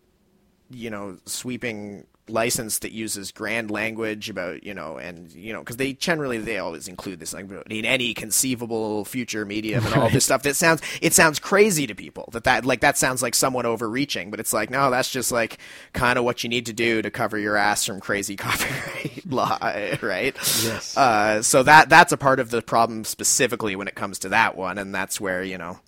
you 0.71 0.89
know, 0.89 1.19
sweeping 1.27 2.07
license 2.31 2.79
that 2.81 2.93
uses 2.93 3.33
grand 3.33 3.71
language 3.71 4.31
about 4.31 4.65
you 4.65 4.75
know 4.75 4.99
and 4.99 5.33
you 5.33 5.53
know 5.53 5.61
because 5.61 5.77
they 5.77 5.93
generally 5.93 6.39
they 6.39 6.59
always 6.59 6.89
include 6.89 7.21
this 7.21 7.33
like 7.33 7.51
in 7.69 7.85
any 7.85 8.15
conceivable 8.15 9.05
future 9.05 9.45
medium 9.45 9.85
and 9.85 9.95
all 9.95 10.03
right. 10.03 10.13
this 10.13 10.25
stuff 10.25 10.43
that 10.43 10.57
sounds 10.57 10.81
it 11.01 11.13
sounds 11.13 11.39
crazy 11.39 11.87
to 11.87 11.95
people 11.95 12.29
that 12.33 12.45
that 12.45 12.65
like 12.65 12.81
that 12.81 12.97
sounds 12.97 13.23
like 13.23 13.35
someone 13.35 13.67
overreaching 13.67 14.31
but 14.31 14.41
it's 14.41 14.53
like 14.53 14.71
no 14.71 14.91
that's 14.91 15.11
just 15.11 15.33
like 15.33 15.59
kind 15.93 16.19
of 16.19 16.25
what 16.25 16.43
you 16.43 16.49
need 16.49 16.67
to 16.67 16.73
do 16.73 17.03
to 17.03 17.11
cover 17.11 17.39
your 17.39 17.57
ass 17.57 17.85
from 17.85 18.01
crazy 18.01 18.37
copyright 18.37 19.25
law 19.27 19.59
right 20.03 20.37
yes 20.63 20.97
uh, 20.97 21.43
so 21.43 21.63
that 21.63 21.89
that's 21.89 22.13
a 22.13 22.17
part 22.17 22.41
of 22.41 22.51
the 22.51 22.63
problem 22.63 23.05
specifically 23.05 23.77
when 23.77 23.89
it 23.89 23.95
comes 23.95 24.19
to 24.19 24.29
that 24.29 24.57
one 24.57 24.79
and 24.79 24.95
that's 24.95 25.21
where 25.21 25.43
you 25.43 25.59
know 25.59 25.79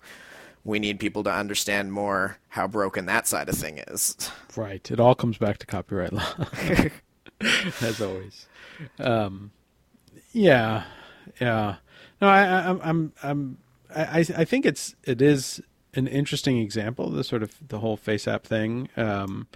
we 0.65 0.79
need 0.79 0.99
people 0.99 1.23
to 1.23 1.31
understand 1.31 1.91
more 1.91 2.37
how 2.49 2.67
broken 2.67 3.05
that 3.05 3.27
side 3.27 3.49
of 3.49 3.55
thing 3.55 3.79
is. 3.87 4.31
Right. 4.55 4.89
It 4.89 4.99
all 4.99 5.15
comes 5.15 5.37
back 5.37 5.57
to 5.59 5.65
copyright 5.65 6.13
law, 6.13 6.33
as 7.81 8.01
always. 8.01 8.47
Um, 8.99 9.51
yeah, 10.31 10.85
yeah. 11.39 11.75
No, 12.21 12.27
I, 12.27 12.43
I, 12.43 12.89
I'm, 12.89 13.13
I'm, 13.21 13.57
I, 13.95 14.19
I 14.19 14.45
think 14.45 14.65
it's, 14.65 14.95
it 15.03 15.21
is 15.21 15.61
an 15.93 16.07
interesting 16.07 16.59
example. 16.59 17.09
The 17.09 17.23
sort 17.23 17.43
of 17.43 17.55
the 17.67 17.79
whole 17.79 17.97
face 17.97 18.25
FaceApp 18.25 18.43
thing. 18.43 18.89
Um, 18.95 19.47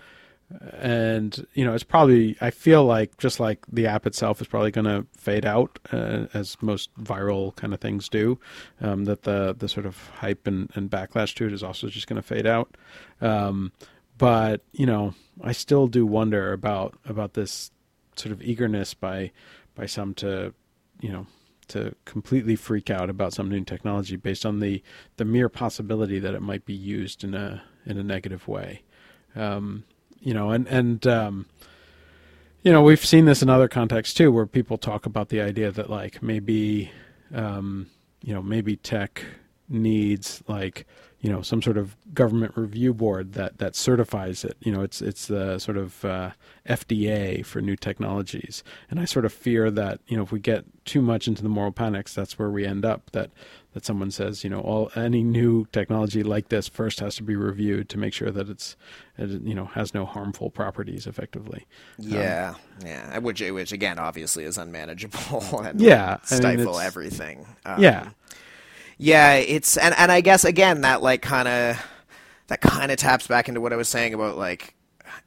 and 0.50 1.46
you 1.54 1.66
know 1.66 1.74
it's 1.74 1.84
probably 1.84 2.38
i 2.40 2.50
feel 2.50 2.86
like 2.86 3.18
just 3.18 3.40
like 3.40 3.66
the 3.70 3.86
app 3.86 4.08
itself 4.08 4.40
is 4.40 4.48
probably 4.48 4.72
going 4.72 4.86
to 4.86 5.06
fade 5.18 5.46
out 5.46 5.78
uh, 5.92 6.26
as 6.34 6.56
most 6.62 6.90
viral 6.96 7.54
kind 7.58 7.74
of 7.74 7.82
things 7.82 8.08
do 8.08 8.40
um, 8.80 9.06
that 9.06 9.24
the 9.24 9.54
the 9.58 9.68
sort 9.68 9.86
of 9.86 10.10
hype 10.20 10.48
and, 10.48 10.72
and 10.76 10.90
backlash 10.90 11.36
to 11.36 11.46
it 11.46 11.54
is 11.54 11.64
also 11.64 11.88
just 11.88 12.08
going 12.08 12.22
to 12.22 12.26
fade 12.26 12.48
out. 12.48 12.76
Um, 13.20 13.74
but 14.18 14.62
you 14.72 14.86
know 14.86 15.14
i 15.44 15.52
still 15.52 15.88
do 15.88 16.06
wonder 16.06 16.54
about 16.54 16.98
about 17.06 17.34
this 17.34 17.72
sort 18.16 18.32
of 18.32 18.42
eagerness 18.42 18.94
by 18.94 19.32
by 19.76 19.86
some 19.86 20.14
to 20.14 20.54
you 21.02 21.10
know 21.10 21.28
to 21.68 21.94
completely 22.06 22.56
freak 22.56 22.90
out 22.90 23.10
about 23.10 23.34
some 23.34 23.50
new 23.50 23.64
technology 23.64 24.16
based 24.16 24.46
on 24.46 24.60
the 24.60 24.82
the 25.18 25.26
mere 25.26 25.50
possibility 25.50 26.20
that 26.20 26.34
it 26.34 26.42
might 26.42 26.66
be 26.66 26.74
used 26.74 27.24
in 27.24 27.34
a 27.34 27.62
in 27.86 27.98
a 27.98 28.04
negative 28.04 28.48
way. 28.48 28.82
Um, 29.36 29.84
you 30.20 30.34
know, 30.34 30.52
and 30.52 30.68
and 30.68 31.06
um, 31.08 31.46
you 32.64 32.72
know 32.72 32.82
we've 32.82 33.04
seen 33.04 33.26
this 33.26 33.42
in 33.42 33.50
other 33.50 33.68
contexts 33.68 34.14
too, 34.14 34.32
where 34.32 34.46
people 34.46 34.78
talk 34.78 35.06
about 35.06 35.30
the 35.30 35.42
idea 35.42 35.72
that 35.72 35.90
like 35.90 36.22
maybe 36.22 36.92
um, 37.34 37.88
you 38.22 38.34
know 38.34 38.42
maybe 38.42 38.76
tech 38.76 39.24
needs 39.70 40.44
like 40.48 40.86
you 41.20 41.32
know 41.32 41.42
some 41.42 41.62
sort 41.62 41.78
of 41.78 41.96
government 42.14 42.54
review 42.56 42.94
board 42.94 43.34
that 43.34 43.58
that 43.58 43.76
certifies 43.76 44.44
it. 44.44 44.58
You 44.62 44.72
know 44.72 44.82
it's 44.82 45.02
it's 45.02 45.28
the 45.28 45.60
sort 45.60 45.78
of 45.78 46.06
uh, 46.06 46.32
FDA 46.68 47.46
for 47.46 47.62
new 47.62 47.76
technologies. 47.76 48.64
And 48.90 49.00
I 49.00 49.06
sort 49.06 49.26
of 49.26 49.34
fear 49.34 49.72
that 49.72 50.00
you 50.08 50.18
know 50.18 50.24
if 50.24 50.32
we 50.32 50.40
get 50.40 50.66
too 50.86 51.02
much 51.02 51.28
into 51.28 51.44
the 51.44 51.50
moral 51.50 51.72
panics 51.72 52.14
that's 52.14 52.40
where 52.40 52.50
we 52.50 52.66
end 52.66 52.86
up 52.86 53.12
that 53.12 53.32
that 53.78 53.86
someone 53.86 54.10
says 54.10 54.44
you 54.44 54.50
know 54.50 54.60
all 54.60 54.90
any 54.96 55.24
new 55.24 55.68
technology 55.72 56.24
like 56.24 56.50
this 56.50 56.68
first 56.68 57.00
has 57.00 57.16
to 57.16 57.22
be 57.22 57.36
reviewed 57.36 57.88
to 57.90 58.00
make 58.00 58.12
sure 58.12 58.32
that 58.32 58.50
it's 58.50 58.76
it, 59.20 59.30
you 59.44 59.54
know 59.54 59.66
has 59.66 59.94
no 59.94 60.04
harmful 60.04 60.50
properties 60.50 61.06
effectively. 61.06 61.68
Yeah 62.00 62.56
um, 62.56 62.88
yeah 62.88 63.18
which 63.20 63.40
which 63.40 63.72
again 63.72 64.00
obviously 64.00 64.46
is 64.46 64.58
unmanageable 64.58 65.60
and 65.64 65.80
yeah 65.80 66.18
stifle 66.24 66.76
I 66.76 66.80
mean, 66.80 66.88
everything. 66.88 67.46
Um, 67.68 67.80
yeah. 67.80 68.10
Yeah, 68.98 69.36
it's 69.36 69.78
and 69.78 69.94
and 69.96 70.12
I 70.12 70.22
guess 70.22 70.44
again 70.44 70.82
that 70.82 71.04
like 71.04 71.22
kind 71.22 71.48
of 71.48 71.86
that 72.48 72.62
kind 72.62 72.92
of 72.92 72.98
taps 72.98 73.28
back 73.28 73.48
into 73.48 73.62
what 73.62 73.72
I 73.72 73.76
was 73.76 73.88
saying 73.88 74.16
about 74.16 74.40
like 74.40 74.74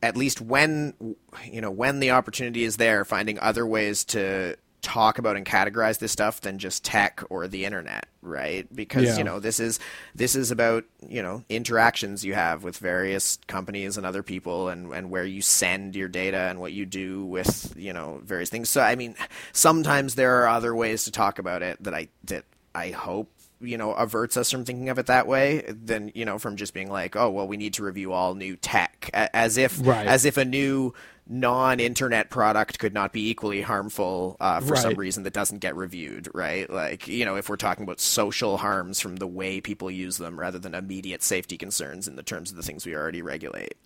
at 0.02 0.16
least 0.16 0.40
when 0.40 1.14
you 1.44 1.60
know 1.60 1.70
when 1.70 2.00
the 2.00 2.10
opportunity 2.10 2.64
is 2.64 2.78
there, 2.78 3.04
finding 3.04 3.38
other 3.38 3.64
ways 3.64 4.04
to 4.06 4.56
talk 4.82 5.18
about 5.18 5.36
and 5.36 5.46
categorize 5.46 6.00
this 6.00 6.10
stuff 6.10 6.40
than 6.40 6.58
just 6.58 6.84
tech 6.84 7.22
or 7.30 7.46
the 7.46 7.64
internet, 7.64 8.06
right? 8.22 8.66
Because 8.74 9.04
yeah. 9.04 9.18
you 9.18 9.24
know 9.24 9.40
this 9.40 9.60
is 9.60 9.78
this 10.14 10.34
is 10.34 10.50
about 10.50 10.84
you 11.08 11.22
know 11.22 11.44
interactions 11.48 12.24
you 12.24 12.34
have 12.34 12.62
with 12.62 12.78
various 12.78 13.38
companies 13.46 13.96
and 13.96 14.06
other 14.06 14.22
people, 14.22 14.68
and 14.68 14.92
and 14.92 15.10
where 15.10 15.24
you 15.24 15.42
send 15.42 15.96
your 15.96 16.08
data 16.08 16.38
and 16.38 16.60
what 16.60 16.72
you 16.72 16.86
do 16.86 17.24
with 17.24 17.74
you 17.76 17.92
know 17.92 18.20
various 18.24 18.50
things. 18.50 18.68
So 18.68 18.80
I 18.80 18.94
mean, 18.94 19.14
sometimes 19.52 20.14
there 20.14 20.42
are 20.42 20.48
other 20.48 20.74
ways 20.74 21.04
to 21.04 21.10
talk 21.10 21.38
about 21.38 21.62
it 21.62 21.82
that 21.82 21.94
I 21.94 22.08
that 22.24 22.44
I 22.74 22.90
hope 22.90 23.30
you 23.60 23.76
know 23.76 23.92
averts 23.92 24.36
us 24.36 24.50
from 24.50 24.64
thinking 24.64 24.88
of 24.88 24.98
it 24.98 25.06
that 25.06 25.26
way 25.26 25.64
than 25.68 26.10
you 26.14 26.24
know 26.24 26.38
from 26.38 26.56
just 26.56 26.72
being 26.72 26.90
like 26.90 27.14
oh 27.14 27.30
well 27.30 27.46
we 27.46 27.56
need 27.56 27.74
to 27.74 27.82
review 27.82 28.12
all 28.12 28.34
new 28.34 28.56
tech 28.56 29.10
as 29.12 29.58
if 29.58 29.78
right. 29.86 30.06
as 30.06 30.24
if 30.24 30.36
a 30.36 30.44
new 30.44 30.94
non-internet 31.30 32.28
product 32.28 32.80
could 32.80 32.92
not 32.92 33.12
be 33.12 33.30
equally 33.30 33.62
harmful 33.62 34.36
uh, 34.40 34.60
for 34.60 34.72
right. 34.72 34.82
some 34.82 34.94
reason 34.94 35.22
that 35.22 35.32
doesn't 35.32 35.58
get 35.58 35.76
reviewed 35.76 36.28
right 36.34 36.68
like 36.70 37.06
you 37.06 37.24
know 37.24 37.36
if 37.36 37.48
we're 37.48 37.56
talking 37.56 37.84
about 37.84 38.00
social 38.00 38.56
harms 38.56 38.98
from 38.98 39.16
the 39.16 39.26
way 39.26 39.60
people 39.60 39.90
use 39.90 40.18
them 40.18 40.38
rather 40.38 40.58
than 40.58 40.74
immediate 40.74 41.22
safety 41.22 41.56
concerns 41.56 42.08
in 42.08 42.16
the 42.16 42.22
terms 42.22 42.50
of 42.50 42.56
the 42.56 42.62
things 42.62 42.84
we 42.84 42.96
already 42.96 43.22
regulate 43.22 43.76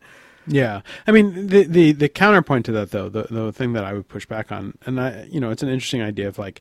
yeah, 0.46 0.83
I 1.07 1.12
mean 1.12 1.46
the 1.46 1.64
the 1.64 1.92
the 1.92 2.09
counterpoint 2.09 2.66
to 2.66 2.72
that 2.72 2.90
though, 2.90 3.09
the 3.09 3.22
the 3.30 3.52
thing 3.52 3.72
that 3.72 3.85
I 3.85 3.94
would 3.94 4.09
push 4.09 4.26
back 4.26 4.52
on, 4.52 4.76
and 4.85 5.00
I 5.00 5.26
you 5.30 5.40
know 5.40 5.50
it's 5.50 5.62
an 5.62 5.70
interesting 5.70 6.02
idea 6.02 6.28
of 6.28 6.38
like 6.38 6.61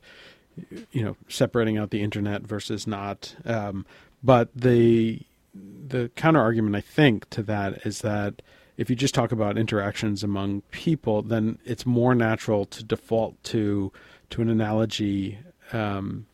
you 0.90 1.04
know 1.04 1.16
separating 1.28 1.76
out 1.76 1.90
the 1.90 2.02
internet 2.02 2.42
versus 2.42 2.86
not. 2.86 3.36
Um, 3.44 3.84
but 4.22 4.48
the 4.54 5.20
the 5.54 6.10
counter 6.16 6.40
argument 6.40 6.76
I 6.76 6.80
think 6.80 7.28
to 7.30 7.42
that 7.44 7.86
is 7.86 8.00
that 8.00 8.40
if 8.76 8.90
you 8.90 8.96
just 8.96 9.14
talk 9.14 9.32
about 9.32 9.56
interactions 9.56 10.22
among 10.22 10.62
people, 10.70 11.22
then 11.22 11.58
it's 11.64 11.86
more 11.86 12.14
natural 12.14 12.64
to 12.66 12.82
default 12.82 13.42
to 13.44 13.92
to 14.30 14.42
an 14.42 14.48
analogy 14.48 15.38
um, 15.72 16.26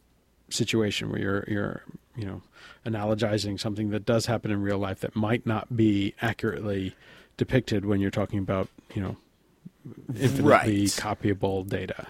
situation 0.49 1.11
where 1.11 1.21
you're 1.21 1.45
you're 1.49 1.83
you 2.17 2.25
know 2.25 2.43
analogizing 2.87 3.59
something 3.59 3.91
that 3.91 4.05
does 4.05 4.27
happen 4.27 4.51
in 4.51 4.63
real 4.63 4.79
life 4.79 5.01
that 5.01 5.15
might 5.15 5.47
not 5.47 5.77
be 5.77 6.15
accurately 6.23 6.95
depicted 7.37 7.85
when 7.85 8.01
you're 8.01 8.11
talking 8.11 8.39
about 8.39 8.69
you 8.95 9.03
know 9.03 9.17
infinitely 10.09 10.81
right. 10.81 10.89
copyable 10.89 11.67
data. 11.69 12.07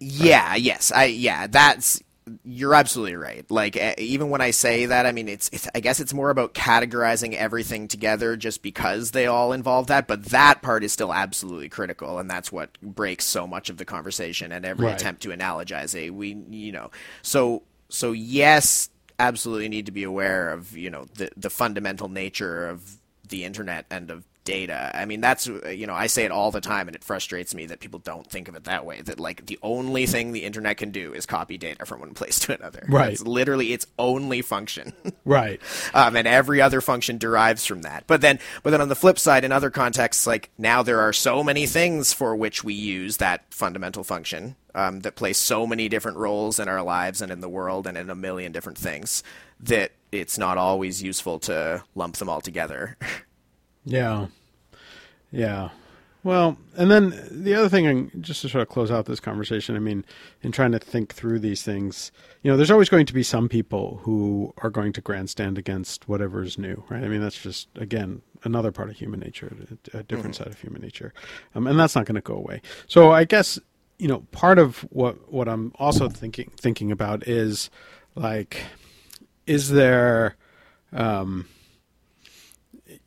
Yeah, 0.00 0.50
right. 0.50 0.60
yes, 0.60 0.92
I 0.92 1.04
yeah, 1.04 1.46
that's 1.46 2.02
you're 2.44 2.74
absolutely 2.74 3.16
right. 3.16 3.48
Like 3.50 3.76
even 3.98 4.30
when 4.30 4.40
I 4.40 4.50
say 4.50 4.86
that, 4.86 5.06
I 5.06 5.12
mean 5.12 5.28
it's, 5.28 5.48
it's 5.52 5.68
I 5.74 5.80
guess 5.80 6.00
it's 6.00 6.14
more 6.14 6.30
about 6.30 6.54
categorizing 6.54 7.34
everything 7.34 7.88
together 7.88 8.36
just 8.36 8.62
because 8.62 9.10
they 9.12 9.26
all 9.26 9.52
involve 9.52 9.86
that, 9.88 10.06
but 10.06 10.26
that 10.26 10.62
part 10.62 10.84
is 10.84 10.92
still 10.92 11.12
absolutely 11.12 11.68
critical 11.68 12.18
and 12.18 12.30
that's 12.30 12.50
what 12.52 12.80
breaks 12.80 13.24
so 13.24 13.46
much 13.46 13.70
of 13.70 13.76
the 13.78 13.84
conversation 13.84 14.52
and 14.52 14.64
every 14.64 14.88
Right. 14.88 14.92
attempt 14.92 15.22
to 15.22 15.30
analogize 15.30 15.94
a 15.94 16.10
we 16.10 16.36
you 16.50 16.72
know. 16.72 16.90
So 17.22 17.62
so 17.88 18.12
yes, 18.12 18.90
absolutely 19.18 19.68
need 19.68 19.86
to 19.86 19.92
be 19.92 20.04
aware 20.04 20.50
of, 20.50 20.76
you 20.76 20.90
know, 20.90 21.06
the 21.14 21.30
the 21.36 21.50
fundamental 21.50 22.08
nature 22.08 22.68
of 22.68 22.96
the 23.28 23.44
internet 23.44 23.84
and 23.90 24.10
of 24.10 24.24
data. 24.48 24.90
I 24.94 25.04
mean, 25.04 25.20
that's 25.20 25.46
you 25.46 25.86
know, 25.86 25.92
I 25.92 26.06
say 26.06 26.24
it 26.24 26.30
all 26.30 26.50
the 26.50 26.62
time, 26.62 26.88
and 26.88 26.96
it 26.96 27.04
frustrates 27.04 27.54
me 27.54 27.66
that 27.66 27.80
people 27.80 28.00
don't 28.00 28.26
think 28.26 28.48
of 28.48 28.54
it 28.56 28.64
that 28.64 28.86
way. 28.86 29.02
That 29.02 29.20
like 29.20 29.44
the 29.44 29.58
only 29.62 30.06
thing 30.06 30.32
the 30.32 30.44
internet 30.44 30.78
can 30.78 30.90
do 30.90 31.12
is 31.12 31.26
copy 31.26 31.58
data 31.58 31.84
from 31.84 32.00
one 32.00 32.14
place 32.14 32.38
to 32.46 32.54
another. 32.54 32.86
Right. 32.88 33.12
It's 33.12 33.20
literally 33.20 33.74
its 33.74 33.86
only 33.98 34.42
function. 34.42 34.92
Right. 35.24 35.60
um, 35.92 36.16
and 36.16 36.26
every 36.26 36.62
other 36.62 36.80
function 36.80 37.18
derives 37.18 37.66
from 37.66 37.82
that. 37.82 38.04
But 38.06 38.22
then, 38.22 38.38
but 38.62 38.70
then 38.70 38.80
on 38.80 38.88
the 38.88 38.94
flip 38.94 39.18
side, 39.18 39.44
in 39.44 39.52
other 39.52 39.68
contexts, 39.68 40.26
like 40.26 40.48
now 40.56 40.82
there 40.82 41.00
are 41.00 41.12
so 41.12 41.44
many 41.44 41.66
things 41.66 42.14
for 42.14 42.34
which 42.34 42.64
we 42.64 42.72
use 42.72 43.18
that 43.18 43.44
fundamental 43.52 44.04
function 44.04 44.56
um, 44.74 45.00
that 45.00 45.16
play 45.16 45.34
so 45.34 45.66
many 45.66 45.90
different 45.90 46.16
roles 46.16 46.58
in 46.58 46.66
our 46.66 46.82
lives 46.82 47.20
and 47.20 47.30
in 47.30 47.40
the 47.40 47.48
world 47.48 47.86
and 47.86 47.98
in 47.98 48.08
a 48.08 48.14
million 48.14 48.52
different 48.52 48.78
things 48.78 49.22
that 49.60 49.92
it's 50.12 50.38
not 50.38 50.56
always 50.56 51.02
useful 51.02 51.38
to 51.40 51.82
lump 51.94 52.16
them 52.16 52.30
all 52.30 52.40
together. 52.40 52.96
Yeah. 53.84 54.26
Yeah. 55.30 55.70
Well, 56.24 56.58
and 56.76 56.90
then 56.90 57.14
the 57.30 57.54
other 57.54 57.68
thing, 57.68 58.10
just 58.20 58.42
to 58.42 58.48
sort 58.48 58.62
of 58.62 58.68
close 58.68 58.90
out 58.90 59.06
this 59.06 59.20
conversation, 59.20 59.76
I 59.76 59.78
mean, 59.78 60.04
in 60.42 60.50
trying 60.50 60.72
to 60.72 60.78
think 60.78 61.14
through 61.14 61.38
these 61.38 61.62
things, 61.62 62.10
you 62.42 62.50
know, 62.50 62.56
there's 62.56 62.72
always 62.72 62.88
going 62.88 63.06
to 63.06 63.14
be 63.14 63.22
some 63.22 63.48
people 63.48 64.00
who 64.02 64.52
are 64.58 64.68
going 64.68 64.92
to 64.94 65.00
grandstand 65.00 65.58
against 65.58 66.08
whatever 66.08 66.42
is 66.42 66.58
new, 66.58 66.82
right? 66.88 67.04
I 67.04 67.08
mean, 67.08 67.20
that's 67.20 67.40
just, 67.40 67.68
again, 67.76 68.20
another 68.42 68.72
part 68.72 68.90
of 68.90 68.96
human 68.96 69.20
nature, 69.20 69.56
a, 69.94 70.02
different 70.02 70.34
side 70.34 70.48
of 70.48 70.60
human 70.60 70.82
nature. 70.82 71.14
Um, 71.54 71.66
and 71.66 71.78
that's 71.78 71.94
not 71.94 72.04
going 72.04 72.16
to 72.16 72.20
go 72.20 72.34
away. 72.34 72.62
So 72.88 73.12
I 73.12 73.24
guess, 73.24 73.58
you 73.98 74.08
know, 74.08 74.26
part 74.32 74.58
of 74.58 74.80
what, 74.90 75.32
what 75.32 75.48
I'm 75.48 75.72
also 75.78 76.08
thinking, 76.08 76.50
thinking 76.56 76.90
about 76.90 77.28
is 77.28 77.70
like, 78.16 78.64
is 79.46 79.70
there, 79.70 80.36
um, 80.92 81.46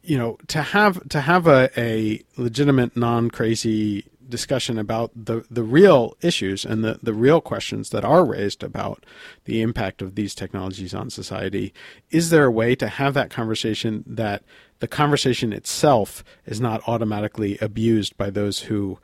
you 0.03 0.17
know 0.17 0.37
to 0.47 0.61
have 0.61 1.07
to 1.09 1.21
have 1.21 1.47
a, 1.47 1.69
a 1.79 2.21
legitimate 2.37 2.95
non 2.95 3.29
crazy 3.29 4.05
discussion 4.27 4.79
about 4.79 5.11
the 5.15 5.45
the 5.51 5.63
real 5.63 6.15
issues 6.21 6.65
and 6.65 6.83
the 6.83 6.99
the 7.03 7.13
real 7.13 7.41
questions 7.41 7.89
that 7.89 8.05
are 8.05 8.25
raised 8.25 8.63
about 8.63 9.05
the 9.45 9.61
impact 9.61 10.01
of 10.01 10.15
these 10.15 10.33
technologies 10.33 10.93
on 10.93 11.09
society 11.09 11.73
is 12.09 12.29
there 12.29 12.45
a 12.45 12.51
way 12.51 12.75
to 12.75 12.87
have 12.87 13.13
that 13.13 13.29
conversation 13.29 14.03
that 14.07 14.43
the 14.79 14.87
conversation 14.87 15.53
itself 15.53 16.23
is 16.45 16.59
not 16.59 16.81
automatically 16.87 17.57
abused 17.61 18.17
by 18.17 18.29
those 18.29 18.61
who 18.61 18.97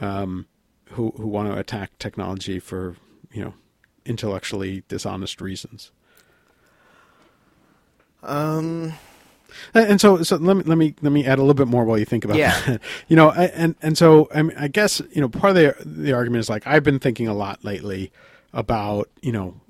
um, 0.00 0.46
who 0.90 1.12
who 1.16 1.26
want 1.26 1.50
to 1.50 1.58
attack 1.58 1.98
technology 1.98 2.58
for 2.58 2.96
you 3.32 3.42
know 3.42 3.54
intellectually 4.04 4.82
dishonest 4.88 5.40
reasons? 5.40 5.90
Um, 8.22 8.94
And 9.74 10.00
so, 10.00 10.22
so 10.22 10.36
let 10.36 10.56
me 10.56 10.62
let 10.64 10.78
me 10.78 10.94
let 11.02 11.12
me 11.12 11.24
add 11.26 11.38
a 11.38 11.42
little 11.42 11.54
bit 11.54 11.68
more 11.68 11.84
while 11.84 11.98
you 11.98 12.04
think 12.04 12.24
about 12.24 12.36
Yeah. 12.36 12.58
that. 12.66 12.80
you 13.08 13.16
know, 13.16 13.30
and 13.32 13.74
and 13.82 13.96
so 13.98 14.28
I 14.34 14.42
mean, 14.42 14.56
I 14.58 14.68
guess 14.68 15.00
you 15.12 15.20
know 15.20 15.28
part 15.28 15.56
of 15.56 15.56
the 15.56 15.74
the 15.84 16.12
argument 16.12 16.40
is 16.40 16.48
like 16.50 16.66
I've 16.66 16.82
been 16.84 16.98
thinking 16.98 17.28
a 17.28 17.34
lot 17.34 17.64
lately 17.64 18.12
about 18.52 19.08
you 19.22 19.32
know 19.32 19.60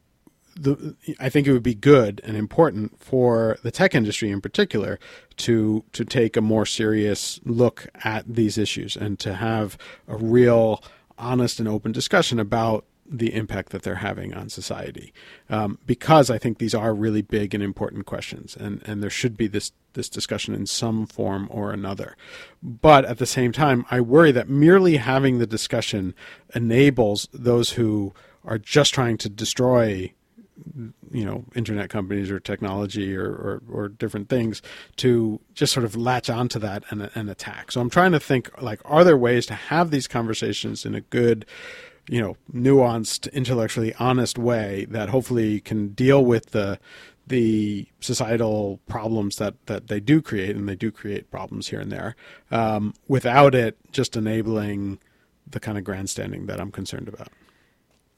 the 0.57 0.95
I 1.19 1.29
think 1.31 1.47
it 1.47 1.53
would 1.53 1.63
be 1.63 1.75
good 1.75 2.21
and 2.25 2.37
important 2.37 3.03
for 3.03 3.57
the 3.63 3.71
tech 3.71 3.95
industry 3.95 4.31
in 4.31 4.41
particular 4.41 4.99
to 5.39 5.83
to 5.93 6.05
take 6.05 6.37
a 6.37 6.41
more 6.43 6.67
serious 6.67 7.41
look 7.45 7.89
at 8.05 8.25
these 8.29 8.59
issues 8.59 8.95
and 8.97 9.19
to 9.21 9.35
have 9.35 9.79
a 10.07 10.17
real 10.17 10.83
honest 11.19 11.59
and 11.59 11.69
open 11.69 11.93
discussion 11.93 12.39
about 12.39 12.85
the 13.09 13.35
impact 13.35 13.71
that 13.71 13.83
they're 13.83 13.97
having 13.97 14.33
on 14.33 14.49
society. 14.49 15.13
Um, 15.51 15.79
because 15.87 16.31
I 16.31 16.39
think 16.39 16.59
these 16.59 16.75
are 16.75 16.95
really 16.95 17.23
big 17.23 17.55
and 17.55 17.63
important 17.63 18.07
questions 18.07 18.57
and 18.57 18.83
and 18.87 19.03
there 19.03 19.11
should 19.11 19.37
be 19.37 19.47
this 19.47 19.73
this 19.95 20.09
discussion 20.09 20.55
in 20.55 20.67
some 20.67 21.07
form 21.07 21.49
or 21.51 21.73
another. 21.73 22.17
But 22.63 23.05
at 23.05 23.19
the 23.19 23.27
same 23.27 23.53
time 23.53 23.85
I 23.91 24.01
worry 24.01 24.33
that 24.33 24.49
merely 24.49 24.97
having 24.97 25.39
the 25.39 25.47
discussion 25.47 26.15
enables 26.55 27.29
those 27.33 27.73
who 27.73 28.15
are 28.45 28.59
just 28.59 28.95
trying 28.95 29.19
to 29.19 29.29
destroy 29.29 30.13
you 31.11 31.25
know 31.25 31.45
internet 31.55 31.91
companies 31.91 32.31
or 32.31 32.39
technology 32.39 33.17
or, 33.17 33.27
or, 33.27 33.63
or 33.71 33.89
different 33.89 34.29
things 34.29 34.63
to 34.97 35.41
just 35.55 35.73
sort 35.73 35.85
of 35.85 35.97
latch 35.97 36.31
onto 36.31 36.59
that 36.59 36.85
and, 36.91 37.11
and 37.15 37.29
attack. 37.29 37.73
So 37.73 37.81
i'm 37.81 37.91
trying 37.91 38.13
to 38.13 38.21
think 38.21 38.51
like 38.63 38.81
are 38.85 39.03
there 39.05 39.17
ways 39.17 39.47
to 39.47 39.55
have 39.55 39.91
these 39.91 40.07
conversations 40.07 40.87
in 40.87 40.95
a 40.95 41.01
good 41.01 41.45
you 42.09 42.21
know 42.21 42.37
nuanced 42.53 43.33
intellectually 43.33 43.95
honest 43.95 44.39
way 44.39 44.87
that 44.91 45.09
hopefully 45.09 45.61
can 45.61 45.89
deal 45.89 46.25
with 46.25 46.51
the 46.51 46.79
the 47.27 47.87
societal 48.01 48.81
problems 48.89 49.37
that, 49.37 49.55
that 49.67 49.87
they 49.87 50.01
do 50.01 50.21
create, 50.21 50.57
and 50.57 50.69
they 50.69 50.75
do 50.75 50.91
create 50.91 51.31
problems 51.31 51.69
here 51.69 51.81
and 51.81 51.93
there, 51.93 52.17
um, 52.51 52.95
without 53.09 53.55
it 53.55 53.79
just 53.93 54.17
enabling 54.17 54.99
the 55.49 55.61
kind 55.61 55.79
of 55.79 55.85
grandstanding 55.85 56.47
that 56.47 56.61
I'm 56.61 56.73
concerned 56.73 57.09
about. 57.09 57.29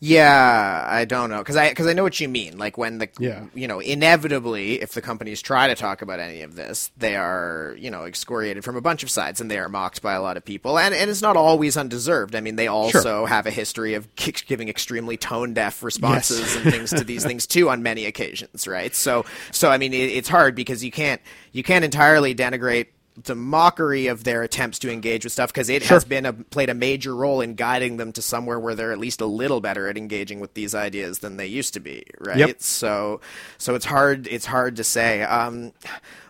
Yeah, 0.07 0.85
I 0.87 1.07
don't 1.07 1.31
know 1.31 1.39
because 1.39 1.57
I 1.57 1.71
because 1.71 1.87
I 1.87 1.95
know 1.95 2.03
what 2.03 2.21
you 2.21 2.29
mean. 2.29 2.59
Like 2.59 2.77
when 2.77 2.99
the 2.99 3.09
Yeah. 3.19 3.45
you 3.55 3.67
know 3.67 3.81
inevitably, 3.81 4.83
if 4.83 4.93
the 4.93 5.01
companies 5.01 5.41
try 5.41 5.67
to 5.69 5.75
talk 5.75 6.03
about 6.03 6.21
any 6.21 6.43
of 6.43 6.57
this, 6.57 6.91
they 6.99 7.17
are 7.17 7.75
you 7.79 7.91
know 7.91 8.05
excoriated 8.05 8.65
from 8.65 8.77
a 8.77 8.83
bunch 8.83 9.03
of 9.03 9.09
sides, 9.09 9.41
and 9.41 9.51
they 9.51 9.57
are 9.59 9.71
mocked 9.71 10.03
by 10.03 10.13
a 10.13 10.21
lot 10.21 10.37
of 10.37 10.45
people, 10.45 10.79
and 10.79 10.95
and 10.95 11.09
it's 11.11 11.23
not 11.23 11.39
always 11.39 11.79
undeserved. 11.79 12.37
I 12.37 12.43
mean, 12.43 12.57
they 12.57 12.67
also 12.67 13.25
have 13.25 13.47
a 13.47 13.51
history 13.51 13.95
of 13.95 14.07
giving 14.15 14.69
extremely 14.69 15.17
tone 15.17 15.55
deaf 15.55 15.83
responses 15.83 16.55
and 16.55 16.71
things 16.71 16.91
to 16.91 17.03
these 17.05 17.25
things 17.25 17.47
too 17.47 17.71
on 17.71 17.83
many 17.83 18.05
occasions, 18.05 18.69
right? 18.69 18.95
So 18.95 19.25
so 19.53 19.71
I 19.71 19.79
mean, 19.79 19.95
it, 19.95 20.11
it's 20.11 20.29
hard 20.29 20.55
because 20.55 20.85
you 20.85 20.91
can't 20.91 21.23
you 21.53 21.63
can't 21.63 21.83
entirely 21.85 22.35
denigrate 22.35 22.89
the 23.23 23.35
mockery 23.35 24.09
of 24.09 24.25
their 24.25 24.43
attempts 24.43 24.81
to 24.81 24.91
engage 24.91 25.25
with 25.25 25.33
stuff 25.33 25.53
because 25.53 25.69
it 25.69 25.85
has 25.85 26.05
been 26.05 26.27
a 26.27 26.33
played 26.33 26.69
a 26.69 26.75
major 26.75 27.15
role 27.15 27.41
in 27.41 27.55
guiding 27.55 27.97
them 27.97 28.13
to 28.13 28.21
somewhere 28.21 28.59
where 28.59 28.75
they're 28.75 28.91
at 28.93 28.99
least 28.99 29.21
a 29.21 29.27
little 29.27 29.61
better 29.61 29.89
at 29.89 29.97
engaging 29.97 30.41
with 30.41 30.55
these 30.55 30.75
ideas 30.75 31.21
than 31.21 31.37
they 31.37 31.47
used 31.47 31.75
to 31.75 31.81
be 31.81 32.05
right? 32.19 32.39
Yep. 32.39 32.61
so 32.61 33.21
so 33.57 33.77
it's 33.77 33.85
hard 33.85 34.27
it's 34.27 34.47
hard 34.47 34.77
to 34.77 34.85
say. 34.85 35.23
Um 35.23 35.73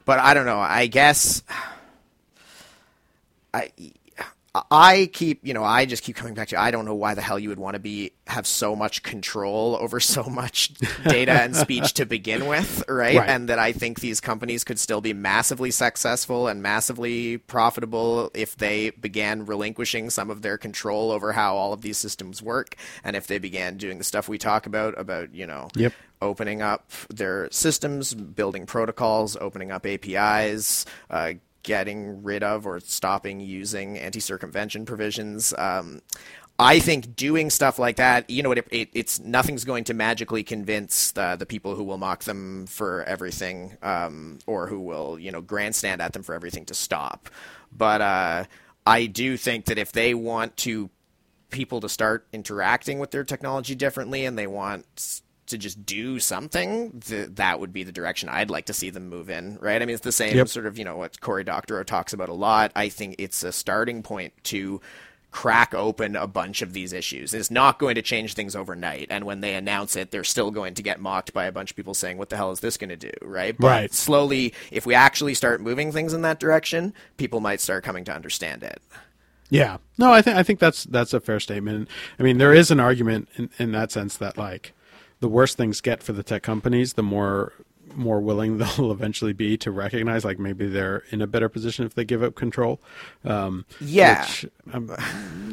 but 0.04 0.18
i 0.18 0.34
don't 0.34 0.44
know 0.44 0.60
i 0.60 0.86
guess 0.86 1.42
i 3.54 3.70
I 4.70 5.10
keep, 5.12 5.44
you 5.44 5.52
know, 5.52 5.64
I 5.64 5.84
just 5.84 6.04
keep 6.04 6.14
coming 6.14 6.34
back 6.34 6.48
to. 6.48 6.60
I 6.60 6.70
don't 6.70 6.84
know 6.84 6.94
why 6.94 7.14
the 7.14 7.20
hell 7.22 7.40
you 7.40 7.48
would 7.48 7.58
want 7.58 7.74
to 7.74 7.80
be 7.80 8.12
have 8.28 8.46
so 8.46 8.76
much 8.76 9.02
control 9.02 9.76
over 9.80 9.98
so 9.98 10.22
much 10.24 10.72
data 11.04 11.32
and 11.32 11.56
speech 11.56 11.94
to 11.94 12.06
begin 12.06 12.46
with, 12.46 12.84
right? 12.88 13.16
Right. 13.16 13.28
And 13.28 13.48
that 13.48 13.58
I 13.58 13.72
think 13.72 13.98
these 13.98 14.20
companies 14.20 14.62
could 14.62 14.78
still 14.78 15.00
be 15.00 15.12
massively 15.12 15.72
successful 15.72 16.46
and 16.46 16.62
massively 16.62 17.38
profitable 17.38 18.30
if 18.32 18.56
they 18.56 18.90
began 18.90 19.44
relinquishing 19.44 20.08
some 20.10 20.30
of 20.30 20.42
their 20.42 20.56
control 20.56 21.10
over 21.10 21.32
how 21.32 21.56
all 21.56 21.72
of 21.72 21.82
these 21.82 21.98
systems 21.98 22.40
work, 22.40 22.76
and 23.02 23.16
if 23.16 23.26
they 23.26 23.38
began 23.38 23.76
doing 23.76 23.98
the 23.98 24.04
stuff 24.04 24.28
we 24.28 24.38
talk 24.38 24.66
about 24.66 24.96
about, 24.98 25.34
you 25.34 25.46
know, 25.48 25.68
Yep. 25.74 25.92
opening 26.22 26.62
up 26.62 26.90
their 27.10 27.50
systems, 27.50 28.14
building 28.14 28.66
protocols, 28.66 29.36
opening 29.40 29.72
up 29.72 29.84
APIs, 29.84 30.86
uh, 31.10 31.32
getting 31.64 32.22
rid 32.22 32.44
of 32.44 32.66
or 32.66 32.78
stopping 32.78 33.40
using 33.40 33.98
anti-circumvention 33.98 34.86
provisions. 34.86 35.52
Um, 35.58 36.00
I 36.56 36.78
think 36.78 37.16
doing 37.16 37.50
stuff 37.50 37.80
like 37.80 37.96
that, 37.96 38.30
you 38.30 38.44
know, 38.44 38.52
it, 38.52 38.64
it, 38.70 38.88
it's 38.92 39.18
nothing's 39.18 39.64
going 39.64 39.82
to 39.84 39.94
magically 39.94 40.44
convince 40.44 41.10
the, 41.10 41.34
the 41.36 41.46
people 41.46 41.74
who 41.74 41.82
will 41.82 41.98
mock 41.98 42.22
them 42.22 42.66
for 42.66 43.02
everything, 43.02 43.76
um, 43.82 44.38
or 44.46 44.68
who 44.68 44.78
will, 44.78 45.18
you 45.18 45.32
know, 45.32 45.40
grandstand 45.40 46.00
at 46.00 46.12
them 46.12 46.22
for 46.22 46.32
everything 46.32 46.64
to 46.66 46.74
stop. 46.74 47.28
But 47.76 48.00
uh, 48.00 48.44
I 48.86 49.06
do 49.06 49.36
think 49.36 49.64
that 49.64 49.78
if 49.78 49.90
they 49.90 50.14
want 50.14 50.56
to 50.58 50.90
people 51.50 51.80
to 51.80 51.88
start 51.88 52.26
interacting 52.32 53.00
with 53.00 53.10
their 53.10 53.24
technology 53.24 53.74
differently 53.74 54.24
and 54.24 54.38
they 54.38 54.46
want 54.46 55.22
to 55.46 55.58
just 55.58 55.84
do 55.84 56.18
something, 56.18 57.00
th- 57.00 57.30
that 57.34 57.60
would 57.60 57.72
be 57.72 57.82
the 57.84 57.92
direction 57.92 58.28
I'd 58.28 58.50
like 58.50 58.66
to 58.66 58.72
see 58.72 58.90
them 58.90 59.08
move 59.08 59.28
in, 59.30 59.58
right? 59.60 59.80
I 59.80 59.84
mean, 59.84 59.94
it's 59.94 60.04
the 60.04 60.12
same 60.12 60.36
Yep. 60.36 60.48
sort 60.48 60.66
of, 60.66 60.78
you 60.78 60.84
know, 60.84 60.96
what 60.96 61.20
Cory 61.20 61.44
Doctorow 61.44 61.82
talks 61.84 62.12
about 62.12 62.28
a 62.28 62.34
lot. 62.34 62.72
I 62.74 62.88
think 62.88 63.16
it's 63.18 63.42
a 63.42 63.52
starting 63.52 64.02
point 64.02 64.32
to 64.44 64.80
crack 65.30 65.74
open 65.74 66.14
a 66.14 66.28
bunch 66.28 66.62
of 66.62 66.72
these 66.72 66.92
issues. 66.92 67.34
It's 67.34 67.50
not 67.50 67.80
going 67.80 67.96
to 67.96 68.02
change 68.02 68.34
things 68.34 68.54
overnight, 68.54 69.08
and 69.10 69.24
when 69.24 69.40
they 69.40 69.54
announce 69.54 69.96
it, 69.96 70.12
they're 70.12 70.22
still 70.22 70.52
going 70.52 70.74
to 70.74 70.82
get 70.82 71.00
mocked 71.00 71.32
by 71.32 71.46
a 71.46 71.52
bunch 71.52 71.70
of 71.72 71.76
people 71.76 71.92
saying, 71.92 72.18
"What 72.18 72.28
the 72.28 72.36
hell 72.36 72.52
is 72.52 72.60
this 72.60 72.76
going 72.76 72.90
to 72.90 72.96
do?" 72.96 73.10
Right? 73.20 73.56
But 73.58 73.66
Right. 73.66 73.92
slowly, 73.92 74.54
if 74.70 74.86
we 74.86 74.94
actually 74.94 75.34
start 75.34 75.60
moving 75.60 75.90
things 75.90 76.12
in 76.14 76.22
that 76.22 76.38
direction, 76.38 76.94
people 77.16 77.40
might 77.40 77.60
start 77.60 77.82
coming 77.82 78.04
to 78.04 78.14
understand 78.14 78.62
it. 78.62 78.80
Yeah. 79.50 79.78
No, 79.98 80.12
I 80.12 80.22
think 80.22 80.36
I 80.36 80.42
think 80.44 80.60
that's 80.60 80.84
that's 80.84 81.12
a 81.12 81.20
fair 81.20 81.40
statement. 81.40 81.88
I 82.18 82.22
mean, 82.22 82.38
there 82.38 82.54
is 82.54 82.70
an 82.70 82.78
argument 82.80 83.28
in, 83.36 83.50
in 83.58 83.72
that 83.72 83.90
sense 83.92 84.16
that 84.18 84.38
like 84.38 84.72
the 85.24 85.28
worse 85.30 85.54
things 85.54 85.80
get 85.80 86.02
for 86.02 86.12
the 86.12 86.22
tech 86.22 86.42
companies, 86.42 86.92
the 86.92 87.02
more 87.02 87.54
more 87.96 88.20
willing 88.20 88.58
they'll 88.58 88.90
eventually 88.90 89.32
be 89.32 89.56
to 89.56 89.70
recognize 89.70 90.24
like 90.24 90.36
maybe 90.38 90.66
they're 90.66 91.04
in 91.10 91.22
a 91.22 91.26
better 91.28 91.48
position 91.48 91.86
if 91.86 91.94
they 91.94 92.04
give 92.04 92.22
up 92.24 92.34
control. 92.34 92.78
Um, 93.24 93.64
Yeah. 93.80 94.20
which 94.22 94.46
I'm 94.72 94.90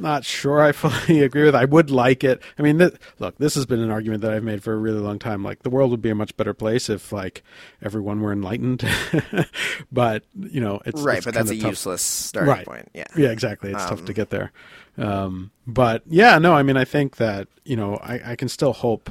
not 0.01 0.25
sure 0.25 0.59
I 0.59 0.71
fully 0.83 1.21
agree 1.21 1.43
with. 1.45 1.53
I 1.55 1.65
would 1.65 1.89
like 1.91 2.23
it. 2.23 2.41
I 2.57 2.63
mean, 2.63 2.79
th- 2.79 2.95
look, 3.19 3.37
this 3.37 3.53
has 3.55 3.65
been 3.67 3.79
an 3.79 3.91
argument 3.91 4.23
that 4.23 4.33
I've 4.33 4.43
made 4.43 4.61
for 4.63 4.73
a 4.73 4.77
really 4.77 4.99
long 4.99 5.19
time. 5.19 5.43
Like 5.43 5.61
the 5.63 5.69
world 5.69 5.91
would 5.91 6.01
be 6.01 6.09
a 6.09 6.15
much 6.15 6.35
better 6.35 6.53
place 6.55 6.89
if 6.89 7.11
like 7.13 7.43
everyone 7.81 8.21
were 8.21 8.33
enlightened. 8.33 8.83
but 9.91 10.23
you 10.37 10.61
know, 10.61 10.81
it's 10.85 11.01
right, 11.01 11.17
it's 11.17 11.25
but 11.25 11.33
that's 11.35 11.51
a 11.51 11.57
tough. 11.57 11.69
useless 11.69 12.01
starting 12.01 12.51
Right. 12.51 12.65
point. 12.65 12.89
Yeah. 12.93 13.05
Yeah, 13.15 13.29
exactly. 13.29 13.71
It's 13.71 13.85
tough 13.85 14.03
to 14.05 14.13
get 14.13 14.31
there. 14.31 14.51
Um, 14.97 15.51
but 15.67 16.01
yeah, 16.07 16.37
no, 16.39 16.53
I 16.53 16.63
mean, 16.63 16.75
I 16.77 16.85
think 16.85 17.17
that 17.17 17.47
you 17.65 17.75
know, 17.75 17.97
I, 17.97 18.31
I 18.31 18.35
can 18.35 18.49
still 18.49 18.73
hope 18.73 19.09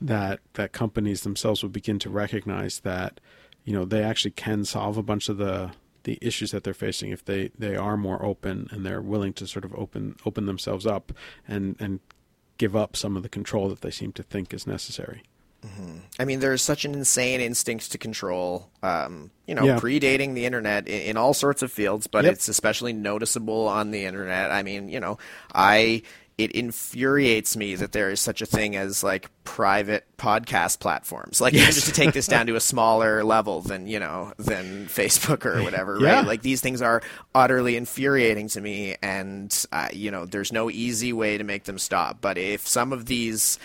that 0.00 0.40
that 0.54 0.72
companies 0.72 1.22
themselves 1.22 1.62
will 1.62 1.70
begin 1.70 1.98
to 1.98 2.10
recognize 2.10 2.80
that 2.80 3.20
you 3.64 3.72
know 3.72 3.84
they 3.84 4.02
actually 4.02 4.30
can 4.30 4.64
solve 4.64 4.96
a 4.96 5.02
bunch 5.02 5.28
of 5.28 5.36
the 5.36 5.70
the 6.04 6.18
issues 6.22 6.50
that 6.50 6.64
they're 6.64 6.72
facing 6.72 7.10
if 7.10 7.24
they 7.24 7.50
they 7.58 7.76
are 7.76 7.96
more 7.96 8.24
open 8.24 8.68
and 8.70 8.86
they're 8.86 9.02
willing 9.02 9.32
to 9.34 9.46
sort 9.46 9.64
of 9.64 9.74
open 9.74 10.16
open 10.24 10.46
themselves 10.46 10.86
up 10.86 11.12
and 11.46 11.76
and 11.78 12.00
give 12.56 12.74
up 12.74 12.96
some 12.96 13.16
of 13.16 13.22
the 13.22 13.28
control 13.28 13.68
that 13.68 13.80
they 13.82 13.90
seem 13.90 14.12
to 14.12 14.22
think 14.22 14.52
is 14.54 14.66
necessary. 14.66 15.22
I 16.18 16.24
mean, 16.24 16.40
there's 16.40 16.62
such 16.62 16.86
an 16.86 16.94
insane 16.94 17.42
instinct 17.42 17.92
to 17.92 17.98
control, 17.98 18.70
um, 18.82 19.30
you 19.46 19.54
know, 19.54 19.64
Yeah. 19.66 19.78
predating 19.78 20.32
the 20.34 20.46
internet 20.46 20.88
in, 20.88 21.02
in 21.02 21.16
all 21.18 21.34
sorts 21.34 21.60
of 21.60 21.70
fields, 21.70 22.06
but 22.06 22.24
Yep. 22.24 22.32
it's 22.32 22.48
especially 22.48 22.94
noticeable 22.94 23.68
on 23.68 23.90
the 23.90 24.06
internet. 24.06 24.50
I 24.50 24.62
mean, 24.62 24.88
you 24.88 25.00
know, 25.00 25.18
I 25.54 26.00
it 26.42 26.52
infuriates 26.52 27.56
me 27.56 27.74
that 27.74 27.92
there 27.92 28.10
is 28.10 28.20
such 28.20 28.42
a 28.42 28.46
thing 28.46 28.76
as 28.76 29.02
like 29.02 29.30
private 29.44 30.04
podcast 30.16 30.80
platforms. 30.80 31.40
Like 31.40 31.54
even 31.54 31.66
just 31.66 31.86
to 31.86 31.92
take 31.92 32.12
this 32.12 32.26
down 32.26 32.46
to 32.46 32.56
a 32.56 32.60
smaller 32.60 33.22
level 33.24 33.60
than 33.60 33.86
you 33.86 33.98
know 34.00 34.32
than 34.38 34.86
Facebook 34.86 35.44
or 35.44 35.62
whatever, 35.62 35.98
Yeah. 36.00 36.16
right? 36.16 36.26
Like 36.26 36.42
these 36.42 36.60
things 36.60 36.82
are 36.82 37.02
utterly 37.34 37.76
infuriating 37.76 38.48
to 38.48 38.60
me, 38.60 38.96
and 39.02 39.64
uh, 39.72 39.88
you 39.92 40.10
know, 40.10 40.26
there's 40.26 40.52
no 40.52 40.70
easy 40.70 41.12
way 41.12 41.38
to 41.38 41.44
make 41.44 41.64
them 41.64 41.78
stop. 41.78 42.20
But 42.20 42.38
if 42.38 42.66
some 42.66 42.92
of 42.92 43.06
these 43.06 43.58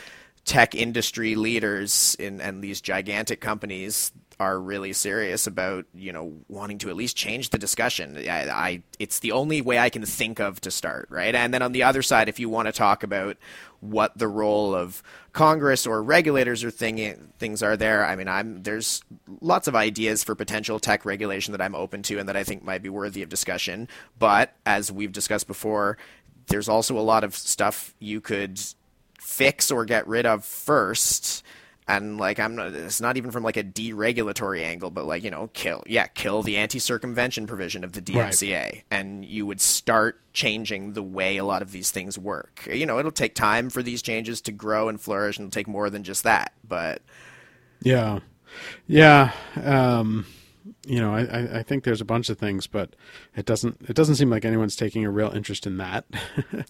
tech 0.46 0.76
industry 0.76 1.34
leaders 1.36 2.16
in 2.20 2.40
and 2.40 2.64
these 2.64 2.80
gigantic 2.80 3.42
companies 3.42 4.12
are 4.40 4.60
really 4.60 4.94
serious 4.94 5.48
about 5.48 5.86
you 5.94 6.12
know 6.12 6.34
wanting 6.48 6.78
to 6.80 6.90
at 6.90 6.96
least 6.96 7.16
change 7.16 7.50
the 7.50 7.58
discussion. 7.58 8.18
I, 8.18 8.50
I 8.50 8.84
it's 9.00 9.20
the 9.20 9.32
only 9.32 9.62
way 9.62 9.80
i 9.80 9.90
can 9.90 10.06
think 10.06 10.40
of 10.40 10.60
to 10.62 10.72
start 10.72 11.08
right? 11.10 11.34
And 11.34 11.54
then 11.54 11.62
on 11.62 11.72
the 11.72 11.84
other 11.84 12.02
side 12.02 12.30
if 12.30 12.40
you 12.40 12.50
want 12.50 12.68
to 12.68 12.72
talk 12.72 13.04
about 13.04 13.38
what 13.82 14.18
the 14.18 14.28
role 14.28 14.74
of 14.74 15.04
congress 15.32 15.86
or 15.86 16.02
regulators 16.02 16.64
or 16.64 16.72
thing, 16.72 17.32
things 17.38 17.62
are 17.62 17.78
there 17.78 18.06
i 18.06 18.16
mean 18.16 18.28
i'm 18.28 18.64
there's 18.64 19.04
lots 19.42 19.68
of 19.68 19.76
ideas 19.76 20.24
for 20.24 20.34
potential 20.34 20.80
tech 20.80 21.06
regulation 21.06 21.52
that 21.52 21.62
i'm 21.62 21.76
open 21.76 22.02
to 22.02 22.18
and 22.18 22.28
that 22.28 22.38
i 22.38 22.44
think 22.44 22.64
might 22.64 22.82
be 22.82 22.90
worthy 22.90 23.22
of 23.22 23.30
discussion. 23.30 23.88
But 24.18 24.54
as 24.66 24.92
we've 24.92 25.12
discussed 25.12 25.48
before 25.48 25.98
there's 26.48 26.70
also 26.70 26.98
a 26.98 27.02
lot 27.02 27.24
of 27.24 27.36
stuff 27.36 27.94
you 28.00 28.22
could 28.22 28.60
fix 29.20 29.72
or 29.72 29.86
get 29.86 30.08
rid 30.08 30.26
of 30.26 30.46
first 30.46 31.44
and 31.88 32.18
like 32.18 32.40
i'm 32.40 32.56
not 32.56 32.74
it's 32.74 33.02
not 33.02 33.18
even 33.18 33.32
from 33.32 33.44
like 33.44 33.58
a 33.58 33.64
deregulatory 33.64 34.64
angle 34.64 34.90
but 34.90 35.06
like 35.06 35.24
you 35.24 35.32
know 35.32 35.50
kill 35.54 35.84
yeah 35.88 36.08
kill 36.08 36.42
the 36.42 36.58
anti-circumvention 36.58 37.46
provision 37.48 37.84
of 37.84 37.94
the 37.94 38.02
dmca 38.02 38.82
and 38.90 39.24
you 39.26 39.46
would 39.46 39.62
start 39.62 40.20
changing 40.34 40.94
the 40.94 41.04
way 41.04 41.38
a 41.38 41.46
lot 41.46 41.62
of 41.62 41.72
these 41.72 41.92
things 41.92 42.18
work 42.18 42.68
you 42.72 42.86
know 42.86 43.00
it'll 43.00 43.12
take 43.12 43.36
time 43.36 43.70
for 43.70 43.84
these 43.84 44.02
changes 44.02 44.42
to 44.42 44.52
grow 44.52 44.90
and 44.90 45.00
flourish 45.00 45.38
and 45.38 45.46
it'll 45.46 45.54
take 45.54 45.68
more 45.68 45.90
than 45.90 46.04
just 46.04 46.24
that 46.24 46.52
but 46.68 47.02
Yeah, 47.82 48.20
yeah. 48.88 49.32
Um, 49.64 50.26
you 50.88 51.00
know, 51.00 51.14
I, 51.14 51.60
I, 51.60 51.64
think 51.64 51.84
there's 51.84 52.02
a 52.02 52.06
bunch 52.06 52.30
of 52.30 52.38
things, 52.38 52.68
but 52.68 52.96
it 53.36 53.46
doesn't 53.46 53.78
it 53.88 53.96
doesn't 53.96 54.16
seem 54.16 54.30
like 54.30 54.46
anyone's 54.46 54.76
taking 54.76 55.06
a 55.06 55.12
real 55.12 55.32
interest 55.32 55.68
in 55.68 55.78
that. 55.78 56.06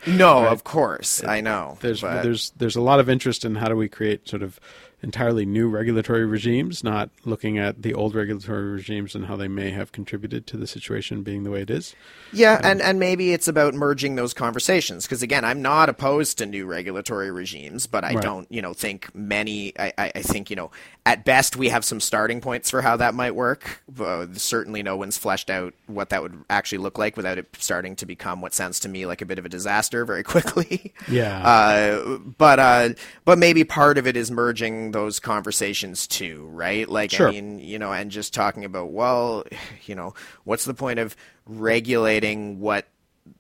no 0.08 0.46
of 0.48 0.64
course 0.64 1.24
i 1.24 1.42
know 1.42 1.78
there's 1.82 2.02
but- 2.02 2.24
there's 2.24 2.52
there's 2.58 2.76
a 2.76 2.82
lot 2.82 3.00
of 3.00 3.10
interest 3.10 3.46
in 3.46 3.56
how 3.56 3.68
do 3.68 3.76
we 3.76 3.88
create 3.88 4.28
sort 4.28 4.44
of 4.44 4.60
entirely 5.06 5.46
new 5.46 5.70
regulatory 5.70 6.26
regimes, 6.26 6.84
not 6.84 7.12
looking 7.24 7.60
at 7.60 7.84
the 7.84 7.94
old 7.94 8.16
regulatory 8.16 8.66
regimes 8.72 9.14
and 9.14 9.28
how 9.28 9.36
they 9.36 9.48
may 9.48 9.70
have 9.70 9.92
contributed 9.92 10.48
to 10.48 10.58
the 10.58 10.66
situation 10.66 11.22
being 11.22 11.44
the 11.44 11.52
way 11.52 11.62
it 11.62 11.70
is. 11.70 11.96
Yeah, 12.34 12.56
um, 12.56 12.62
and, 12.64 12.82
and 12.82 13.00
maybe 13.00 13.32
it's 13.32 13.48
about 13.48 13.76
merging 13.76 14.16
those 14.16 14.34
conversations 14.34 15.06
because 15.06 15.22
again, 15.22 15.46
I'm 15.46 15.62
not 15.62 15.90
opposed 15.90 16.40
to 16.40 16.48
new 16.48 16.66
regulatory 16.66 17.32
regimes, 17.32 17.86
but 17.86 18.04
I 18.04 18.16
Right. 18.16 18.24
don't, 18.24 18.52
you 18.52 18.62
know, 18.64 18.74
think 18.74 19.14
many. 19.14 19.78
I, 19.78 19.94
I, 19.98 20.12
I 20.16 20.22
think 20.24 20.50
you 20.50 20.56
know, 20.56 20.72
at 21.06 21.24
best 21.24 21.56
we 21.56 21.70
have 21.70 21.86
some 21.86 22.00
starting 22.00 22.42
points 22.42 22.72
for 22.72 22.82
how 22.82 22.98
that 22.98 23.14
might 23.14 23.36
work. 23.36 23.84
But 23.88 24.38
certainly, 24.38 24.82
no 24.82 24.98
one's 24.98 25.18
fleshed 25.18 25.50
out 25.50 25.74
what 25.86 26.10
that 26.10 26.24
would 26.24 26.44
actually 26.50 26.80
look 26.80 26.98
like 26.98 27.16
without 27.16 27.38
it 27.38 27.48
starting 27.60 27.96
to 27.98 28.06
become 28.06 28.42
what 28.42 28.54
sounds 28.54 28.80
to 28.82 28.90
me 28.90 29.06
like 29.06 29.22
a 29.22 29.26
bit 29.26 29.38
of 29.38 29.46
a 29.46 29.50
disaster 29.50 30.04
very 30.04 30.24
quickly. 30.24 30.94
Yeah. 31.08 31.46
Uh, 31.46 32.18
but 32.18 32.60
uh, 32.60 32.90
but 33.24 33.38
maybe 33.38 33.64
part 33.64 33.98
of 33.98 34.08
it 34.08 34.18
is 34.18 34.32
merging 34.32 34.92
those 34.92 35.20
conversations 35.20 36.08
too, 36.08 36.48
right? 36.52 36.90
Like 36.90 37.12
Sure. 37.12 37.28
I 37.28 37.32
mean, 37.32 37.60
you 37.60 37.78
know, 37.78 37.94
and 37.94 38.10
just 38.10 38.34
talking 38.34 38.66
about 38.66 38.92
well, 38.92 39.44
you 39.86 39.94
know, 39.94 40.16
what's 40.44 40.66
the 40.66 40.74
point 40.74 41.00
of 41.00 41.16
regulating 41.46 42.60
what 42.60 42.88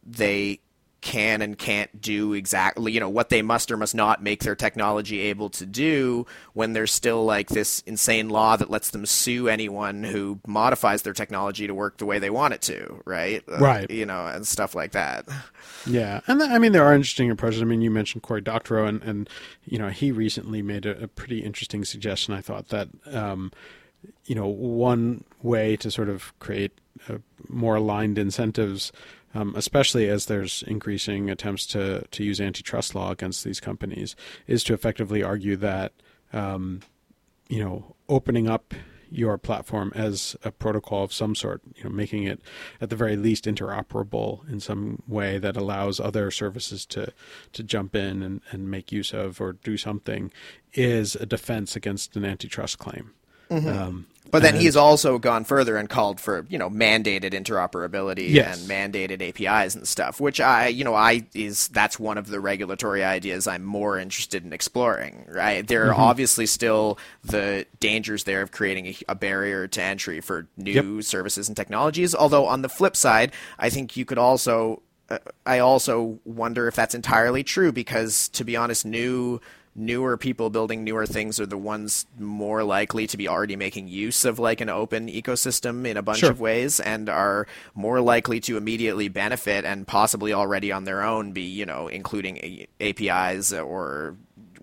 they 0.05 0.59
can 1.05 1.41
and 1.41 1.57
can't 1.57 2.01
do 2.01 2.33
exactly, 2.33 2.91
you 2.91 2.99
know, 2.99 3.07
what 3.07 3.29
they 3.29 3.41
must 3.41 3.71
or 3.71 3.77
must 3.77 3.95
not 3.95 4.21
make 4.21 4.43
their 4.43 4.55
technology 4.55 5.19
able 5.21 5.49
to 5.51 5.65
do 5.65 6.25
when 6.53 6.73
there's 6.73 6.91
still 6.91 7.23
like 7.23 7.47
this 7.49 7.81
insane 7.85 8.27
law 8.27 8.57
that 8.57 8.69
lets 8.69 8.89
them 8.89 9.05
sue 9.05 9.47
anyone 9.47 10.03
who 10.03 10.39
modifies 10.47 11.03
their 11.03 11.13
technology 11.13 11.67
to 11.67 11.73
work 11.75 11.97
the 11.97 12.05
way 12.05 12.17
they 12.19 12.31
want 12.31 12.53
it 12.55 12.61
to, 12.63 13.01
right? 13.05 13.43
Uh, 13.47 13.59
Right. 13.59 13.89
You 13.89 14.05
know, 14.05 14.25
and 14.25 14.45
stuff 14.45 14.73
like 14.75 14.91
that. 14.93 15.25
Yeah, 15.85 16.21
and 16.27 16.39
th- 16.39 16.51
I 16.51 16.57
mean 16.57 16.71
there 16.71 16.83
are 16.83 16.93
interesting 16.95 17.29
approaches. 17.29 17.61
I 17.61 17.65
mean, 17.65 17.81
you 17.81 17.91
mentioned 17.91 18.23
Cory 18.23 18.41
Doctorow, 18.41 18.85
and 18.87 19.01
and 19.03 19.29
you 19.63 19.77
know 19.77 19.89
he 19.89 20.11
recently 20.11 20.61
made 20.63 20.85
a, 20.87 21.03
a 21.03 21.07
pretty 21.07 21.39
interesting 21.39 21.85
suggestion. 21.85 22.33
I 22.33 22.41
thought 22.41 22.69
that 22.69 22.89
um, 23.11 23.51
you 24.25 24.33
know 24.33 24.47
one 24.47 25.23
way 25.43 25.77
to 25.77 25.91
sort 25.91 26.09
of 26.09 26.37
create 26.39 26.71
uh, 27.07 27.17
more 27.47 27.75
aligned 27.75 28.17
incentives, 28.17 28.91
um, 29.35 29.53
especially 29.55 30.09
as 30.09 30.25
there's 30.25 30.63
increasing 30.63 31.29
attempts 31.29 31.67
to 31.67 32.05
to 32.09 32.23
use 32.23 32.41
antitrust 32.41 32.95
law 32.95 33.11
against 33.11 33.43
these 33.43 33.59
companies, 33.59 34.15
is 34.47 34.63
to 34.63 34.73
effectively 34.73 35.21
argue 35.21 35.57
that 35.57 35.91
um, 36.33 36.81
you 37.49 37.63
know 37.63 37.95
opening 38.09 38.49
up 38.49 38.73
your 39.11 39.37
platform 39.37 39.91
as 39.95 40.35
a 40.43 40.51
protocol 40.51 41.03
of 41.03 41.13
some 41.13 41.35
sort, 41.35 41.61
you 41.75 41.83
know, 41.83 41.89
making 41.89 42.23
it 42.23 42.41
at 42.81 42.89
the 42.89 42.95
very 42.95 43.15
least 43.15 43.45
interoperable 43.45 44.47
in 44.49 44.59
some 44.59 45.01
way 45.07 45.37
that 45.37 45.55
allows 45.55 45.99
other 45.99 46.31
services 46.31 46.85
to 46.85 47.13
to 47.53 47.63
jump 47.63 47.95
in 47.95 48.23
and, 48.23 48.41
and 48.51 48.71
make 48.71 48.91
use 48.91 49.13
of 49.13 49.39
or 49.39 49.53
do 49.53 49.77
something 49.77 50.31
is 50.73 51.15
a 51.15 51.25
defense 51.25 51.75
against 51.75 52.15
an 52.15 52.25
antitrust 52.25 52.79
claim. 52.79 53.11
Um, 53.49 54.07
But 54.31 54.41
then 54.41 54.55
and- 54.55 54.61
he's 54.63 54.75
also 54.75 55.17
gone 55.17 55.45
further 55.45 55.77
and 55.77 55.87
called 55.89 56.19
for, 56.19 56.45
you 56.49 56.57
know, 56.57 56.69
mandated 56.69 57.31
interoperability 57.31 58.29
Yes. 58.31 58.59
and 58.59 58.69
mandated 58.69 59.21
APIs 59.21 59.75
and 59.75 59.87
stuff, 59.87 60.19
which 60.19 60.41
I, 60.41 60.67
you 60.67 60.83
know, 60.83 60.95
I 60.95 61.25
is 61.33 61.67
that's 61.69 61.99
one 61.99 62.17
of 62.17 62.27
the 62.27 62.39
regulatory 62.39 63.03
ideas 63.03 63.47
I'm 63.47 63.63
more 63.63 63.97
interested 63.97 64.43
in 64.43 64.51
exploring, 64.51 65.25
right? 65.29 65.65
There 65.65 65.87
are 65.89 65.93
obviously 65.93 66.47
still 66.47 66.97
the 67.23 67.65
dangers 67.79 68.23
there 68.25 68.41
of 68.41 68.51
creating 68.51 68.87
a, 68.87 68.97
a 69.09 69.15
barrier 69.15 69.67
to 69.67 69.81
entry 69.81 70.19
for 70.21 70.47
new 70.57 71.01
services 71.01 71.47
and 71.47 71.55
technologies, 71.55 72.13
although 72.15 72.45
on 72.47 72.61
the 72.61 72.69
flip 72.69 72.95
side, 72.97 73.31
I 73.57 73.69
think 73.69 73.95
you 73.95 74.05
could 74.05 74.17
also 74.17 74.81
uh, 75.07 75.19
I 75.45 75.59
also 75.59 76.19
wonder 76.25 76.67
if 76.67 76.75
that's 76.75 76.95
entirely 76.95 77.43
true 77.43 77.71
because 77.71 78.27
to 78.29 78.43
be 78.43 78.57
honest, 78.57 78.85
new 78.87 79.39
newer 79.75 80.15
people 80.15 80.49
building 80.49 80.83
newer 80.85 81.05
things 81.05 81.37
are 81.39 81.45
the 81.45 81.57
ones 81.57 82.05
more 82.17 82.63
likely 82.63 83.05
to 83.07 83.17
be 83.17 83.27
already 83.27 83.57
making 83.57 83.89
use 83.89 84.23
of 84.23 84.39
like 84.39 84.61
an 84.61 84.69
open 84.69 85.07
ecosystem 85.07 85.85
in 85.85 85.97
a 85.97 86.01
bunch 86.01 86.19
Sure. 86.19 86.31
of 86.31 86.39
ways 86.39 86.79
and 86.79 87.09
are 87.09 87.45
more 87.73 87.99
likely 87.99 88.39
to 88.39 88.55
immediately 88.55 89.09
benefit 89.09 89.65
and 89.65 89.85
possibly 89.85 90.31
already 90.31 90.71
on 90.71 90.85
their 90.85 91.03
own 91.03 91.33
be, 91.33 91.41
you 91.41 91.65
know, 91.65 91.89
including 91.89 92.37
A- 92.37 92.67
APIs 92.79 93.51
or 93.51 94.15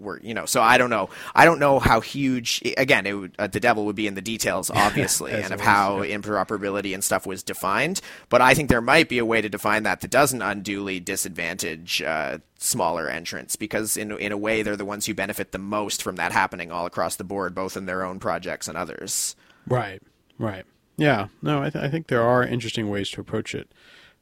were 0.02 0.20
you 0.22 0.34
know 0.34 0.44
so 0.46 0.60
i 0.60 0.76
don't 0.78 0.90
know. 0.90 1.08
I 1.34 1.44
don't 1.44 1.58
know 1.58 1.78
how 1.78 2.00
huge 2.00 2.62
again 2.76 3.06
it 3.06 3.12
would, 3.12 3.34
uh, 3.38 3.46
the 3.46 3.60
devil 3.60 3.86
would 3.86 3.96
be 3.96 4.06
in 4.06 4.14
the 4.14 4.22
details 4.22 4.70
obviously 4.74 5.32
and 5.32 5.52
of 5.52 5.60
how 5.60 6.00
interoperability 6.00 6.94
and 6.94 7.02
stuff 7.02 7.26
was 7.26 7.42
defined 7.42 8.00
but 8.28 8.40
i 8.40 8.54
think 8.54 8.68
there 8.68 8.80
might 8.80 9.08
be 9.08 9.18
a 9.18 9.24
way 9.24 9.40
to 9.40 9.48
define 9.48 9.82
that 9.84 10.00
that 10.00 10.10
doesn't 10.10 10.42
unduly 10.42 11.00
disadvantage 11.00 12.02
uh, 12.02 12.38
smaller 12.58 13.08
entrants 13.08 13.56
because 13.56 13.96
in, 13.96 14.12
in 14.18 14.32
a 14.32 14.36
way 14.36 14.62
they're 14.62 14.76
the 14.76 14.84
ones 14.84 15.06
who 15.06 15.14
benefit 15.14 15.52
the 15.52 15.58
most 15.58 16.02
from 16.02 16.16
that 16.16 16.32
happening 16.32 16.70
all 16.70 16.86
across 16.86 17.16
the 17.16 17.24
board 17.24 17.54
both 17.54 17.76
in 17.76 17.86
their 17.86 18.04
own 18.04 18.18
projects 18.18 18.68
and 18.68 18.78
others. 18.78 19.34
Right, 19.66 20.02
right. 20.38 20.64
Yeah, 20.96 21.28
no, 21.40 21.62
I, 21.62 21.70
th- 21.70 21.84
I 21.84 21.88
think 21.88 22.06
there 22.06 22.22
are 22.22 22.44
interesting 22.44 22.90
ways 22.90 23.10
to 23.10 23.20
approach 23.20 23.54
it, 23.54 23.72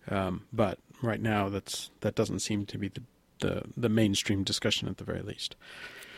um, 0.09 0.47
but 0.53 0.79
right 1.03 1.21
now 1.21 1.49
that's 1.49 1.91
that 2.01 2.15
doesn't 2.15 2.41
seem 2.41 2.65
to 2.67 2.79
be 2.79 2.89
the, 2.89 3.03
the 3.41 3.63
the 3.77 3.89
mainstream 3.89 4.45
discussion 4.45 4.89
at 4.89 4.99
the 4.99 5.05
very 5.05 5.23
least. 5.23 5.57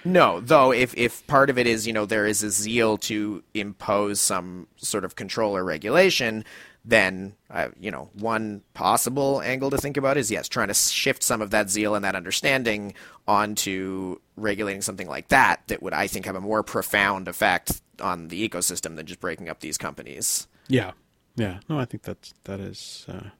No, 0.04 0.40
though 0.40 0.72
if 0.72 0.94
if 0.96 1.26
part 1.26 1.50
of 1.50 1.58
it 1.58 1.66
is 1.66 1.86
you 1.86 1.92
know 1.92 2.06
there 2.06 2.26
is 2.26 2.42
a 2.42 2.50
zeal 2.50 2.98
to 2.98 3.42
impose 3.54 4.20
some 4.20 4.66
sort 4.76 5.04
of 5.04 5.14
control 5.14 5.56
or 5.56 5.64
regulation, 5.64 6.44
then 6.84 7.34
uh, 7.50 7.68
you 7.78 7.90
know 7.90 8.10
one 8.14 8.62
possible 8.74 9.40
angle 9.42 9.70
to 9.70 9.78
think 9.78 9.96
about 9.96 10.16
is 10.16 10.30
yes, 10.30 10.48
trying 10.48 10.68
to 10.68 10.74
shift 10.74 11.22
some 11.22 11.40
of 11.40 11.50
that 11.50 11.70
zeal 11.70 11.94
and 11.94 12.04
that 12.04 12.16
understanding 12.16 12.94
onto 13.28 14.18
regulating 14.36 14.82
something 14.82 15.08
like 15.08 15.28
that 15.28 15.62
that 15.68 15.82
would 15.82 15.92
I 15.92 16.08
think 16.08 16.26
have 16.26 16.34
a 16.34 16.40
more 16.40 16.62
profound 16.62 17.28
effect 17.28 17.80
on 18.00 18.28
the 18.28 18.48
ecosystem 18.48 18.96
than 18.96 19.06
just 19.06 19.20
breaking 19.20 19.48
up 19.48 19.60
these 19.60 19.78
companies. 19.78 20.48
Yeah, 20.66 20.92
yeah. 21.36 21.60
No, 21.68 21.78
I 21.78 21.84
think 21.84 22.02
that's 22.02 22.34
that 22.44 22.58
is 22.58 23.06
uh, 23.08 23.30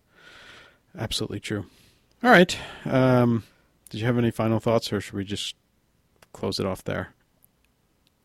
absolutely 0.97 1.41
true. 1.41 1.67
All 2.23 2.31
right. 2.31 2.57
Um, 2.85 3.43
did 3.93 4.01
you 4.01 4.07
have 4.07 4.17
any 4.17 4.31
final 4.31 4.59
thoughts, 4.59 4.91
or 4.91 5.03
should 5.03 5.13
we 5.13 5.23
just 5.23 5.55
close 6.33 6.59
it 6.59 6.65
off 6.65 6.83
there? 6.83 7.13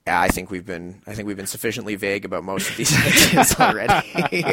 Yeah, 0.08 0.22
I 0.22 0.30
think 0.30 0.50
we've 0.50 0.66
been 0.66 1.02
I 1.06 1.14
think 1.14 1.28
we've 1.28 1.36
been 1.36 1.46
sufficiently 1.46 1.96
vague 1.96 2.24
about 2.24 2.46
most 2.46 2.70
of 2.70 2.78
these 2.78 2.96
ideas 3.06 3.54
already. 3.60 4.46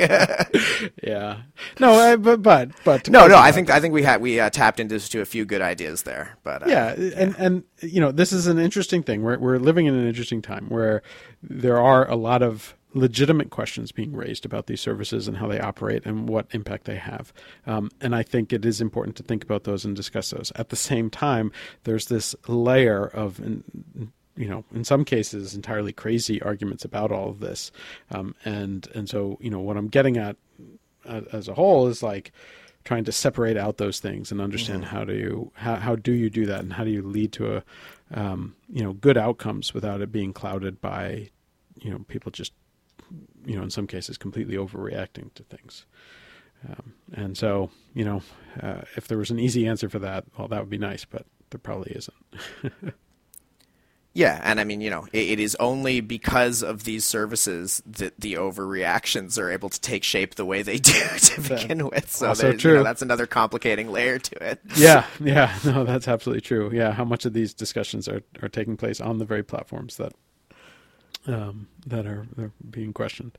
yeah. 1.04 1.42
No, 1.78 1.92
I, 1.92 2.16
but 2.16 2.42
but 2.42 2.70
but 2.84 3.08
no, 3.08 3.28
no. 3.28 3.38
I 3.38 3.52
think 3.52 3.70
I 3.70 3.78
think 3.78 3.94
we 3.94 4.02
had 4.02 4.20
we 4.20 4.40
uh, 4.40 4.50
tapped 4.50 4.80
into 4.80 4.98
to 4.98 5.20
a 5.20 5.24
few 5.24 5.44
good 5.44 5.62
ideas 5.62 6.02
there. 6.02 6.36
But 6.42 6.64
uh, 6.64 6.66
yeah, 6.66 6.94
and 7.16 7.36
and 7.38 7.62
you 7.80 8.00
know 8.00 8.10
this 8.10 8.32
is 8.32 8.48
an 8.48 8.58
interesting 8.58 9.04
thing. 9.04 9.22
We're 9.22 9.38
we're 9.38 9.60
living 9.60 9.86
in 9.86 9.94
an 9.94 10.08
interesting 10.08 10.42
time 10.42 10.68
where 10.68 11.00
there 11.40 11.78
are 11.78 12.10
a 12.10 12.16
lot 12.16 12.42
of 12.42 12.74
legitimate 12.94 13.50
questions 13.50 13.92
being 13.92 14.14
raised 14.14 14.46
about 14.46 14.66
these 14.66 14.80
services 14.80 15.28
and 15.28 15.36
how 15.36 15.48
they 15.48 15.60
operate 15.60 16.06
and 16.06 16.28
what 16.28 16.46
impact 16.52 16.84
they 16.84 16.96
have. 16.96 17.32
Um, 17.66 17.90
and 18.00 18.14
I 18.14 18.22
think 18.22 18.52
it 18.52 18.64
is 18.64 18.80
important 18.80 19.16
to 19.16 19.22
think 19.22 19.42
about 19.42 19.64
those 19.64 19.84
and 19.84 19.94
discuss 19.94 20.30
those. 20.30 20.52
At 20.54 20.68
the 20.68 20.76
same 20.76 21.10
time, 21.10 21.52
there's 21.82 22.06
this 22.06 22.34
layer 22.46 23.06
of, 23.06 23.40
you 23.40 24.48
know, 24.48 24.64
in 24.72 24.84
some 24.84 25.04
cases, 25.04 25.54
entirely 25.54 25.92
crazy 25.92 26.40
arguments 26.40 26.84
about 26.84 27.10
all 27.12 27.28
of 27.28 27.40
this. 27.40 27.72
Um, 28.10 28.34
and 28.44 28.88
and 28.94 29.08
so, 29.08 29.38
you 29.40 29.50
know, 29.50 29.60
what 29.60 29.76
I'm 29.76 29.88
getting 29.88 30.16
at 30.16 30.36
uh, 31.04 31.22
as 31.32 31.48
a 31.48 31.54
whole 31.54 31.88
is 31.88 32.02
like 32.02 32.32
trying 32.84 33.04
to 33.04 33.12
separate 33.12 33.56
out 33.56 33.78
those 33.78 33.98
things 33.98 34.30
and 34.30 34.40
understand 34.40 34.84
mm-hmm. 34.84 34.96
how 34.96 35.04
do 35.04 35.14
you 35.14 35.50
how, 35.54 35.76
how 35.76 35.96
do 35.96 36.12
you 36.12 36.30
do 36.30 36.46
that 36.46 36.60
and 36.60 36.74
how 36.74 36.84
do 36.84 36.90
you 36.90 37.02
lead 37.02 37.32
to 37.32 37.56
a 37.56 37.62
um, 38.12 38.54
you 38.68 38.84
know 38.84 38.92
good 38.92 39.16
outcomes 39.16 39.74
without 39.74 40.00
it 40.00 40.12
being 40.12 40.32
clouded 40.32 40.80
by 40.80 41.30
you 41.80 41.90
know 41.90 41.98
people 42.08 42.30
just 42.30 42.52
you 43.44 43.56
know, 43.56 43.62
in 43.62 43.70
some 43.70 43.86
cases, 43.86 44.18
completely 44.18 44.56
overreacting 44.56 45.32
to 45.34 45.42
things. 45.44 45.86
Um, 46.68 46.94
and 47.12 47.36
so, 47.36 47.70
you 47.92 48.04
know, 48.04 48.22
uh, 48.60 48.82
if 48.96 49.08
there 49.08 49.18
was 49.18 49.30
an 49.30 49.38
easy 49.38 49.66
answer 49.66 49.88
for 49.88 49.98
that, 49.98 50.24
well, 50.38 50.48
that 50.48 50.60
would 50.60 50.70
be 50.70 50.78
nice, 50.78 51.04
but 51.04 51.26
there 51.50 51.58
probably 51.58 51.92
isn't. 51.92 52.16
yeah, 54.14 54.40
and 54.42 54.58
I 54.58 54.64
mean, 54.64 54.80
you 54.80 54.88
know, 54.88 55.06
it, 55.12 55.30
it 55.30 55.40
is 55.40 55.56
only 55.60 56.00
because 56.00 56.62
of 56.62 56.84
these 56.84 57.04
services 57.04 57.82
that 57.86 58.18
the 58.18 58.34
overreactions 58.34 59.38
are 59.38 59.50
able 59.50 59.68
to 59.68 59.80
take 59.80 60.04
shape 60.04 60.36
the 60.36 60.44
way 60.44 60.62
they 60.62 60.78
do 60.78 60.92
to 60.92 61.40
begin 61.42 61.88
with. 61.88 62.10
So 62.10 62.28
also 62.28 62.52
true. 62.54 62.72
You 62.72 62.76
know, 62.78 62.84
that's 62.84 63.02
another 63.02 63.26
complicating 63.26 63.90
layer 63.90 64.18
to 64.18 64.50
it. 64.50 64.60
Yeah, 64.76 65.04
yeah, 65.20 65.56
no, 65.64 65.84
that's 65.84 66.08
absolutely 66.08 66.42
true. 66.42 66.70
Yeah, 66.72 66.92
how 66.92 67.04
much 67.04 67.26
of 67.26 67.32
these 67.32 67.54
discussions 67.54 68.08
are, 68.08 68.22
are 68.42 68.48
taking 68.48 68.76
place 68.76 69.00
on 69.00 69.18
the 69.18 69.24
very 69.24 69.42
platforms 69.42 69.96
that 69.98 70.12
um, 71.26 71.68
that 71.86 72.06
are, 72.06 72.26
are, 72.38 72.52
being 72.70 72.92
questioned. 72.92 73.36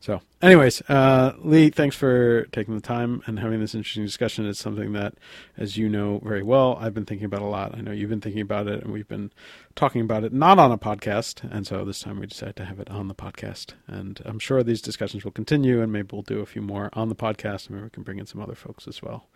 So, 0.00 0.20
anyways, 0.42 0.82
uh, 0.88 1.34
Leigh, 1.38 1.70
thanks 1.70 1.96
for 1.96 2.44
taking 2.46 2.74
the 2.74 2.80
time 2.80 3.22
and 3.26 3.38
having 3.38 3.60
this 3.60 3.74
interesting 3.74 4.04
discussion. 4.04 4.46
It's 4.46 4.58
something 4.58 4.92
that, 4.92 5.14
as 5.56 5.76
you 5.76 5.88
know 5.88 6.20
very 6.24 6.42
well, 6.42 6.78
I've 6.80 6.94
been 6.94 7.04
thinking 7.04 7.26
about 7.26 7.42
a 7.42 7.46
lot. 7.46 7.76
I 7.76 7.80
know 7.80 7.92
you've 7.92 8.10
been 8.10 8.20
thinking 8.20 8.42
about 8.42 8.66
it, 8.66 8.82
and 8.82 8.92
we've 8.92 9.08
been 9.08 9.32
talking 9.74 10.00
about 10.00 10.24
it 10.24 10.32
not 10.32 10.58
on 10.58 10.72
a 10.72 10.78
podcast. 10.78 11.48
And 11.50 11.66
so 11.66 11.84
this 11.84 12.00
time 12.00 12.18
we 12.18 12.26
decided 12.26 12.56
to 12.56 12.64
have 12.64 12.80
it 12.80 12.90
on 12.90 13.08
the 13.08 13.14
podcast. 13.14 13.74
And 13.86 14.20
I'm 14.24 14.38
sure 14.38 14.62
these 14.62 14.82
discussions 14.82 15.24
will 15.24 15.32
continue, 15.32 15.80
and 15.80 15.92
maybe 15.92 16.08
we'll 16.12 16.22
do 16.22 16.40
a 16.40 16.46
few 16.46 16.62
more 16.62 16.90
on 16.92 17.08
the 17.08 17.16
podcast, 17.16 17.66
and 17.66 17.76
maybe 17.76 17.84
we 17.84 17.90
can 17.90 18.02
bring 18.02 18.18
in 18.18 18.26
some 18.26 18.40
other 18.40 18.54
folks 18.54 18.88
as 18.88 19.02
well 19.02 19.28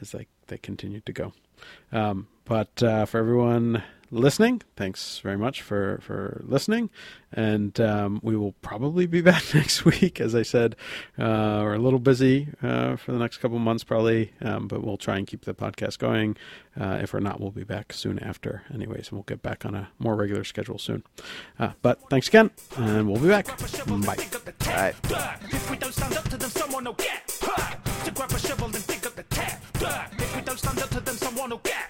as 0.00 0.12
they, 0.12 0.26
they 0.48 0.58
continue 0.58 1.00
to 1.00 1.12
go. 1.12 1.32
Um, 1.92 2.28
but 2.44 2.82
uh, 2.82 3.06
for 3.06 3.18
everyone 3.18 3.82
listening. 4.10 4.62
Thanks 4.76 5.18
very 5.18 5.36
much 5.36 5.62
for, 5.62 6.00
for 6.02 6.42
listening. 6.44 6.90
And 7.32 7.78
um, 7.80 8.20
we 8.22 8.36
will 8.36 8.52
probably 8.60 9.06
be 9.06 9.20
back 9.20 9.54
next 9.54 9.84
week. 9.84 10.20
As 10.20 10.34
I 10.34 10.42
said, 10.42 10.76
uh, 11.18 11.60
we're 11.62 11.74
a 11.74 11.78
little 11.78 11.98
busy 11.98 12.48
uh, 12.62 12.96
for 12.96 13.12
the 13.12 13.18
next 13.18 13.38
couple 13.38 13.58
months, 13.58 13.84
probably, 13.84 14.32
um, 14.40 14.68
but 14.68 14.82
we'll 14.82 14.96
try 14.96 15.16
and 15.16 15.26
keep 15.26 15.44
the 15.44 15.54
podcast 15.54 15.98
going. 15.98 16.36
Uh, 16.78 17.00
if 17.02 17.12
we're 17.12 17.20
not, 17.20 17.40
we'll 17.40 17.50
be 17.50 17.64
back 17.64 17.92
soon 17.92 18.18
after, 18.18 18.62
anyways, 18.72 19.08
and 19.08 19.12
we'll 19.12 19.22
get 19.22 19.42
back 19.42 19.64
on 19.64 19.74
a 19.74 19.88
more 19.98 20.16
regular 20.16 20.44
schedule 20.44 20.78
soon. 20.78 21.02
Uh, 21.58 21.72
but 21.82 22.00
thanks 22.10 22.28
again, 22.28 22.50
and 22.76 23.08
we'll 23.08 23.20
be 23.20 23.28
back. 23.28 23.46
Bye. 23.48 24.94
Bye. 25.08 25.36
If 25.50 25.70
we 25.70 25.76
don't 25.76 25.92
stand 30.58 30.80
up 30.80 30.90
to 30.90 31.00
them, 31.00 31.16
someone 31.16 31.50
will 31.50 31.58
get 31.58 31.89